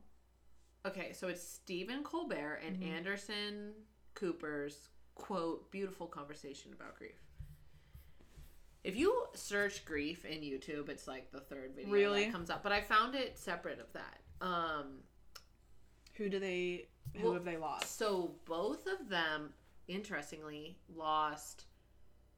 Okay, 0.86 1.14
so 1.14 1.28
it's 1.28 1.42
Stephen 1.44 2.04
Colbert 2.04 2.62
and 2.66 2.78
Mhm. 2.80 2.88
Anderson 2.88 3.74
Cooper's 4.14 4.90
quote, 5.16 5.72
beautiful 5.72 6.08
conversation 6.08 6.74
about 6.74 6.96
grief. 6.98 7.22
If 8.84 8.96
you 8.96 9.28
search 9.34 9.84
grief 9.86 10.26
in 10.26 10.42
YouTube, 10.42 10.90
it's 10.90 11.08
like 11.08 11.32
the 11.32 11.40
third 11.40 11.74
video 11.74 11.92
Really? 11.92 12.26
that 12.26 12.32
comes 12.32 12.50
up. 12.50 12.62
But 12.62 12.72
I 12.72 12.82
found 12.82 13.16
it 13.16 13.38
separate 13.38 13.80
of 13.80 13.92
that. 13.94 14.22
Um, 14.42 15.04
Who 16.16 16.30
do 16.30 16.40
they? 16.40 16.90
Who 17.18 17.24
Well, 17.26 17.34
have 17.34 17.46
they 17.46 17.58
lost? 17.58 17.98
So 17.98 18.40
both 18.46 18.86
of 18.88 19.10
them, 19.10 19.54
interestingly, 19.88 20.78
lost. 20.94 21.66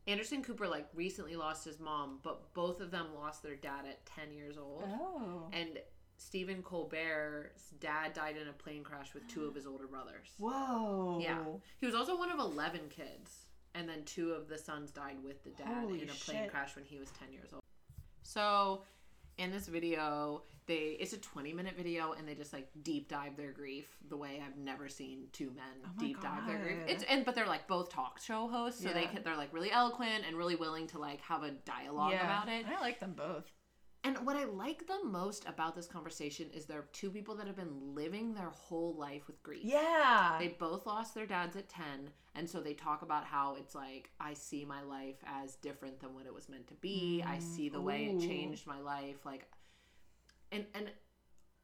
Anderson 0.06 0.42
Cooper 0.42 0.68
like 0.68 0.88
recently 0.94 1.36
lost 1.36 1.66
his 1.66 1.80
mom, 1.80 2.20
but 2.24 2.54
both 2.54 2.80
of 2.80 2.92
them 2.92 3.08
lost 3.16 3.44
their 3.44 3.56
dad 3.56 3.86
at 3.88 4.06
ten 4.06 4.32
years 4.32 4.58
old. 4.58 4.84
Oh. 4.88 5.50
And 5.52 5.80
Stephen 6.18 6.64
Colbert's 6.64 7.70
dad 7.80 8.14
died 8.14 8.38
in 8.42 8.48
a 8.48 8.54
plane 8.54 8.84
crash 8.84 9.14
with 9.14 9.28
two 9.28 9.46
of 9.46 9.54
his 9.54 9.68
older 9.68 9.88
brothers. 9.88 10.34
Whoa. 10.38 11.20
Yeah. 11.22 11.40
He 11.78 11.86
was 11.86 11.94
also 11.94 12.18
one 12.18 12.32
of 12.32 12.40
eleven 12.40 12.82
kids, 12.90 13.48
and 13.76 13.88
then 13.88 14.04
two 14.06 14.32
of 14.32 14.48
the 14.48 14.58
sons 14.58 14.92
died 14.92 15.18
with 15.24 15.44
the 15.44 15.52
dad 15.52 15.68
Holy 15.68 16.02
in 16.02 16.10
a 16.10 16.14
plane 16.14 16.44
shit. 16.44 16.52
crash 16.52 16.76
when 16.76 16.86
he 16.86 16.98
was 16.98 17.10
ten 17.20 17.32
years 17.34 17.50
old. 17.54 17.62
So, 18.24 18.84
in 19.38 19.52
this 19.52 19.68
video, 19.68 20.44
they 20.66 20.98
it's 21.00 21.14
a 21.14 21.18
twenty 21.18 21.54
minute 21.54 21.76
video, 21.78 22.14
and 22.14 22.28
they 22.28 22.36
just 22.36 22.54
like 22.54 22.68
deep 22.84 23.10
dive 23.10 23.38
their 23.38 23.52
grief 23.52 23.86
the 24.10 24.18
way 24.18 24.42
I've 24.46 24.58
never 24.58 24.90
seen 24.90 25.28
two 25.32 25.48
men 25.48 25.64
Oh 25.86 25.90
deep 25.98 26.22
dive 26.22 26.46
their 26.46 26.60
grief. 26.60 26.78
It's 26.88 27.04
and 27.10 27.24
but 27.26 27.36
they're 27.36 27.48
like 27.48 27.68
both 27.68 27.90
talk 27.90 28.22
show 28.22 28.48
hosts, 28.48 28.84
so 28.84 28.90
they 28.90 29.06
can, 29.06 29.24
they're 29.24 29.38
like 29.38 29.54
really 29.54 29.72
eloquent 29.72 30.26
and 30.28 30.38
really 30.38 30.56
willing 30.56 30.88
to 30.88 31.00
like 31.00 31.22
have 31.22 31.44
a 31.44 31.52
dialogue 31.52 32.12
yeah. 32.12 32.26
about 32.26 32.50
it. 32.50 32.66
I 32.68 32.82
like 32.82 33.00
them 33.00 33.14
both. 33.16 33.52
And 34.04 34.18
what 34.26 34.38
I 34.38 34.46
like 34.46 34.88
the 34.88 35.04
most 35.04 35.46
about 35.48 35.76
this 35.76 35.88
conversation 35.88 36.48
is 36.54 36.66
there 36.66 36.80
are 36.80 36.88
two 36.94 37.10
people 37.10 37.36
that 37.36 37.48
have 37.48 37.56
been 37.58 37.94
living 37.96 38.34
their 38.34 38.50
whole 38.52 38.96
life 38.96 39.28
with 39.28 39.42
grief. 39.44 39.62
Yeah. 39.64 40.38
They 40.40 40.50
both 40.50 40.86
lost 40.86 41.14
their 41.14 41.26
dads 41.26 41.58
at 41.58 41.68
10, 41.68 42.10
and 42.36 42.50
so 42.50 42.62
they 42.62 42.74
talk 42.74 43.02
about 43.02 43.26
how 43.26 43.56
it's 43.60 43.76
like, 43.76 44.12
I 44.20 44.34
see 44.34 44.64
my 44.66 44.82
life 44.84 45.18
as 45.26 45.56
different 45.56 46.00
than 46.00 46.14
what 46.14 46.26
it 46.26 46.34
was 46.34 46.48
meant 46.48 46.68
to 46.68 46.76
be. 46.76 47.24
I 47.26 47.38
Mm, 47.38 47.42
see 47.42 47.70
the 47.70 47.82
way 47.82 48.06
it 48.06 48.20
changed 48.28 48.66
my 48.68 48.80
life. 48.80 49.26
Like, 49.26 49.48
and, 50.52 50.66
and 50.74 50.90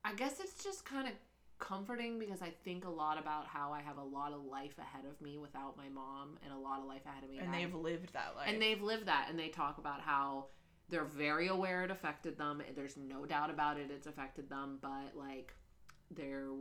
I 0.03 0.13
guess 0.13 0.39
it's 0.39 0.63
just 0.63 0.83
kind 0.85 1.07
of 1.07 1.13
comforting 1.59 2.19
because 2.19 2.41
I 2.41 2.49
think 2.65 2.83
a 2.83 2.89
lot 2.89 3.17
about 3.17 3.47
how 3.47 3.71
I 3.71 3.81
have 3.81 3.97
a 3.97 4.03
lot 4.03 4.33
of 4.33 4.43
life 4.43 4.77
ahead 4.79 5.05
of 5.05 5.21
me 5.21 5.37
without 5.37 5.77
my 5.77 5.87
mom 5.87 6.37
and 6.43 6.51
a 6.53 6.57
lot 6.57 6.79
of 6.79 6.85
life 6.87 7.05
ahead 7.05 7.23
of 7.23 7.29
me. 7.29 7.37
and 7.37 7.53
they've 7.53 7.73
lived 7.73 8.11
that 8.13 8.36
life. 8.36 8.49
and 8.49 8.61
they've 8.61 8.81
lived 8.81 9.05
that 9.05 9.27
and 9.29 9.39
they 9.39 9.47
talk 9.47 9.77
about 9.77 10.01
how 10.01 10.47
they're 10.93 11.03
very 11.03 11.47
aware 11.47 11.83
it 11.83 11.89
affected 11.89 12.37
them 12.37 12.61
there's 12.75 12.95
no 12.95 13.25
doubt 13.25 13.49
about 13.49 13.77
it 13.79 13.89
it's 13.89 14.05
affected 14.05 14.47
them 14.47 14.77
but 14.79 15.11
like 15.15 15.55
they're 16.11 16.51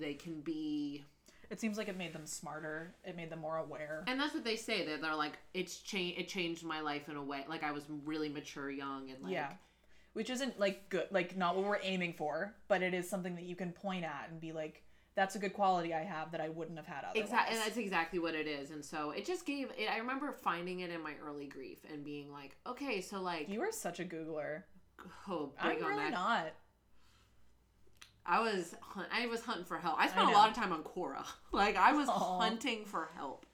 they 0.00 0.14
can 0.14 0.40
be 0.40 1.04
it 1.50 1.60
seems 1.60 1.78
like 1.78 1.86
it 1.86 1.96
made 1.96 2.12
them 2.12 2.26
smarter. 2.26 2.96
It 3.04 3.14
made 3.14 3.30
them 3.30 3.38
more 3.38 3.58
aware. 3.58 4.02
and 4.08 4.18
that's 4.18 4.34
what 4.34 4.42
they 4.42 4.56
say 4.56 4.84
that 4.86 5.00
they're 5.00 5.14
like 5.14 5.38
it's 5.54 5.78
changed 5.78 6.18
it 6.18 6.26
changed 6.26 6.64
my 6.64 6.80
life 6.80 7.08
in 7.08 7.14
a 7.16 7.22
way 7.22 7.44
like 7.48 7.62
i 7.62 7.70
was 7.70 7.84
really 8.04 8.28
mature 8.28 8.68
young 8.68 9.10
and 9.10 9.22
like 9.22 9.32
yeah. 9.32 9.52
Which 10.14 10.30
isn't 10.30 10.58
like 10.58 10.88
good, 10.88 11.08
like 11.10 11.36
not 11.36 11.56
what 11.56 11.66
we're 11.66 11.78
aiming 11.82 12.14
for, 12.14 12.54
but 12.68 12.80
it 12.80 12.94
is 12.94 13.06
something 13.06 13.34
that 13.34 13.44
you 13.44 13.54
can 13.54 13.70
point 13.70 14.02
at 14.02 14.28
and 14.30 14.40
be 14.40 14.50
like, 14.50 14.82
that's 15.16 15.34
a 15.34 15.38
good 15.38 15.54
quality 15.54 15.94
I 15.94 16.04
have 16.04 16.30
that 16.32 16.40
I 16.42 16.50
wouldn't 16.50 16.76
have 16.76 16.86
had 16.86 17.04
otherwise. 17.04 17.24
Exactly, 17.24 17.56
and 17.56 17.64
that's 17.64 17.78
exactly 17.78 18.18
what 18.18 18.34
it 18.34 18.46
is. 18.46 18.70
And 18.70 18.84
so 18.84 19.10
it 19.10 19.24
just 19.24 19.46
gave. 19.46 19.70
It, 19.76 19.88
I 19.90 19.98
remember 19.98 20.30
finding 20.32 20.80
it 20.80 20.90
in 20.90 21.02
my 21.02 21.14
early 21.26 21.46
grief 21.46 21.78
and 21.90 22.04
being 22.04 22.30
like, 22.30 22.56
okay, 22.66 23.00
so 23.00 23.20
like, 23.20 23.48
You 23.48 23.62
are 23.62 23.72
such 23.72 23.98
a 23.98 24.04
Googler. 24.04 24.62
oh, 25.28 25.52
I'm 25.58 25.78
really 25.78 25.96
that. 25.96 26.12
not. 26.12 26.46
I 28.26 28.40
was 28.40 28.74
I 29.12 29.26
was 29.26 29.40
hunting 29.40 29.64
for 29.64 29.78
help. 29.78 29.96
I 29.98 30.08
spent 30.08 30.28
I 30.28 30.32
a 30.32 30.34
lot 30.34 30.50
of 30.50 30.56
time 30.56 30.72
on 30.72 30.82
Quora. 30.82 31.24
Like 31.52 31.76
I 31.76 31.92
was 31.92 32.08
Aw. 32.08 32.38
hunting 32.40 32.84
for 32.84 33.08
help. 33.16 33.46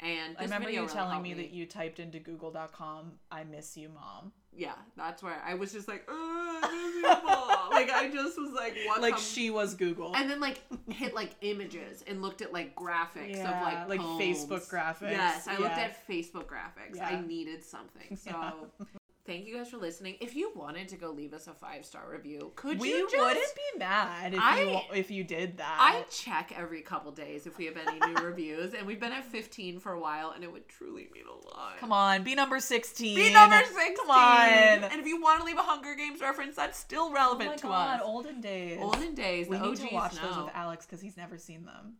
And 0.00 0.36
I 0.38 0.42
remember 0.42 0.66
video 0.66 0.82
you 0.82 0.86
really 0.86 0.94
telling 0.94 1.10
helped 1.12 1.22
me, 1.24 1.34
that 1.34 1.50
you 1.50 1.66
typed 1.66 1.98
into 1.98 2.18
google.com, 2.18 3.12
I 3.32 3.44
miss 3.44 3.76
you, 3.76 3.88
mom. 3.88 4.32
Yeah, 4.58 4.72
that's 4.96 5.22
where 5.22 5.40
I 5.46 5.54
was 5.54 5.72
just 5.72 5.86
like, 5.88 6.04
"Ugh, 6.08 6.14
I 6.16 6.70
miss 6.84 6.94
you, 6.96 7.02
Mom." 7.28 7.70
like 7.70 7.90
I 7.90 8.10
just 8.10 8.36
was 8.38 8.52
like, 8.54 8.76
what? 8.86 9.00
Like 9.00 9.14
come- 9.14 9.22
she 9.22 9.50
was 9.50 9.74
Google. 9.74 10.14
and 10.16 10.28
then 10.28 10.40
like 10.40 10.60
hit 10.88 11.14
like 11.14 11.30
images 11.42 12.02
and 12.06 12.20
looked 12.20 12.42
at 12.42 12.52
like 12.52 12.74
graphics 12.74 13.36
Yeah, 13.36 13.56
of 13.56 13.62
like 13.62 13.88
like 13.88 14.00
poems. 14.00 14.20
Facebook 14.44 14.68
graphics. 14.70 15.12
Yes, 15.12 15.46
I 15.48 15.56
looked 15.58 15.78
at 15.78 16.06
Facebook 16.08 16.46
graphics. 16.46 17.00
I 17.00 17.20
needed 17.20 17.62
something. 17.64 18.16
So 18.24 18.30
Yeah. 18.30 18.97
Thank 19.28 19.46
you 19.46 19.56
guys 19.56 19.68
for 19.70 19.76
listening. 19.76 20.16
If 20.20 20.34
you 20.34 20.50
wanted 20.56 20.88
to 20.88 20.96
go 20.96 21.10
leave 21.12 21.32
us 21.32 21.46
a 21.46 21.52
five 21.52 21.84
star 21.84 22.10
review, 22.10 22.50
could 22.56 22.80
we 22.80 22.88
you 22.88 23.08
just 23.08 23.16
wouldn't 23.24 23.54
be 23.54 23.78
mad 23.78 24.34
if 24.34 24.40
I- 24.40 24.62
you 24.62 24.80
if 24.94 25.10
you 25.10 25.22
did 25.22 25.58
that. 25.58 25.76
I 25.78 26.02
check 26.10 26.52
every 26.56 26.80
couple 26.82 27.12
days 27.12 27.46
if 27.46 27.56
we 27.58 27.66
have 27.66 27.76
any 27.76 27.98
new 28.00 28.14
reviews, 28.22 28.74
and 28.74 28.86
we've 28.86 28.98
been 28.98 29.12
at 29.12 29.24
15 29.24 29.78
for 29.78 29.92
a 29.92 30.00
while, 30.00 30.30
and 30.32 30.42
it 30.42 30.50
would 30.52 30.66
truly 30.68 31.08
mean 31.12 31.24
a 31.26 31.46
lot. 31.54 31.76
Come 31.78 31.92
on, 31.92 32.24
be 32.24 32.34
number 32.34 32.58
sixteen. 32.58 33.14
Be 33.14 33.32
number 33.32 33.56
16. 33.58 33.96
Come 33.96 34.10
on. 34.10 34.48
And 34.48 35.00
if 35.00 35.06
you 35.06 35.20
want 35.20 35.40
to 35.40 35.44
leave 35.46 35.58
a 35.58 35.62
Hunger 35.62 35.94
Games 35.94 36.20
reference, 36.20 36.56
that's 36.56 36.78
still 36.78 37.08
Oh 37.10 37.12
relevant 37.12 37.50
my 37.50 37.56
to 37.56 37.62
god, 37.68 38.00
us. 38.00 38.06
olden 38.06 38.40
days. 38.40 38.78
Olden 38.80 39.14
days, 39.14 39.46
we 39.48 39.58
need 39.58 39.66
OGs 39.68 39.80
to 39.80 39.88
watch 39.94 40.14
know. 40.16 40.22
those 40.28 40.36
with 40.44 40.54
Alex 40.54 40.86
because 40.86 41.00
he's 41.00 41.16
never 41.16 41.36
seen 41.38 41.64
them. 41.66 41.94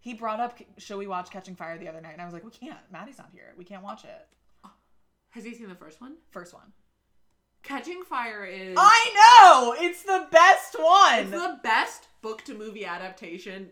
He 0.00 0.14
brought 0.14 0.40
up, 0.40 0.58
"Should 0.78 0.98
we 0.98 1.06
watch 1.06 1.30
Catching 1.30 1.54
Fire?" 1.54 1.78
the 1.78 1.88
other 1.88 2.00
night, 2.00 2.12
and 2.12 2.20
I 2.20 2.24
was 2.24 2.34
like, 2.34 2.44
"We 2.44 2.50
can't. 2.50 2.78
Maddie's 2.90 3.18
not 3.18 3.30
here. 3.32 3.54
We 3.56 3.64
can't 3.64 3.82
watch 3.82 4.04
it." 4.04 4.26
Has 5.32 5.44
he 5.44 5.54
seen 5.54 5.68
the 5.68 5.74
first 5.74 6.00
one? 6.00 6.16
First 6.30 6.52
one. 6.54 6.72
Catching 7.62 8.02
Fire 8.02 8.44
is 8.44 8.76
I 8.78 9.12
know 9.14 9.74
it's 9.78 10.02
the 10.02 10.26
best 10.30 10.76
one, 10.78 11.20
it's 11.20 11.30
the 11.30 11.58
best 11.62 12.08
book 12.20 12.42
to 12.44 12.54
movie 12.54 12.84
adaptation 12.84 13.68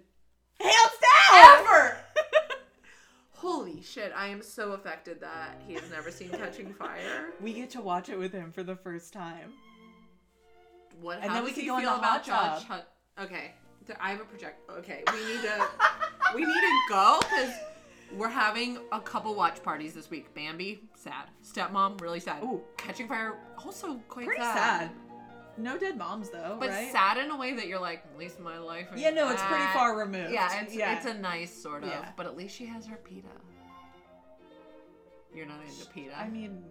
hands 0.60 0.92
down. 1.30 1.58
ever. 1.58 1.96
Holy 3.32 3.82
shit, 3.82 4.12
I 4.14 4.28
am 4.28 4.42
so 4.42 4.72
affected 4.72 5.20
that 5.20 5.60
he 5.66 5.74
has 5.74 5.90
never 5.90 6.10
seen 6.10 6.30
Catching 6.30 6.72
Fire. 6.72 7.32
We 7.40 7.52
get 7.52 7.70
to 7.70 7.80
watch 7.80 8.08
it 8.08 8.18
with 8.18 8.32
him 8.32 8.52
for 8.52 8.62
the 8.62 8.76
first 8.76 9.12
time. 9.12 9.52
What? 11.00 11.18
And 11.20 11.34
then 11.34 11.44
we 11.44 11.50
he 11.50 11.66
go 11.66 11.78
feel 11.78 11.90
the 11.90 11.98
about 11.98 12.24
Josh? 12.24 12.62
Hut- 12.64 12.92
okay, 13.20 13.52
I 14.00 14.10
have 14.10 14.20
a 14.20 14.24
project. 14.24 14.70
Okay, 14.70 15.02
we 15.12 15.18
need 15.26 15.42
to 15.42 15.66
we 16.34 16.40
need 16.42 16.60
to 16.60 16.80
go 16.88 17.18
because 17.20 17.52
we're 18.16 18.28
having 18.28 18.78
a 18.92 19.00
couple 19.00 19.34
watch 19.34 19.62
parties 19.62 19.94
this 19.94 20.10
week. 20.10 20.34
Bambi, 20.34 20.80
sad. 20.96 21.28
Stepmom, 21.44 22.00
really 22.00 22.20
sad. 22.20 22.42
Ooh. 22.42 22.60
Catching 22.76 23.08
Fire, 23.08 23.34
also 23.64 24.00
quite 24.08 24.26
Pretty 24.26 24.42
sad. 24.42 24.54
sad. 24.54 24.90
No 25.58 25.76
dead 25.76 25.98
moms 25.98 26.30
though, 26.30 26.56
But 26.58 26.70
right? 26.70 26.90
sad 26.90 27.18
in 27.18 27.30
a 27.30 27.36
way 27.36 27.52
that 27.54 27.66
you're 27.66 27.80
like, 27.80 28.04
at 28.12 28.18
least 28.18 28.40
my 28.40 28.58
life. 28.58 28.86
ain't 28.92 29.00
Yeah, 29.00 29.10
no, 29.10 29.30
it's 29.30 29.42
pretty 29.42 29.62
that." 29.62 29.74
far 29.74 29.96
removed. 29.98 30.32
Yeah, 30.32 30.62
it's, 30.62 30.74
yeah. 30.74 30.96
it's 30.96 31.06
a 31.06 31.14
nice 31.14 31.52
sort 31.52 31.82
of. 31.82 31.90
Yeah. 31.90 32.08
But 32.16 32.26
at 32.26 32.36
least 32.36 32.54
she 32.56 32.66
has 32.66 32.86
her 32.86 32.96
Peeta. 32.96 33.24
You're 35.34 35.46
not 35.46 35.60
into 35.62 35.84
Peeta. 35.90 36.18
I 36.18 36.28
mean, 36.28 36.62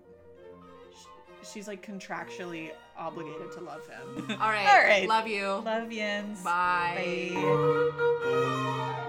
sh- 0.94 1.06
she's 1.54 1.68
like 1.68 1.86
contractually 1.86 2.72
obligated 2.98 3.52
to 3.54 3.62
love 3.62 3.88
him. 3.88 4.26
all 4.42 4.50
right. 4.50 4.68
all 4.68 4.84
right. 4.84 5.08
Love 5.08 5.28
you. 5.28 5.46
Love 5.48 5.92
yins. 5.92 6.42
Bye. 6.44 7.32
Bye. 7.36 9.06